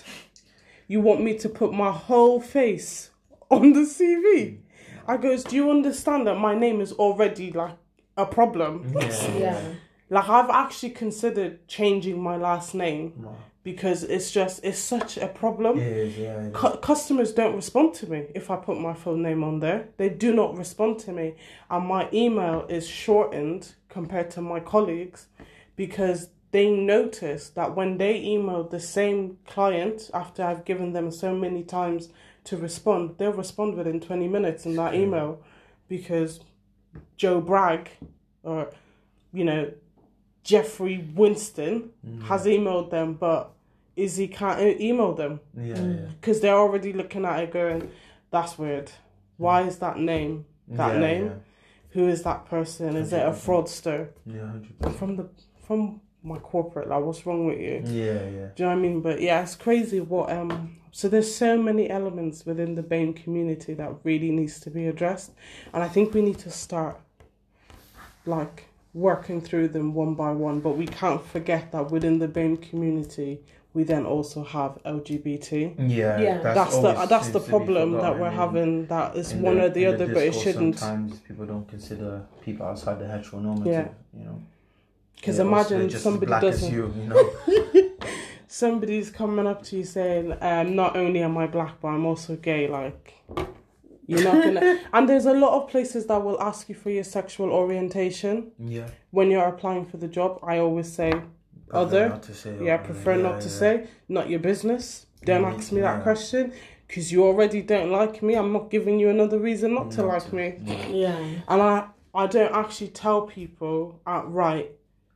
You 0.89 1.01
want 1.01 1.23
me 1.23 1.37
to 1.39 1.49
put 1.49 1.73
my 1.73 1.91
whole 1.91 2.41
face 2.41 3.11
on 3.51 3.73
the 3.73 3.81
CV? 3.81 4.59
I 5.07 5.17
goes, 5.17 5.45
do 5.45 5.57
you 5.57 5.71
understand 5.71 6.27
that 6.27 6.37
my 6.39 6.55
name 6.55 6.81
is 6.81 6.93
already 6.93 7.51
like 7.53 7.77
a 8.17 8.27
problem? 8.27 8.93
Yeah. 8.99 9.37
Yeah. 9.39 9.61
Like 10.11 10.29
I've 10.29 10.51
actually 10.51 10.91
considered 10.91 11.67
changing 11.69 12.23
my 12.23 12.37
last 12.37 12.75
name 12.75 13.15
Wow. 13.17 13.35
because 13.65 14.03
it's 14.05 14.31
just 14.31 14.63
it's 14.63 14.79
such 14.79 15.17
a 15.17 15.27
problem. 15.27 15.79
It 15.79 15.87
is, 15.87 16.19
yeah. 16.19 16.35
it 16.43 16.47
is. 16.49 16.53
Cu- 16.55 16.77
customers 16.79 17.33
don't 17.33 17.55
respond 17.57 17.95
to 17.95 18.11
me 18.11 18.27
if 18.35 18.51
I 18.51 18.57
put 18.57 18.79
my 18.79 18.93
full 18.93 19.17
name 19.17 19.43
on 19.43 19.61
there. 19.61 19.89
They 19.97 20.11
do 20.11 20.35
not 20.35 20.59
respond 20.59 20.99
to 21.01 21.13
me, 21.13 21.37
and 21.71 21.87
my 21.87 22.09
email 22.13 22.67
is 22.69 22.87
shortened 22.87 23.73
compared 23.89 24.31
to 24.33 24.43
my 24.43 24.61
colleagues 24.61 25.29
because 25.77 26.29
they 26.53 26.71
notice 26.71 27.49
that 27.51 27.75
when 27.75 27.99
they 27.99 28.23
email 28.23 28.63
the 28.65 28.79
same 28.81 29.39
client 29.47 30.11
after 30.15 30.45
I've 30.45 30.65
given 30.65 30.93
them 30.93 31.11
so 31.11 31.35
many 31.35 31.63
times 31.65 32.09
to 32.45 32.57
respond, 32.57 33.17
they'll 33.19 33.33
respond 33.33 33.75
within 33.75 34.01
20 34.01 34.29
minutes 34.29 34.65
in 34.67 34.77
that 34.77 34.95
email 34.95 35.41
because 35.89 36.41
Joe 37.17 37.41
Bragg 37.41 37.89
or, 38.43 38.71
you 39.33 39.45
know, 39.45 39.73
Jeffrey 40.45 41.09
Winston 41.15 41.91
has 42.25 42.47
emailed 42.47 42.91
them, 42.91 43.15
but 43.15 43.53
Izzy 43.97 44.27
can't 44.29 44.81
email 44.81 45.13
them 45.15 45.41
Yeah, 45.57 45.75
Mm. 45.77 46.01
yeah. 46.01 46.07
because 46.21 46.41
they're 46.41 46.55
already 46.57 46.93
looking 46.93 47.25
at 47.25 47.43
it 47.45 47.53
going, 47.53 47.91
"That's 48.31 48.59
weird. 48.59 48.91
Why 49.37 49.63
is 49.63 49.79
that 49.79 49.99
name 49.99 50.47
that 50.69 50.95
Yeah, 50.95 51.01
name? 51.01 51.33
Who 51.91 52.09
is 52.09 52.23
that 52.25 52.47
person? 52.47 52.97
Is 52.97 53.13
it 53.13 53.25
a 53.25 53.31
fraudster?" 53.33 54.09
Yeah, 54.27 54.35
yeah, 54.37 54.47
hundred 54.47 54.75
And 54.81 54.95
from 54.97 55.17
the 55.17 55.29
from 55.67 56.01
my 56.23 56.39
corporate, 56.39 56.89
like, 56.89 57.03
what's 57.03 57.27
wrong 57.27 57.47
with 57.47 57.59
you? 57.59 57.83
Yeah, 57.85 58.13
yeah. 58.13 58.49
Do 58.55 58.63
you 58.63 58.65
know 58.65 58.67
what 58.69 58.73
I 58.73 58.75
mean? 58.77 59.01
But 59.01 59.21
yeah, 59.21 59.43
it's 59.43 59.57
crazy 59.57 60.01
what 60.01 60.31
um 60.31 60.77
so 60.91 61.09
there's 61.09 61.35
so 61.35 61.57
many 61.57 61.89
elements 61.89 62.45
within 62.45 62.75
the 62.75 62.83
BAME 62.83 63.15
community 63.17 63.73
that 63.75 63.93
really 64.05 64.31
needs 64.31 64.61
to 64.61 64.71
be 64.71 64.87
addressed. 64.87 65.33
And 65.73 65.83
I 65.83 65.89
think 65.89 66.13
we 66.13 66.21
need 66.21 66.39
to 66.41 66.51
start 66.51 67.01
like 68.27 68.67
working 68.95 69.41
through 69.41 69.69
them 69.69 69.95
one 69.95 70.15
by 70.15 70.33
one. 70.33 70.61
But 70.61 70.77
we 70.77 70.87
can't 70.87 71.25
forget 71.25 71.73
that 71.73 71.91
within 71.91 72.19
the 72.19 72.29
BAME 72.29 72.59
community 72.69 73.41
we 73.75 73.85
then 73.85 74.05
also 74.05 74.45
have 74.45 74.79
LGBT. 74.85 75.75
Yeah, 75.79 76.21
Yeah. 76.21 76.43
That's, 76.43 76.77
the 76.77 76.93
that's 76.93 77.09
the 77.09 77.17
seems 77.23 77.33
to 77.33 77.41
be 77.41 77.49
problem 77.49 77.93
that 77.93 78.19
we're 78.19 78.27
in- 78.29 78.35
having 78.35 78.87
that 78.87 79.17
is 79.17 79.33
one 79.33 79.57
the- 79.57 79.65
or 79.65 79.69
the 79.71 79.85
in 79.85 79.95
other, 79.95 80.07
but 80.13 80.23
it 80.23 80.35
shouldn't. 80.35 80.79
Sometimes 80.79 81.19
people 81.21 81.47
don't 81.47 81.67
consider 81.67 82.23
people 82.45 82.67
outside 82.67 82.99
the 82.99 83.07
heteronormative. 83.07 83.67
Yeah. 83.67 83.89
You 84.17 84.25
know. 84.25 84.43
Because 85.23 85.37
They're 85.37 85.47
imagine 85.47 85.89
just 85.89 86.03
somebody 86.03 86.27
black 86.27 86.43
doesn't 86.43 86.67
as 86.69 86.75
you. 86.75 86.93
You 86.99 87.05
know. 87.75 87.91
somebody's 88.49 89.09
coming 89.09 89.47
up 89.47 89.63
to 89.63 89.77
you 89.77 89.85
saying, 89.85 90.35
um, 90.41 90.75
not 90.75 90.97
only 90.97 91.23
am 91.23 91.39
I 91.39 91.47
black, 91.47 91.81
but 91.81 91.89
I'm 91.89 92.05
also 92.05 92.35
gay, 92.35 92.67
like 92.67 93.15
you're 94.09 94.25
not 94.25 94.43
gonna 94.43 94.81
and 94.93 95.09
there's 95.09 95.27
a 95.27 95.33
lot 95.33 95.53
of 95.63 95.71
places 95.71 96.07
that 96.07 96.21
will 96.25 96.41
ask 96.43 96.69
you 96.69 96.75
for 96.75 96.91
your 96.91 97.05
sexual 97.05 97.51
orientation 97.51 98.51
yeah. 98.59 98.89
when 99.13 99.31
you're 99.31 99.45
applying 99.47 99.87
for 99.87 99.97
the 99.99 100.09
job. 100.09 100.41
I 100.43 100.59
always 100.59 100.93
say 100.93 101.13
Prefer 101.13 101.79
Other? 101.87 102.09
Not 102.09 102.23
to 102.25 102.35
say 102.35 102.57
yeah, 102.61 102.75
other, 102.75 102.85
prefer 102.85 103.17
not 103.17 103.41
to 103.43 103.47
yeah. 103.49 103.55
say, 103.55 103.87
not 104.09 104.29
your 104.29 104.41
business. 104.41 105.07
Don't 105.25 105.45
Mm, 105.45 105.57
ask 105.57 105.71
me 105.71 105.81
that 105.83 106.03
question. 106.03 106.53
Because 106.89 107.13
you 107.13 107.25
already 107.25 107.63
don't 107.63 107.91
like 107.93 108.23
me. 108.25 108.35
I'm 108.35 108.53
not 108.53 108.71
giving 108.71 108.99
you 108.99 109.09
another 109.09 109.39
reason 109.39 109.73
not 109.75 109.93
to 109.93 110.03
like 110.03 110.29
to- 110.31 110.35
me. 110.35 110.59
yeah. 110.67 110.87
Yeah. 110.91 111.19
And 111.49 111.63
I, 111.63 111.87
I 112.13 112.27
don't 112.27 112.53
actually 112.53 112.89
tell 112.89 113.23
people 113.23 114.01
outright 114.07 114.73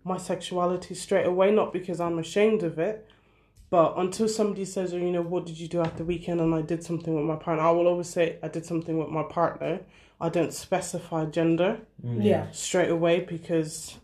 my 0.07 0.17
sexuality 0.17 0.95
straight 0.95 1.27
away, 1.27 1.51
not 1.51 1.73
because 1.73 1.99
I'm 2.01 2.19
ashamed 2.21 2.63
of 2.63 2.79
it, 2.79 3.09
but 3.71 3.95
until 3.97 4.29
somebody 4.29 4.65
says, 4.65 4.95
oh, 4.95 4.99
you 4.99 5.11
know, 5.11 5.23
what 5.23 5.47
did 5.47 5.59
you 5.59 5.67
do 5.67 5.83
at 5.83 5.97
the 5.97 6.05
weekend 6.05 6.41
and 6.41 6.55
I 6.55 6.63
did 6.63 6.85
something 6.85 7.13
with 7.13 7.25
my 7.25 7.35
partner, 7.35 7.65
I 7.65 7.73
will 7.73 7.89
always 7.89 8.09
say 8.09 8.39
I 8.41 8.47
did 8.47 8.65
something 8.65 8.97
with 8.97 9.09
my 9.09 9.25
partner. 9.25 9.81
I 10.21 10.29
don't 10.29 10.53
specify 10.55 11.25
gender 11.27 11.81
mm. 12.05 12.25
Yeah. 12.25 12.47
straight 12.53 12.89
away 12.91 13.21
because 13.21 13.99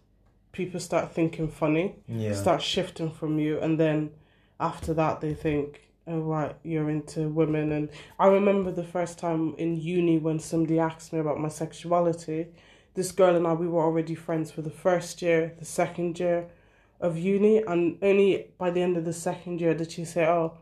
people 0.50 0.80
start 0.80 1.12
thinking 1.12 1.48
funny, 1.48 1.94
Yeah. 2.08 2.34
start 2.34 2.60
shifting 2.60 3.10
from 3.10 3.38
you, 3.38 3.60
and 3.60 3.78
then 3.78 4.10
after 4.58 4.92
that 4.94 5.20
they 5.20 5.34
think, 5.34 5.88
oh 6.08 6.18
right, 6.18 6.56
you're 6.64 6.90
into 6.90 7.28
women. 7.28 7.70
And 7.70 7.88
I 8.18 8.26
remember 8.26 8.72
the 8.72 8.84
first 8.84 9.20
time 9.20 9.54
in 9.56 9.80
uni 9.80 10.18
when 10.18 10.40
somebody 10.40 10.80
asked 10.80 11.12
me 11.12 11.20
about 11.20 11.38
my 11.38 11.48
sexuality. 11.48 12.48
This 12.94 13.12
girl 13.12 13.36
and 13.36 13.46
I, 13.46 13.52
we 13.54 13.68
were 13.68 13.82
already 13.82 14.14
friends 14.14 14.50
for 14.50 14.62
the 14.62 14.70
first 14.70 15.22
year, 15.22 15.54
the 15.58 15.64
second 15.64 16.18
year 16.18 16.46
of 17.00 17.16
uni, 17.18 17.58
and 17.58 17.98
only 18.02 18.48
by 18.58 18.70
the 18.70 18.82
end 18.82 18.96
of 18.96 19.04
the 19.04 19.12
second 19.12 19.60
year 19.60 19.74
did 19.74 19.90
she 19.90 20.04
say, 20.04 20.26
"Oh, 20.26 20.58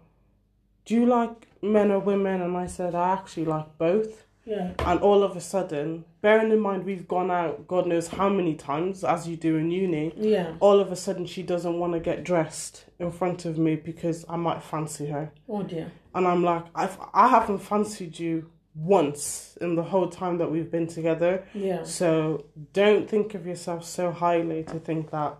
do 0.85 0.95
you 0.95 1.07
like 1.07 1.49
men 1.63 1.91
or 1.91 1.99
women?" 1.99 2.41
And 2.41 2.57
I 2.57 2.67
said, 2.67 2.95
"I 2.95 3.13
actually 3.13 3.47
like 3.47 3.77
both." 3.79 4.27
Yeah. 4.47 4.73
And 4.79 5.01
all 5.01 5.23
of 5.23 5.37
a 5.37 5.41
sudden, 5.41 6.05
bearing 6.23 6.51
in 6.51 6.61
mind 6.61 6.85
we've 6.85 7.07
gone 7.07 7.31
out 7.31 7.69
God 7.69 7.87
knows 7.87 8.09
how 8.09 8.29
many 8.31 8.55
times, 8.55 9.05
as 9.05 9.29
you 9.29 9.37
do 9.37 9.57
in 9.57 9.71
uni, 9.71 10.13
Yeah. 10.17 10.55
all 10.61 10.81
of 10.81 10.91
a 10.91 10.97
sudden 10.97 11.27
she 11.27 11.43
doesn't 11.43 11.79
want 11.79 11.93
to 11.93 12.01
get 12.01 12.25
dressed 12.25 12.87
in 12.99 13.11
front 13.13 13.45
of 13.45 13.59
me 13.59 13.77
because 13.77 14.25
I 14.29 14.37
might 14.37 14.63
fancy 14.63 15.07
her. 15.09 15.31
Oh 15.49 15.63
dear. 15.63 15.93
And 16.15 16.27
I'm 16.27 16.43
like, 16.43 16.65
I've, 16.75 16.97
I 17.13 17.29
haven't 17.29 17.59
fancied 17.59 18.19
you 18.19 18.51
once 18.75 19.59
in 19.61 19.75
the 19.75 19.83
whole 19.83 20.09
time 20.09 20.39
that 20.39 20.51
we've 20.51 20.71
been 20.71 20.87
together. 20.87 21.45
Yeah. 21.55 21.83
So 21.83 22.47
don't 22.73 23.09
think 23.09 23.35
of 23.35 23.47
yourself 23.47 23.85
so 23.85 24.13
highly 24.13 24.65
to 24.65 24.79
think 24.79 25.11
that 25.11 25.39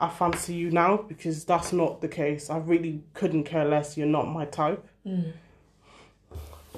I 0.00 0.08
fancy 0.08 0.54
you 0.54 0.70
now 0.70 0.96
because 0.96 1.44
that's 1.44 1.72
not 1.72 2.00
the 2.00 2.08
case. 2.08 2.50
I 2.50 2.58
really 2.58 3.02
couldn't 3.14 3.44
care 3.44 3.64
less. 3.64 3.96
You're 3.96 4.06
not 4.06 4.28
my 4.28 4.44
type. 4.44 4.86
Mm. 5.06 5.32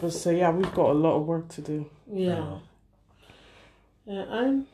But 0.00 0.12
so 0.12 0.30
yeah, 0.30 0.50
we've 0.50 0.72
got 0.74 0.90
a 0.90 0.94
lot 0.94 1.16
of 1.16 1.26
work 1.26 1.48
to 1.50 1.60
do. 1.60 1.90
Yeah. 2.10 2.58
Yeah, 4.06 4.24
I'm. 4.30 4.66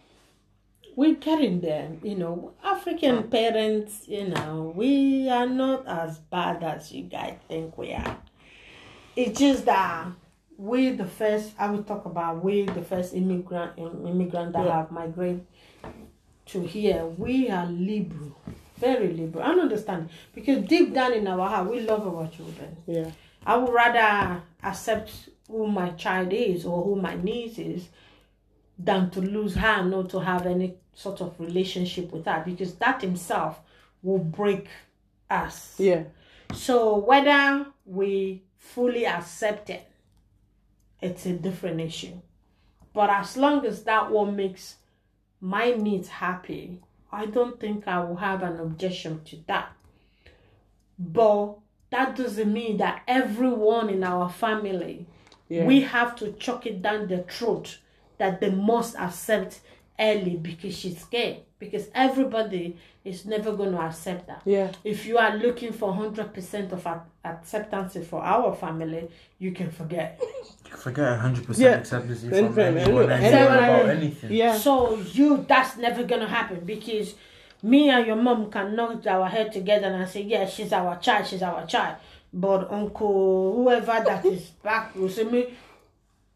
We're 0.94 1.16
getting 1.16 1.61
there, 1.61 1.90
you 2.02 2.14
know. 2.14 2.52
African 2.64 3.24
parents, 3.24 4.09
you 4.09 4.28
know, 4.28 4.72
we 4.74 5.28
are 5.28 5.46
not 5.46 5.86
as 5.86 6.18
bad 6.18 6.62
as 6.62 6.90
you 6.90 7.02
guys 7.02 7.36
think 7.48 7.76
we 7.76 7.92
are. 7.92 8.16
It's 9.14 9.38
just 9.38 9.66
that 9.66 10.07
we 10.59 10.90
the 10.90 11.04
first. 11.04 11.52
I 11.59 11.70
will 11.70 11.82
talk 11.82 12.04
about 12.07 12.42
we 12.42 12.64
the 12.64 12.82
first 12.82 13.14
immigrant 13.14 13.72
immigrant 13.78 14.52
that 14.52 14.64
Yeah. 14.64 14.76
have 14.78 14.90
migrated 14.90 15.46
to 16.46 16.61
here. 16.62 17.04
We 17.07 17.50
are 17.50 17.66
liberal, 17.66 18.36
very 18.78 19.12
liberal. 19.12 19.44
I 19.44 19.48
don't 19.48 19.61
understand 19.61 20.09
because 20.34 20.64
deep 20.64 20.94
down 20.94 21.12
in 21.12 21.26
our 21.26 21.48
heart, 21.48 21.70
we 21.70 21.80
love 21.80 22.07
our 22.07 22.28
children. 22.28 22.76
Yeah. 22.86 23.11
I 23.44 23.57
would 23.57 23.72
rather 23.72 24.42
accept 24.62 25.28
who 25.48 25.66
my 25.66 25.90
child 25.90 26.32
is 26.32 26.64
or 26.66 26.82
who 26.82 26.96
my 26.96 27.14
niece 27.16 27.59
is 27.59 27.88
than 28.78 29.11
to 29.11 29.20
lose 29.20 29.54
her 29.54 29.82
not 29.84 30.11
to 30.11 30.18
have 30.20 30.46
any 30.46 30.74
sort 30.94 31.20
of 31.20 31.38
relationship 31.38 32.11
with 32.12 32.24
her 32.26 32.42
because 32.44 32.74
that 32.76 33.00
himself 33.02 33.61
will 34.02 34.18
break 34.18 34.68
us. 35.30 35.74
Yeah. 35.78 36.04
So 36.52 36.96
whether 36.98 37.66
we 37.84 38.42
fully 38.57 39.07
accept 39.07 39.70
it, 39.70 39.88
it's 41.01 41.26
a 41.26 41.32
different 41.32 41.80
issue. 41.80 42.20
But 42.92 43.11
as 43.11 43.36
long 43.36 43.64
as 43.66 43.84
that 43.84 44.11
one 44.11 44.36
makes 44.36 44.76
my 45.40 45.70
needs 45.72 46.09
happy, 46.09 46.80
I 47.12 47.26
don't 47.26 47.61
think 47.61 47.86
I 47.86 48.01
will 48.05 48.16
have 48.16 48.42
an 48.42 48.59
objection 48.59 49.22
to 49.24 49.36
that. 49.47 49.72
But 50.99 51.57
that 51.90 52.16
doesn't 52.16 52.53
mean 52.53 52.78
that 52.78 53.03
everyone 53.07 53.90
in 53.90 54.03
our 54.03 54.28
family 54.30 55.07
Yeah. 55.49 55.66
we 55.66 55.82
have 55.82 56.16
to 56.16 56.32
chuck 56.32 56.66
it 56.66 56.82
down 56.82 57.07
the 57.07 57.18
throat 57.22 57.78
that 58.18 58.40
they 58.40 58.51
must 58.51 58.97
accept 58.97 59.61
Ellie 59.99 60.36
because 60.36 60.76
she's 60.76 61.05
gay. 61.05 61.44
Because 61.59 61.88
everybody 61.94 62.76
is 63.05 63.24
never 63.24 63.53
going 63.53 63.72
to 63.72 63.80
accept 63.80 64.26
that. 64.26 64.42
Yeah. 64.44 64.72
If 64.84 65.07
you 65.07 65.16
are 65.18 65.36
looking 65.36 65.72
for 65.72 65.92
100% 65.92 66.72
of 66.72 66.86
acceptance 67.24 67.97
for 68.09 68.22
our 68.22 68.55
family, 68.55 69.09
you 69.38 69.53
can 69.53 69.70
forget. 69.70 70.20
Forget 70.70 71.18
hundred 71.18 71.46
percent 71.46 71.64
Yeah. 71.70 71.78
acceptance 71.78 72.20
from 72.20 72.34
Anything, 72.34 72.58
anyone, 72.78 73.10
anyone, 73.10 73.10
anyone 73.12 73.58
about 73.58 73.88
anything. 73.88 74.32
Yeah. 74.32 74.56
So 74.56 74.98
you, 74.98 75.44
that's 75.48 75.76
never 75.76 76.02
going 76.04 76.20
to 76.22 76.28
happen 76.28 76.60
because 76.64 77.14
me 77.62 77.88
and 77.90 78.06
your 78.06 78.16
mom 78.16 78.50
can 78.50 78.76
knock 78.76 79.06
our 79.06 79.26
head 79.28 79.52
together 79.52 79.86
and 79.86 80.08
say, 80.08 80.22
yeah, 80.22 80.46
she's 80.46 80.72
our 80.72 80.96
child, 80.98 81.26
she's 81.26 81.42
our 81.42 81.66
child. 81.66 81.96
But 82.32 82.70
uncle, 82.70 83.54
whoever 83.56 84.02
that 84.04 84.24
is 84.26 84.42
back 84.62 84.94
will 84.94 85.08
say 85.08 85.24
me, 85.24 85.46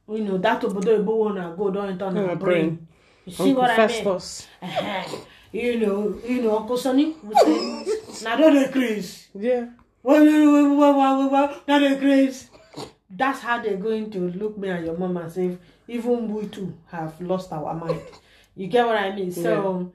you 0.09 0.25
know, 0.25 0.39
that 0.39 0.61
obodo 0.63 0.99
ebo 0.99 1.15
wanna 1.17 1.55
go 1.57 1.71
don't 1.71 1.99
turn 1.99 2.17
Oh, 2.17 2.27
her 2.29 2.37
brain. 2.37 2.37
brain. 2.77 2.89
You 3.27 3.33
see 3.33 3.43
Uncle 3.51 3.63
what 3.63 3.71
I 3.71 3.77
mean? 3.77 3.89
Festus. 3.89 4.49
Uh-huh. 4.63 5.17
You 5.53 5.79
know, 5.81 6.19
you 6.27 6.43
know, 6.43 6.57
Uncle 6.59 6.77
Sonny 6.77 7.15
will 7.23 7.37
say, 7.37 8.25
now 8.25 8.37
don't 8.37 8.57
increase. 8.57 9.29
Yeah. 9.35 9.67
Why, 10.03 10.21
why, 10.21 10.47
why, 10.47 10.91
why, 10.91 10.91
why, 10.91 11.27
why, 11.27 11.57
not 11.69 11.83
increase. 11.83 12.49
That's 13.11 13.41
how 13.41 13.61
they're 13.61 13.77
going 13.77 14.11
to 14.13 14.31
look 14.31 14.57
me 14.57 14.69
and 14.69 14.85
your 14.87 14.97
mom 14.97 15.17
and 15.17 15.33
say, 15.33 15.59
even 15.89 16.33
we 16.33 16.47
too 16.47 16.75
have 16.91 17.21
lost 17.21 17.53
our 17.53 17.75
mind. 17.75 18.01
You 18.55 18.69
get 18.69 18.87
what 18.87 18.97
I 18.97 19.15
mean? 19.15 19.33
So, 19.33 19.93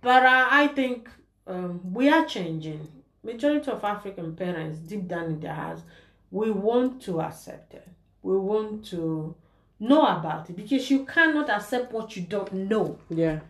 but 0.00 0.22
uh, 0.24 0.48
I 0.50 0.68
think 0.68 1.08
um, 1.46 1.80
we 1.92 2.08
are 2.08 2.26
changing. 2.26 2.86
Majority 3.24 3.70
of 3.70 3.84
African 3.84 4.34
parents, 4.34 4.78
deep 4.80 5.08
down 5.08 5.24
in 5.24 5.40
their 5.40 5.54
hearts, 5.54 5.82
we 6.30 6.50
want 6.50 7.00
to 7.02 7.20
accept 7.20 7.74
it. 7.74 7.88
We 8.22 8.36
want 8.36 8.84
to 8.86 9.34
know 9.80 10.06
about 10.06 10.50
it 10.50 10.56
because 10.56 10.90
you 10.90 11.04
cannot 11.04 11.48
accept 11.48 11.92
what 11.92 12.16
you 12.16 12.22
don't 12.22 12.52
know. 12.52 12.98
Yeah. 13.08 13.40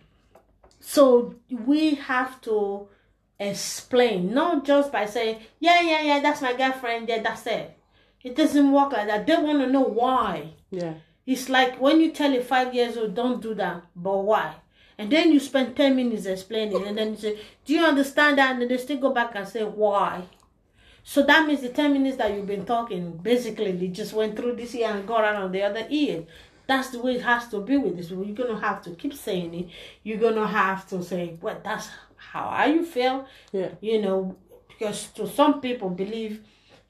So 0.80 1.34
we 1.48 1.94
have 1.94 2.40
to 2.42 2.88
explain, 3.38 4.34
not 4.34 4.64
just 4.64 4.92
by 4.92 5.06
saying, 5.06 5.40
yeah, 5.60 5.80
yeah, 5.80 6.02
yeah, 6.02 6.20
that's 6.20 6.42
my 6.42 6.54
girlfriend, 6.54 7.08
yeah, 7.08 7.22
that's 7.22 7.46
it. 7.46 7.76
It 8.22 8.36
doesn't 8.36 8.70
work 8.72 8.92
like 8.92 9.06
that. 9.08 9.26
They 9.26 9.36
want 9.36 9.60
to 9.60 9.66
know 9.66 9.82
why. 9.82 10.50
Yeah. 10.70 10.94
It's 11.26 11.48
like 11.48 11.80
when 11.80 12.00
you 12.00 12.10
tell 12.12 12.34
a 12.34 12.40
five 12.42 12.74
years 12.74 12.96
old, 12.96 13.14
don't 13.14 13.40
do 13.40 13.54
that, 13.54 13.82
but 13.94 14.18
why? 14.18 14.54
And 14.98 15.10
then 15.10 15.32
you 15.32 15.40
spend 15.40 15.76
10 15.76 15.96
minutes 15.96 16.26
explaining, 16.26 16.86
and 16.86 16.96
then 16.98 17.10
you 17.10 17.16
say, 17.16 17.38
Do 17.64 17.72
you 17.74 17.84
understand 17.84 18.38
that? 18.38 18.52
And 18.52 18.62
then 18.62 18.68
they 18.68 18.78
still 18.78 18.98
go 18.98 19.10
back 19.12 19.32
and 19.34 19.46
say, 19.48 19.62
Why? 19.64 20.22
So 21.04 21.22
that 21.24 21.46
means 21.48 21.62
the 21.62 21.70
10 21.70 21.92
minutes 21.92 22.16
that 22.18 22.32
you've 22.32 22.46
been 22.46 22.64
talking, 22.64 23.16
basically, 23.16 23.72
they 23.72 23.88
just 23.88 24.12
went 24.12 24.36
through 24.36 24.54
this 24.56 24.74
ear 24.74 24.90
and 24.90 25.06
got 25.06 25.24
out 25.24 25.36
on 25.42 25.50
the 25.50 25.62
other 25.62 25.84
ear. 25.90 26.24
That's 26.68 26.90
the 26.90 27.00
way 27.02 27.16
it 27.16 27.22
has 27.22 27.48
to 27.48 27.60
be 27.60 27.76
with 27.76 27.96
this. 27.96 28.10
You're 28.10 28.24
going 28.24 28.54
to 28.54 28.58
have 28.60 28.82
to 28.82 28.90
keep 28.90 29.14
saying 29.14 29.52
it. 29.54 29.68
You're 30.04 30.18
going 30.18 30.36
to 30.36 30.46
have 30.46 30.86
to 30.88 31.02
say, 31.02 31.36
Well, 31.40 31.60
that's 31.64 31.88
how 32.16 32.44
I 32.46 32.66
you 32.66 32.84
feel 32.84 33.26
Yeah. 33.52 33.70
you 33.80 34.00
know, 34.00 34.36
because 34.68 35.08
to 35.14 35.26
some 35.28 35.60
people 35.60 35.90
believe, 35.90 36.40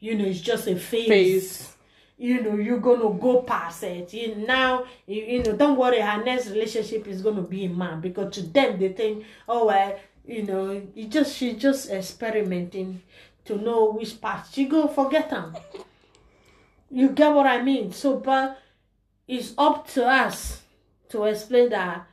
you 0.03 0.17
know, 0.17 0.25
it's 0.25 0.41
just 0.41 0.67
a 0.67 0.75
phase. 0.75 1.09
Phase. 1.09 1.69
You 2.19 2.43
know, 2.43 2.57
you're 2.57 2.81
gonna 2.81 3.17
go 3.19 3.43
past 3.43 3.85
it. 3.85 4.13
You 4.13 4.35
now, 4.35 4.85
you, 5.07 5.23
you 5.23 5.43
know, 5.45 5.57
don't 5.57 5.79
worry. 5.79 6.01
Her 6.01 6.23
next 6.23 6.49
relationship 6.49 7.07
is 7.07 7.23
gonna 7.23 7.43
be 7.43 7.67
a 7.67 7.69
man 7.69 8.01
because 8.01 8.35
to 8.35 8.43
them 8.43 8.81
they 8.81 8.89
think, 8.93 9.25
oh 9.49 9.67
well, 9.67 9.97
you 10.27 10.43
know, 10.43 10.83
you 10.95 11.07
just 11.07 11.37
she's 11.37 11.57
just 11.57 11.89
experimenting 11.89 13.01
to 13.45 13.57
know 13.57 13.93
which 13.93 14.21
part 14.21 14.47
she 14.53 14.65
go 14.67 14.89
forget 14.89 15.31
them. 15.31 15.57
You 16.95 17.09
get 17.09 17.33
what 17.33 17.47
I 17.47 17.63
mean? 17.63 17.91
So, 17.91 18.19
but 18.19 18.59
it's 19.27 19.55
up 19.57 19.89
to 19.93 20.05
us 20.07 20.61
to 21.09 21.25
explain 21.25 21.71
that 21.71 22.07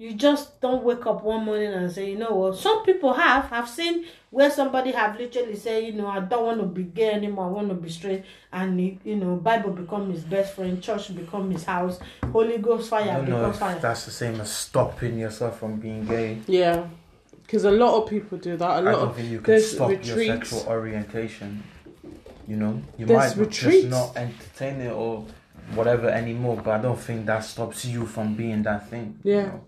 you 0.00 0.14
just 0.14 0.58
don't 0.62 0.82
wake 0.82 1.04
up 1.04 1.22
one 1.22 1.44
morning 1.44 1.74
and 1.74 1.92
say, 1.92 2.10
you 2.12 2.16
know 2.16 2.30
what? 2.34 2.56
Some 2.56 2.82
people 2.86 3.12
have. 3.12 3.52
I've 3.52 3.68
seen 3.68 4.06
where 4.30 4.50
somebody 4.50 4.92
have 4.92 5.18
literally 5.20 5.54
said, 5.56 5.84
you 5.84 5.92
know, 5.92 6.06
I 6.06 6.20
don't 6.20 6.42
want 6.46 6.60
to 6.62 6.66
be 6.66 6.84
gay 6.84 7.10
anymore. 7.12 7.44
I 7.44 7.48
want 7.50 7.68
to 7.68 7.74
be 7.74 7.90
straight, 7.90 8.24
and 8.50 8.80
you 9.04 9.16
know, 9.16 9.36
Bible 9.36 9.72
become 9.72 10.10
his 10.10 10.24
best 10.24 10.54
friend, 10.54 10.82
church 10.82 11.14
become 11.14 11.50
his 11.50 11.64
house, 11.64 11.98
Holy 12.32 12.56
Ghost 12.56 12.88
fire 12.88 13.04
don't 13.04 13.28
know 13.28 13.36
become 13.50 13.52
fire. 13.52 13.78
that's 13.78 14.06
the 14.06 14.10
same 14.10 14.40
as 14.40 14.50
stopping 14.50 15.18
yourself 15.18 15.58
from 15.60 15.76
being 15.76 16.06
gay. 16.06 16.38
Yeah, 16.46 16.86
because 17.42 17.64
a 17.64 17.70
lot 17.70 18.02
of 18.02 18.08
people 18.08 18.38
do 18.38 18.56
that. 18.56 18.70
A 18.78 18.80
lot 18.80 18.88
I 18.88 18.92
don't 18.92 19.08
of 19.10 19.16
think 19.16 19.30
you 19.30 19.40
can 19.42 19.52
there's 19.52 19.72
stop 19.74 19.90
your 19.90 20.24
sexual 20.24 20.64
orientation. 20.66 21.62
You 22.48 22.56
know, 22.56 22.82
you 22.96 23.04
There's 23.06 23.36
might 23.36 23.46
retreats. 23.46 23.82
just 23.84 23.88
not 23.88 24.16
entertain 24.16 24.80
it 24.80 24.92
or 24.92 25.26
whatever 25.74 26.08
anymore, 26.08 26.56
but 26.64 26.70
I 26.70 26.82
don't 26.82 26.98
think 26.98 27.26
that 27.26 27.44
stops 27.44 27.84
you 27.84 28.06
from 28.06 28.34
being 28.34 28.62
that 28.62 28.88
thing. 28.88 29.18
you 29.22 29.34
Yeah. 29.34 29.42
know? 29.46 29.60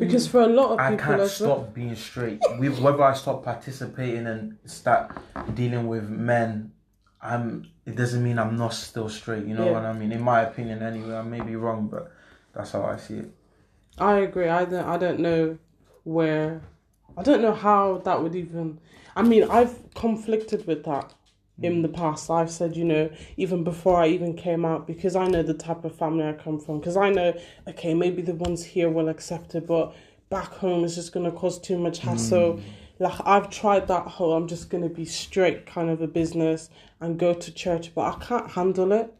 Because 0.00 0.26
for 0.26 0.40
a 0.40 0.46
lot 0.46 0.72
of 0.72 0.80
I 0.80 0.90
people 0.90 1.04
I 1.04 1.08
can't 1.08 1.20
as 1.20 1.40
well. 1.40 1.56
stop 1.60 1.74
being 1.74 1.94
straight. 1.94 2.40
Whether 2.58 3.02
I 3.02 3.14
stop 3.14 3.44
participating 3.44 4.26
and 4.26 4.56
start 4.64 5.16
dealing 5.54 5.86
with 5.86 6.08
men, 6.08 6.72
I'm. 7.22 7.68
It 7.86 7.96
doesn't 7.96 8.22
mean 8.22 8.38
I'm 8.38 8.56
not 8.56 8.72
still 8.74 9.08
straight. 9.08 9.44
You 9.46 9.54
know 9.54 9.66
Yeah. 9.66 9.72
what 9.72 9.84
I 9.84 9.92
mean? 9.92 10.12
In 10.12 10.22
my 10.22 10.40
opinion, 10.42 10.82
anyway. 10.82 11.14
I 11.16 11.22
may 11.22 11.40
be 11.40 11.56
wrong, 11.56 11.88
but 11.88 12.10
that's 12.54 12.72
how 12.72 12.82
I 12.84 12.96
see 12.96 13.18
it. 13.18 13.30
I 13.98 14.18
agree. 14.18 14.48
I 14.48 14.64
don't. 14.64 14.84
I 14.86 14.96
don't 14.96 15.20
know 15.20 15.58
where. 16.04 16.62
I 17.16 17.22
don't 17.22 17.42
know 17.42 17.54
how 17.54 17.98
that 18.04 18.22
would 18.22 18.34
even. 18.34 18.78
I 19.16 19.22
mean, 19.22 19.44
I've 19.50 19.76
conflicted 19.94 20.66
with 20.66 20.84
that 20.84 21.12
in 21.62 21.76
mm. 21.76 21.82
the 21.82 21.88
past. 21.88 22.30
I've 22.30 22.50
said, 22.50 22.76
you 22.76 22.84
know, 22.84 23.10
even 23.36 23.64
before 23.64 24.00
I 24.00 24.08
even 24.08 24.34
came 24.34 24.64
out, 24.64 24.86
because 24.86 25.16
I 25.16 25.26
know 25.26 25.42
the 25.42 25.54
type 25.54 25.84
of 25.84 25.94
family 25.94 26.24
I 26.24 26.32
come 26.32 26.58
from. 26.58 26.80
Because 26.80 26.96
I 26.96 27.10
know, 27.10 27.34
okay, 27.68 27.94
maybe 27.94 28.22
the 28.22 28.34
ones 28.34 28.64
here 28.64 28.88
will 28.88 29.08
accept 29.08 29.54
it, 29.54 29.66
but 29.66 29.94
back 30.30 30.52
home 30.54 30.84
it's 30.84 30.94
just 30.94 31.12
gonna 31.12 31.32
cause 31.32 31.58
too 31.58 31.76
much 31.76 31.98
hassle. 31.98 32.54
Mm. 32.54 32.62
Like 33.00 33.20
I've 33.24 33.50
tried 33.50 33.88
that 33.88 34.06
whole 34.06 34.32
I'm 34.32 34.46
just 34.46 34.70
gonna 34.70 34.88
be 34.88 35.04
straight 35.04 35.66
kind 35.66 35.90
of 35.90 36.00
a 36.00 36.06
business 36.06 36.70
and 37.00 37.18
go 37.18 37.34
to 37.34 37.52
church, 37.52 37.94
but 37.94 38.14
I 38.14 38.24
can't 38.24 38.50
handle 38.50 38.92
it. 38.92 39.12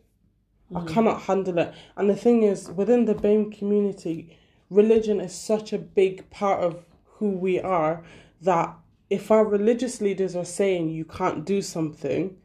I 0.74 0.80
mm. 0.80 0.88
cannot 0.88 1.22
handle 1.22 1.59
it. 1.59 1.74
And 1.97 2.09
the 2.09 2.14
thing 2.14 2.45
is, 2.45 2.70
within 2.70 3.07
the 3.07 3.14
BAME 3.14 3.51
community, 3.57 4.38
religion 4.70 5.20
is 5.20 5.34
such 5.34 5.72
a 5.72 5.78
big 5.78 6.30
part 6.30 6.62
of 6.62 6.84
who 7.16 7.30
we 7.30 7.61
are 7.61 8.05
that 8.43 8.74
if 9.11 9.30
our 9.30 9.44
religious 9.44 10.00
leaders 10.00 10.36
are 10.36 10.44
saying 10.44 10.88
you 10.88 11.04
can't 11.04 11.44
do 11.44 11.61
something, 11.61 12.36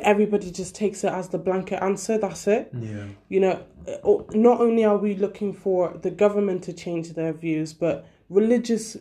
everybody 0.00 0.50
just 0.50 0.74
takes 0.74 1.04
it 1.04 1.12
as 1.12 1.28
the 1.28 1.38
blanket 1.38 1.82
answer. 1.82 2.16
That's 2.16 2.46
it. 2.46 2.70
Yeah. 2.72 3.06
You 3.28 3.40
know, 3.40 3.64
uh, 3.88 4.22
not 4.32 4.60
only 4.60 4.84
are 4.84 4.96
we 4.96 5.14
looking 5.14 5.52
for 5.52 5.98
the 6.00 6.10
government 6.10 6.62
to 6.64 6.72
change 6.72 7.12
their 7.12 7.32
views, 7.32 7.72
but 7.72 8.06
religious 8.28 8.96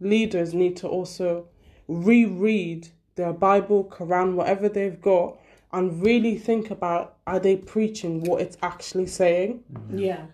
leaders 0.00 0.54
need 0.54 0.76
to 0.78 0.88
also 0.88 1.48
reread 1.88 2.88
their 3.16 3.32
Bible, 3.32 3.84
Quran, 3.84 4.34
whatever 4.34 4.68
they've 4.68 5.00
got, 5.00 5.38
and 5.72 6.02
really 6.02 6.38
think 6.38 6.70
about 6.70 7.16
are 7.26 7.40
they 7.40 7.56
preaching 7.56 8.22
what 8.22 8.40
it's 8.40 8.56
actually 8.62 9.06
saying? 9.06 9.64
Yeah. 9.90 10.26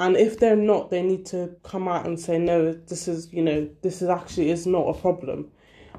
And 0.00 0.16
if 0.16 0.40
they're 0.40 0.56
not, 0.56 0.90
they 0.90 1.02
need 1.02 1.26
to 1.26 1.54
come 1.62 1.86
out 1.86 2.06
and 2.06 2.18
say, 2.18 2.38
no, 2.38 2.72
this 2.72 3.06
is, 3.06 3.30
you 3.32 3.42
know, 3.42 3.68
this 3.82 4.00
is 4.00 4.08
actually 4.08 4.50
is 4.50 4.66
not 4.66 4.88
a 4.88 4.94
problem. 4.94 5.50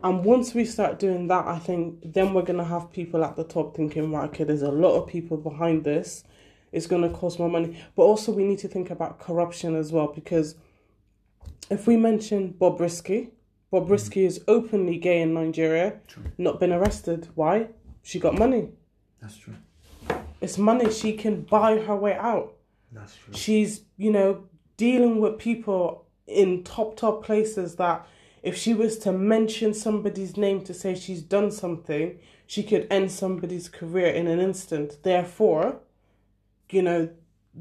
And 0.04 0.26
once 0.26 0.56
we 0.56 0.66
start 0.66 0.98
doing 0.98 1.28
that, 1.28 1.46
I 1.46 1.60
think 1.60 2.00
then 2.04 2.34
we're 2.34 2.42
gonna 2.42 2.66
have 2.66 2.92
people 2.92 3.24
at 3.24 3.36
the 3.36 3.44
top 3.44 3.76
thinking, 3.76 4.12
right, 4.12 4.28
okay, 4.30 4.44
there's 4.44 4.64
a 4.64 4.72
lot 4.72 4.96
of 4.96 5.08
people 5.08 5.38
behind 5.38 5.84
this. 5.84 6.24
It's 6.72 6.88
gonna 6.88 7.12
cost 7.12 7.38
more 7.38 7.48
money. 7.48 7.78
But 7.96 8.02
also 8.02 8.32
we 8.32 8.44
need 8.44 8.58
to 8.60 8.68
think 8.68 8.90
about 8.90 9.20
corruption 9.20 9.76
as 9.76 9.92
well, 9.92 10.08
because 10.08 10.56
if 11.70 11.86
we 11.86 11.96
mention 11.96 12.56
Bobrisky, 12.60 13.30
Bob 13.70 13.84
mm-hmm. 13.84 13.92
Risky 13.92 14.26
is 14.26 14.44
openly 14.48 14.98
gay 14.98 15.22
in 15.22 15.36
Nigeria, 15.36 16.00
not 16.40 16.60
been 16.60 16.74
arrested. 16.74 17.30
Why? 17.36 17.68
She 18.02 18.20
got 18.20 18.34
money. 18.34 18.70
That's 19.22 19.38
true. 19.38 19.54
It's 20.42 20.58
money. 20.58 20.92
She 20.92 21.14
can 21.14 21.42
buy 21.42 21.78
her 21.78 21.96
way 21.96 22.16
out 22.16 22.56
That's 22.92 23.16
true. 23.16 23.34
she's 23.34 23.82
you 23.98 24.12
know 24.12 24.44
dealing 24.78 25.20
with 25.22 25.38
people 25.38 26.06
in 26.28 26.64
top 26.64 26.96
top 26.98 27.24
places 27.24 27.76
that 27.76 28.06
if 28.44 28.56
she 28.58 28.74
was 28.74 28.98
to 29.00 29.12
mention 29.12 29.74
somebody's 29.74 30.36
name 30.38 30.64
to 30.64 30.74
say 30.74 30.96
she's 30.96 31.22
done 31.22 31.52
something 31.52 32.20
she 32.48 32.64
could 32.64 32.88
end 32.90 33.12
somebody's 33.12 33.70
career 33.70 34.08
in 34.08 34.28
an 34.28 34.40
instant 34.40 34.98
therefore 35.04 35.80
you 36.70 36.82
know 36.82 37.10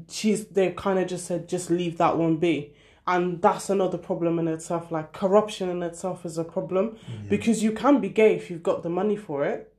she's 0.09 0.47
they 0.47 0.71
kind 0.71 0.99
of 0.99 1.07
just 1.07 1.25
said 1.25 1.47
just 1.47 1.69
leave 1.69 1.97
that 1.97 2.17
one 2.17 2.37
be 2.37 2.73
and 3.07 3.41
that's 3.41 3.69
another 3.69 3.97
problem 3.97 4.39
in 4.39 4.47
itself 4.47 4.91
like 4.91 5.11
corruption 5.11 5.69
in 5.69 5.81
itself 5.83 6.25
is 6.25 6.37
a 6.37 6.43
problem 6.43 6.95
because 7.29 7.61
you 7.63 7.71
can 7.71 7.99
be 7.99 8.09
gay 8.09 8.35
if 8.35 8.49
you've 8.49 8.63
got 8.63 8.83
the 8.83 8.89
money 8.89 9.15
for 9.17 9.43
it 9.45 9.73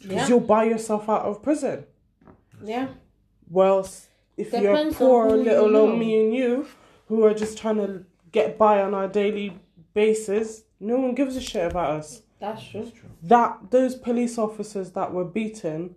because 0.00 0.14
Yeah. 0.16 0.28
you'll 0.28 0.40
buy 0.40 0.64
yourself 0.64 1.08
out 1.08 1.22
of 1.22 1.42
prison 1.42 1.84
Yeah. 2.64 2.88
well, 3.50 3.88
if 4.36 4.50
Depends 4.50 4.98
you're 5.00 5.08
poor, 5.08 5.30
who 5.30 5.36
you 5.38 5.42
little 5.44 5.70
know. 5.70 5.88
old 5.88 5.98
me 5.98 6.20
and 6.22 6.34
you, 6.34 6.66
who 7.08 7.24
are 7.24 7.34
just 7.34 7.56
trying 7.58 7.76
to 7.76 8.04
get 8.32 8.58
by 8.58 8.80
on 8.82 8.94
our 8.94 9.08
daily 9.08 9.58
basis, 9.94 10.64
no 10.80 10.98
one 10.98 11.14
gives 11.14 11.36
a 11.36 11.40
shit 11.40 11.70
about 11.70 11.90
us. 11.90 12.22
That's 12.38 12.62
true. 12.68 12.92
That 13.22 13.70
those 13.70 13.94
police 13.94 14.36
officers 14.38 14.92
that 14.92 15.12
were 15.12 15.24
beaten, 15.24 15.94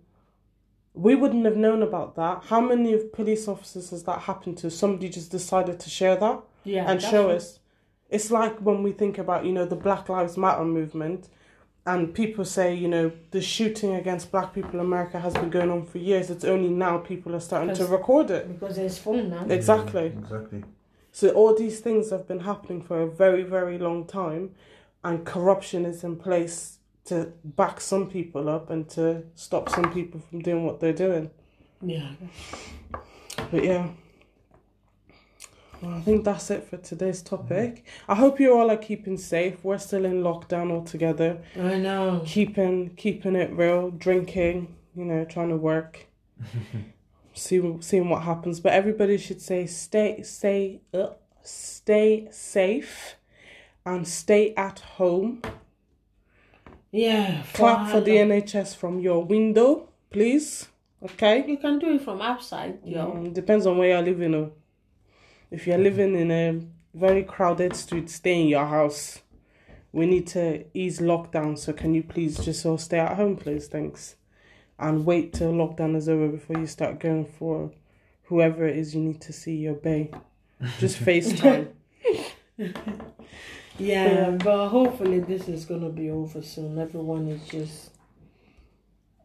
we 0.94 1.14
wouldn't 1.14 1.44
have 1.44 1.56
known 1.56 1.82
about 1.82 2.16
that. 2.16 2.44
How 2.48 2.60
many 2.60 2.92
of 2.94 3.12
police 3.12 3.46
officers 3.46 3.90
has 3.90 4.04
that 4.04 4.20
happened 4.20 4.56
to? 4.58 4.70
Somebody 4.70 5.08
just 5.10 5.30
decided 5.30 5.78
to 5.80 5.90
share 5.90 6.16
that 6.16 6.40
Yeah. 6.64 6.90
and 6.90 7.00
show 7.00 7.24
true. 7.24 7.32
us. 7.36 7.58
It's 8.08 8.30
like 8.30 8.58
when 8.58 8.82
we 8.82 8.92
think 8.92 9.18
about, 9.18 9.44
you 9.44 9.52
know, 9.52 9.64
the 9.66 9.76
Black 9.76 10.08
Lives 10.08 10.36
Matter 10.36 10.64
movement 10.64 11.28
and 11.86 12.14
people 12.14 12.44
say, 12.44 12.74
you 12.74 12.88
know, 12.88 13.10
the 13.30 13.40
shooting 13.40 13.94
against 13.94 14.30
black 14.30 14.52
people 14.52 14.72
in 14.74 14.80
America 14.80 15.18
has 15.18 15.32
been 15.32 15.50
going 15.50 15.70
on 15.70 15.86
for 15.86 15.98
years. 15.98 16.30
It's 16.30 16.44
only 16.44 16.68
now 16.68 16.98
people 16.98 17.34
are 17.34 17.40
starting 17.40 17.74
to 17.74 17.86
record 17.86 18.30
it. 18.30 18.48
Because 18.48 18.76
there's 18.76 18.98
phone 18.98 19.30
now. 19.30 19.46
Exactly. 19.48 20.06
Exactly. 20.06 20.64
So 21.12 21.30
all 21.30 21.56
these 21.56 21.80
things 21.80 22.10
have 22.10 22.28
been 22.28 22.40
happening 22.40 22.82
for 22.82 23.00
a 23.02 23.10
very, 23.10 23.42
very 23.42 23.78
long 23.78 24.06
time 24.06 24.54
and 25.02 25.24
corruption 25.24 25.86
is 25.86 26.04
in 26.04 26.16
place 26.16 26.78
to 27.06 27.32
back 27.44 27.80
some 27.80 28.08
people 28.08 28.48
up 28.48 28.70
and 28.70 28.88
to 28.90 29.24
stop 29.34 29.68
some 29.68 29.92
people 29.92 30.20
from 30.20 30.40
doing 30.40 30.64
what 30.64 30.80
they're 30.80 30.92
doing. 30.92 31.30
Yeah. 31.80 32.10
But 33.50 33.64
yeah. 33.64 33.88
Well, 35.80 35.94
I 35.94 36.00
think 36.00 36.24
that's 36.24 36.50
it 36.50 36.64
for 36.64 36.76
today's 36.76 37.22
topic. 37.22 37.84
I 38.08 38.14
hope 38.14 38.38
you 38.38 38.56
all 38.56 38.70
are 38.70 38.76
keeping 38.76 39.16
safe. 39.16 39.64
We're 39.64 39.78
still 39.78 40.04
in 40.04 40.22
lockdown 40.22 40.70
altogether. 40.70 41.38
I 41.56 41.76
know. 41.76 42.22
Keeping 42.26 42.90
keeping 42.96 43.34
it 43.34 43.50
real, 43.52 43.90
drinking, 43.90 44.76
you 44.94 45.04
know, 45.04 45.24
trying 45.24 45.48
to 45.48 45.56
work. 45.56 46.06
see 47.34 47.76
seeing 47.80 48.08
what 48.08 48.22
happens. 48.22 48.60
But 48.60 48.72
everybody 48.72 49.16
should 49.16 49.40
say 49.40 49.66
stay 49.66 50.22
stay 50.22 50.80
uh, 50.92 51.10
stay 51.42 52.28
safe 52.30 53.16
and 53.86 54.06
stay 54.06 54.54
at 54.56 54.80
home. 54.80 55.42
Yeah. 56.92 57.42
Clap 57.54 57.90
for 57.90 58.00
the 58.00 58.16
NHS 58.16 58.76
from 58.76 58.98
your 58.98 59.24
window, 59.24 59.88
please. 60.10 60.68
Okay? 61.02 61.44
You 61.46 61.56
can 61.56 61.78
do 61.78 61.94
it 61.94 62.02
from 62.02 62.20
outside, 62.20 62.80
Yeah. 62.84 63.04
Um, 63.04 63.32
depends 63.32 63.66
on 63.66 63.78
where 63.78 63.88
you're 63.90 64.02
living. 64.02 64.34
Oh. 64.34 64.52
If 65.50 65.66
you're 65.66 65.78
living 65.78 66.14
in 66.14 66.30
a 66.30 66.60
very 66.94 67.22
crowded 67.24 67.74
street, 67.74 68.08
stay 68.10 68.40
in 68.42 68.48
your 68.48 68.66
house. 68.66 69.20
We 69.92 70.06
need 70.06 70.26
to 70.28 70.64
ease 70.72 71.00
lockdown, 71.00 71.58
so 71.58 71.72
can 71.72 71.94
you 71.94 72.02
please 72.02 72.38
just 72.38 72.64
all 72.64 72.78
stay 72.78 72.98
at 73.00 73.16
home, 73.16 73.36
please? 73.36 73.66
Thanks. 73.66 74.16
And 74.78 75.04
wait 75.04 75.32
till 75.32 75.52
lockdown 75.52 75.96
is 75.96 76.08
over 76.08 76.28
before 76.28 76.58
you 76.58 76.66
start 76.66 77.00
going 77.00 77.26
for 77.26 77.72
whoever 78.24 78.66
it 78.66 78.76
is 78.76 78.94
you 78.94 79.00
need 79.00 79.20
to 79.22 79.32
see 79.32 79.56
your 79.56 79.74
bay. 79.74 80.10
Just 80.78 80.98
FaceTime. 81.04 81.68
Yeah, 83.78 84.32
but 84.32 84.68
hopefully 84.68 85.20
this 85.20 85.48
is 85.48 85.64
gonna 85.64 85.88
be 85.88 86.10
over 86.10 86.42
soon. 86.42 86.78
Everyone 86.78 87.28
is 87.28 87.46
just 87.48 87.90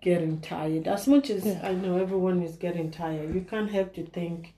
getting 0.02 0.40
tired. 0.40 0.88
As 0.88 1.08
much 1.08 1.30
as 1.30 1.46
Yeah. 1.46 1.60
I 1.62 1.74
know 1.74 1.98
everyone 1.98 2.42
is 2.42 2.56
getting 2.56 2.90
tired, 2.90 3.36
you 3.36 3.42
can't 3.42 3.70
help 3.70 3.94
to 3.96 4.06
think. 4.06 4.55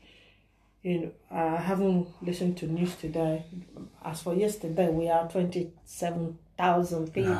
You 0.88 1.00
know, 1.02 1.12
I 1.30 1.58
haven't 1.58 2.08
listened 2.22 2.56
to 2.60 2.66
news 2.66 2.96
today. 2.96 3.44
As 4.06 4.22
for 4.22 4.34
yesterday, 4.34 4.88
we 4.90 5.10
are 5.10 5.28
twenty 5.28 5.72
seven 5.84 6.38
thousand 6.58 7.14
people. 7.14 7.34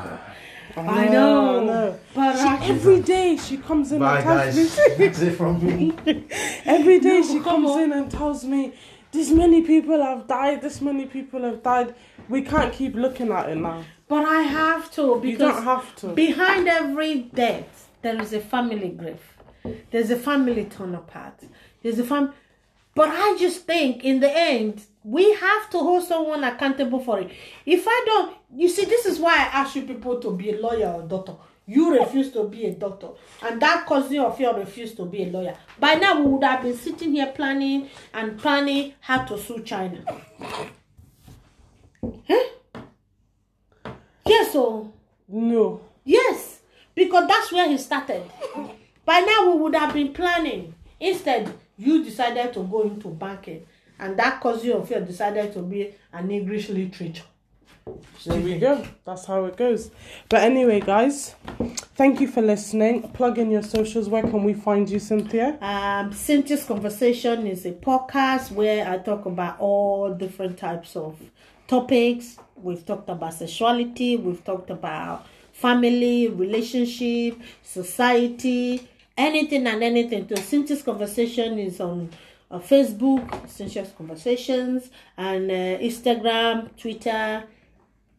I 0.76 0.82
I 1.06 1.08
know, 1.08 1.64
know. 1.64 2.00
but 2.14 2.34
She, 2.36 2.42
I- 2.44 2.66
every 2.74 3.00
day 3.00 3.38
she 3.38 3.56
comes 3.58 3.94
in 3.94 4.00
Bye, 4.00 4.18
and 4.18 4.24
tells 4.26 4.56
guys. 4.56 4.78
me. 4.90 4.96
That's 5.06 5.22
it 5.22 5.36
from 5.38 5.66
me. 5.66 5.94
Every 6.66 7.00
day 7.00 7.20
No, 7.22 7.28
she 7.30 7.36
come 7.40 7.44
comes 7.64 7.70
on. 7.70 7.84
in 7.84 7.92
and 7.94 8.12
tells 8.12 8.44
me, 8.44 8.74
this 9.14 9.32
many 9.32 9.62
people 9.62 10.04
have 10.04 10.28
died, 10.28 10.62
this 10.62 10.82
many 10.82 11.06
people 11.06 11.42
have 11.44 11.64
died. 11.64 11.96
We 12.28 12.42
can't 12.42 12.74
keep 12.74 12.96
looking 12.96 13.32
at 13.32 13.48
it 13.50 13.56
now. 13.56 13.82
But 14.10 14.26
I 14.26 14.42
have 14.42 14.92
to 14.96 15.22
because 15.22 15.32
You 15.32 15.38
don't 15.38 15.64
have 15.64 15.96
to. 16.02 16.08
behind 16.10 16.68
every 16.68 17.14
death 17.44 17.90
there 18.02 18.22
is 18.22 18.34
a 18.34 18.42
family 18.42 18.90
grief. 18.90 19.24
There's 19.92 20.12
a 20.12 20.18
family 20.18 20.66
torn 20.66 20.94
apart. 20.96 21.40
There's 21.82 22.00
a 22.00 22.04
fam. 22.04 22.34
But 22.98 23.10
I 23.10 23.38
just 23.38 23.68
think 23.68 24.04
in 24.04 24.20
the 24.22 24.32
end 24.36 24.82
we 25.04 25.32
have 25.36 25.70
to 25.70 25.78
hold 25.78 26.04
someone 26.04 26.44
accountable 26.44 27.00
for 27.00 27.20
it. 27.20 27.30
If 27.64 27.86
I 27.88 28.04
don't, 28.08 28.36
you 28.56 28.68
see, 28.68 28.86
this 28.86 29.06
is 29.06 29.20
why 29.20 29.34
I 29.36 29.62
ask 29.62 29.76
you 29.76 29.84
people 29.84 30.20
to 30.20 30.32
be 30.36 30.50
a 30.50 30.60
lawyer 30.60 30.88
or 30.88 31.04
doctor. 31.04 31.36
You 31.68 32.00
refuse 32.00 32.32
to 32.32 32.46
be 32.46 32.66
a 32.66 32.72
doctor, 32.74 33.10
and 33.44 33.62
that 33.62 33.86
cousin 33.86 34.20
of 34.20 34.40
yours 34.40 34.56
refused 34.58 34.98
to 34.98 35.06
be 35.06 35.24
a 35.24 35.26
lawyer. 35.28 35.56
By 35.80 35.94
now, 35.94 36.20
we 36.20 36.26
would 36.32 36.44
have 36.44 36.64
been 36.64 36.76
sitting 36.76 37.12
here 37.12 37.28
planning 37.28 37.88
and 38.16 38.40
planning 38.40 38.94
how 39.02 39.26
to 39.26 39.38
sue 39.38 39.62
China. 39.62 40.00
Huh? 42.28 42.82
Yes, 44.26 44.54
so 44.54 44.92
No. 45.28 45.82
Yes, 46.04 46.62
because 46.96 47.28
that's 47.28 47.52
where 47.52 47.68
he 47.70 47.78
started. 47.78 48.24
By 49.06 49.20
now, 49.20 49.52
we 49.52 49.62
would 49.62 49.76
have 49.76 49.94
been 49.94 50.14
planning. 50.14 50.74
Instead, 51.00 51.54
you 51.78 52.04
decided 52.04 52.54
to 52.54 52.64
go 52.64 52.84
into 52.84 53.10
banking, 53.10 53.66
and 54.00 54.18
that 54.18 54.42
cousin 54.42 54.72
of 54.72 54.90
yours 54.90 55.08
decided 55.08 55.54
to 55.54 55.62
be 55.62 55.94
an 56.14 56.32
English 56.32 56.70
literature. 56.70 57.24
There 58.26 58.42
we 58.42 58.60
go. 58.60 58.86
That's 59.06 59.26
how 59.26 59.46
it 59.46 59.56
goes. 59.56 59.92
But 60.28 60.42
anyway, 60.42 60.82
guys, 60.82 61.36
thank 61.96 62.20
you 62.20 62.28
for 62.28 62.42
listening. 62.42 63.10
Plug 63.14 63.38
in 63.38 63.50
your 63.50 63.64
socials. 63.64 64.10
Where 64.10 64.24
can 64.24 64.44
we 64.44 64.54
find 64.54 64.90
you, 64.90 65.00
Cynthia? 65.00 65.58
Um, 65.62 66.12
Cynthia's 66.12 66.66
Conversation 66.66 67.48
is 67.48 67.66
a 67.66 67.72
podcast 67.72 68.52
where 68.52 68.90
I 68.90 68.98
talk 68.98 69.26
about 69.26 69.60
all 69.60 70.14
different 70.14 70.58
types 70.58 70.98
of 70.98 71.18
topics. 71.68 72.38
We've 72.56 72.86
talked 72.86 73.10
about 73.10 73.34
sexuality, 73.36 74.18
we've 74.18 74.44
talked 74.44 74.72
about 74.72 75.28
family, 75.54 76.28
relationship, 76.28 77.40
society, 77.64 78.88
anything 79.18 79.68
and 79.68 79.84
anything. 79.84 80.28
So 80.30 80.36
Cynthia's 80.36 80.84
Conversation 80.84 81.60
is 81.60 81.80
on 81.82 82.10
uh, 82.52 82.60
Facebook, 82.60 83.50
Cynthia's 83.50 83.92
Conversations, 83.98 84.90
and 85.18 85.50
uh, 85.50 85.80
Instagram, 85.80 86.76
Twitter, 86.78 87.44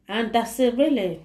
and 0.09 0.33
that's 0.33 0.59
it 0.61 0.77
really. 0.77 1.23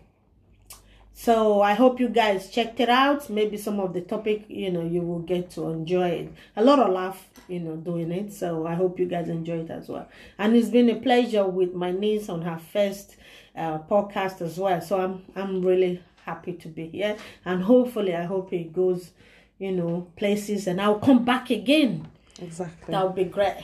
So 1.16 1.62
I 1.62 1.74
hope 1.74 2.00
you 2.00 2.10
guys 2.10 2.50
checked 2.50 2.80
it 2.80 2.90
out. 2.90 3.30
Maybe 3.30 3.56
some 3.56 3.80
of 3.80 3.94
the 3.94 4.02
topic, 4.02 4.46
you 4.50 4.72
know, 4.72 4.84
you 4.84 5.02
will 5.02 5.20
get 5.20 5.52
to 5.52 5.68
enjoy 5.70 6.10
it. 6.10 6.34
A 6.56 6.64
lot 6.64 6.80
of 6.80 6.92
laugh, 6.92 7.30
you 7.48 7.60
know, 7.60 7.76
doing 7.76 8.12
it. 8.12 8.34
So 8.34 8.66
I 8.66 8.74
hope 8.74 9.00
you 9.00 9.06
guys 9.06 9.30
enjoy 9.30 9.60
it 9.60 9.70
as 9.70 9.90
well. 9.90 10.10
And 10.40 10.56
it's 10.56 10.70
been 10.70 10.90
a 10.90 10.96
pleasure 10.96 11.46
with 11.48 11.74
my 11.74 11.92
niece 11.92 12.30
on 12.30 12.42
her 12.42 12.58
first 12.58 13.16
uh, 13.56 13.78
podcast 13.80 14.42
as 14.42 14.58
well. 14.58 14.82
So 14.82 15.00
I'm 15.00 15.24
I'm 15.36 15.62
really 15.64 16.02
happy 16.26 16.54
to 16.54 16.68
be 16.68 16.88
here. 16.88 17.16
And 17.46 17.64
hopefully, 17.64 18.16
I 18.16 18.24
hope 18.24 18.52
it 18.52 18.74
goes, 18.74 19.12
you 19.60 19.72
know, 19.72 20.08
places. 20.16 20.68
And 20.68 20.82
I'll 20.82 21.00
come 21.00 21.24
back 21.24 21.50
again. 21.50 22.08
Exactly. 22.42 22.92
That 22.92 23.06
would 23.06 23.16
be 23.16 23.26
great. 23.26 23.64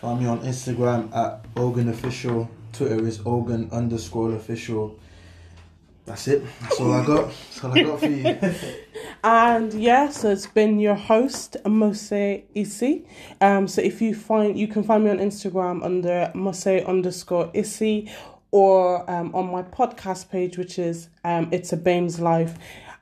Find 0.00 0.20
me 0.20 0.26
on 0.26 0.40
Instagram 0.40 1.14
at 1.16 1.44
Ogan 1.56 1.88
Official. 1.88 2.50
Twitter 2.72 3.06
is 3.06 3.20
Ogan 3.24 3.70
underscore 3.72 4.34
official. 4.34 4.98
That's 6.04 6.28
it. 6.28 6.44
That's 6.60 6.80
all 6.80 6.92
I 6.92 7.04
got. 7.04 7.26
That's 7.26 7.64
all 7.64 7.72
I 7.72 7.82
got 7.82 8.00
for 8.00 8.06
you. 8.06 8.38
And 9.24 9.74
yeah, 9.74 10.10
so 10.10 10.30
it's 10.30 10.46
been 10.46 10.78
your 10.78 10.94
host, 10.94 11.56
Mose 11.66 12.12
Isi. 12.54 13.04
Um, 13.40 13.66
so 13.66 13.82
if 13.82 14.00
you 14.00 14.14
find, 14.14 14.56
you 14.56 14.68
can 14.68 14.84
find 14.84 15.02
me 15.02 15.10
on 15.10 15.18
Instagram 15.18 15.84
under 15.84 16.30
Mose 16.32 16.66
underscore 16.66 17.50
Isi 17.52 18.08
or 18.52 19.10
um, 19.10 19.34
on 19.34 19.50
my 19.50 19.62
podcast 19.62 20.30
page, 20.30 20.56
which 20.56 20.78
is 20.78 21.08
um, 21.24 21.48
It's 21.50 21.72
a 21.72 21.76
Bames 21.76 22.20
Life. 22.20 22.54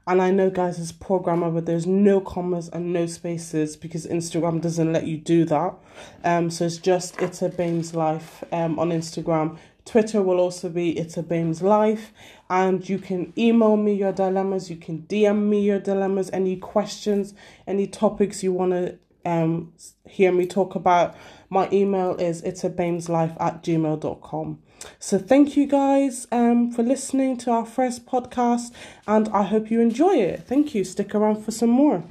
And 0.07 0.21
I 0.21 0.31
know, 0.31 0.51
guys, 0.51 0.79
it's 0.79 0.93
programmer, 0.93 1.51
but 1.51 1.65
there's 1.65 1.87
no 1.87 2.21
commas 2.21 2.69
and 2.69 2.93
no 2.93 3.07
spaces 3.07 3.77
because 3.77 4.07
Instagram 4.07 4.61
doesn't 4.61 4.93
let 4.93 5.07
you 5.07 5.17
do 5.17 5.47
that. 5.47 5.75
Um, 6.23 6.51
so 6.51 6.67
it's 6.67 6.77
just 6.77 7.21
It's 7.23 7.41
a 7.41 7.49
Bames 7.49 7.95
Life 7.95 8.45
um, 8.53 8.79
on 8.79 8.91
Instagram. 8.91 9.57
Twitter 9.87 10.21
will 10.21 10.41
also 10.41 10.69
be 10.69 10.99
It's 10.99 11.17
a 11.17 11.23
Bames 11.23 11.63
Life. 11.63 12.13
And 12.51 12.87
you 12.87 12.99
can 12.99 13.33
email 13.39 13.79
me 13.79 13.95
your 13.95 14.13
dilemmas. 14.13 14.69
You 14.69 14.77
can 14.77 15.03
DM 15.09 15.49
me 15.49 15.63
your 15.63 15.81
dilemmas, 15.81 16.29
any 16.33 16.57
questions, 16.57 17.33
any 17.67 17.87
topics 17.87 18.43
you 18.43 18.53
want 18.53 18.73
to 18.73 18.99
um, 19.25 19.73
hear 20.07 20.33
me 20.33 20.47
talk 20.47 20.75
about. 20.75 21.15
My 21.49 21.69
email 21.73 22.15
is 22.17 22.43
it's 22.43 22.65
a 22.65 22.71
Bame's 22.71 23.09
life 23.09 23.33
at 23.41 23.63
gmail.com. 23.63 24.59
So 24.99 25.19
thank 25.19 25.57
you 25.57 25.67
guys 25.67 26.27
um, 26.33 26.71
for 26.71 26.83
listening 26.83 27.37
to 27.39 27.51
our 27.51 27.67
first 27.67 28.07
podcast 28.07 28.73
and 29.07 29.29
I 29.29 29.43
hope 29.45 29.71
you 29.71 29.81
enjoy 29.81 30.15
it. 30.17 30.45
Thank 30.47 30.75
you. 30.75 30.85
Stick 30.85 31.15
around 31.15 31.45
for 31.45 31.51
some 31.51 31.71
more. 31.71 32.05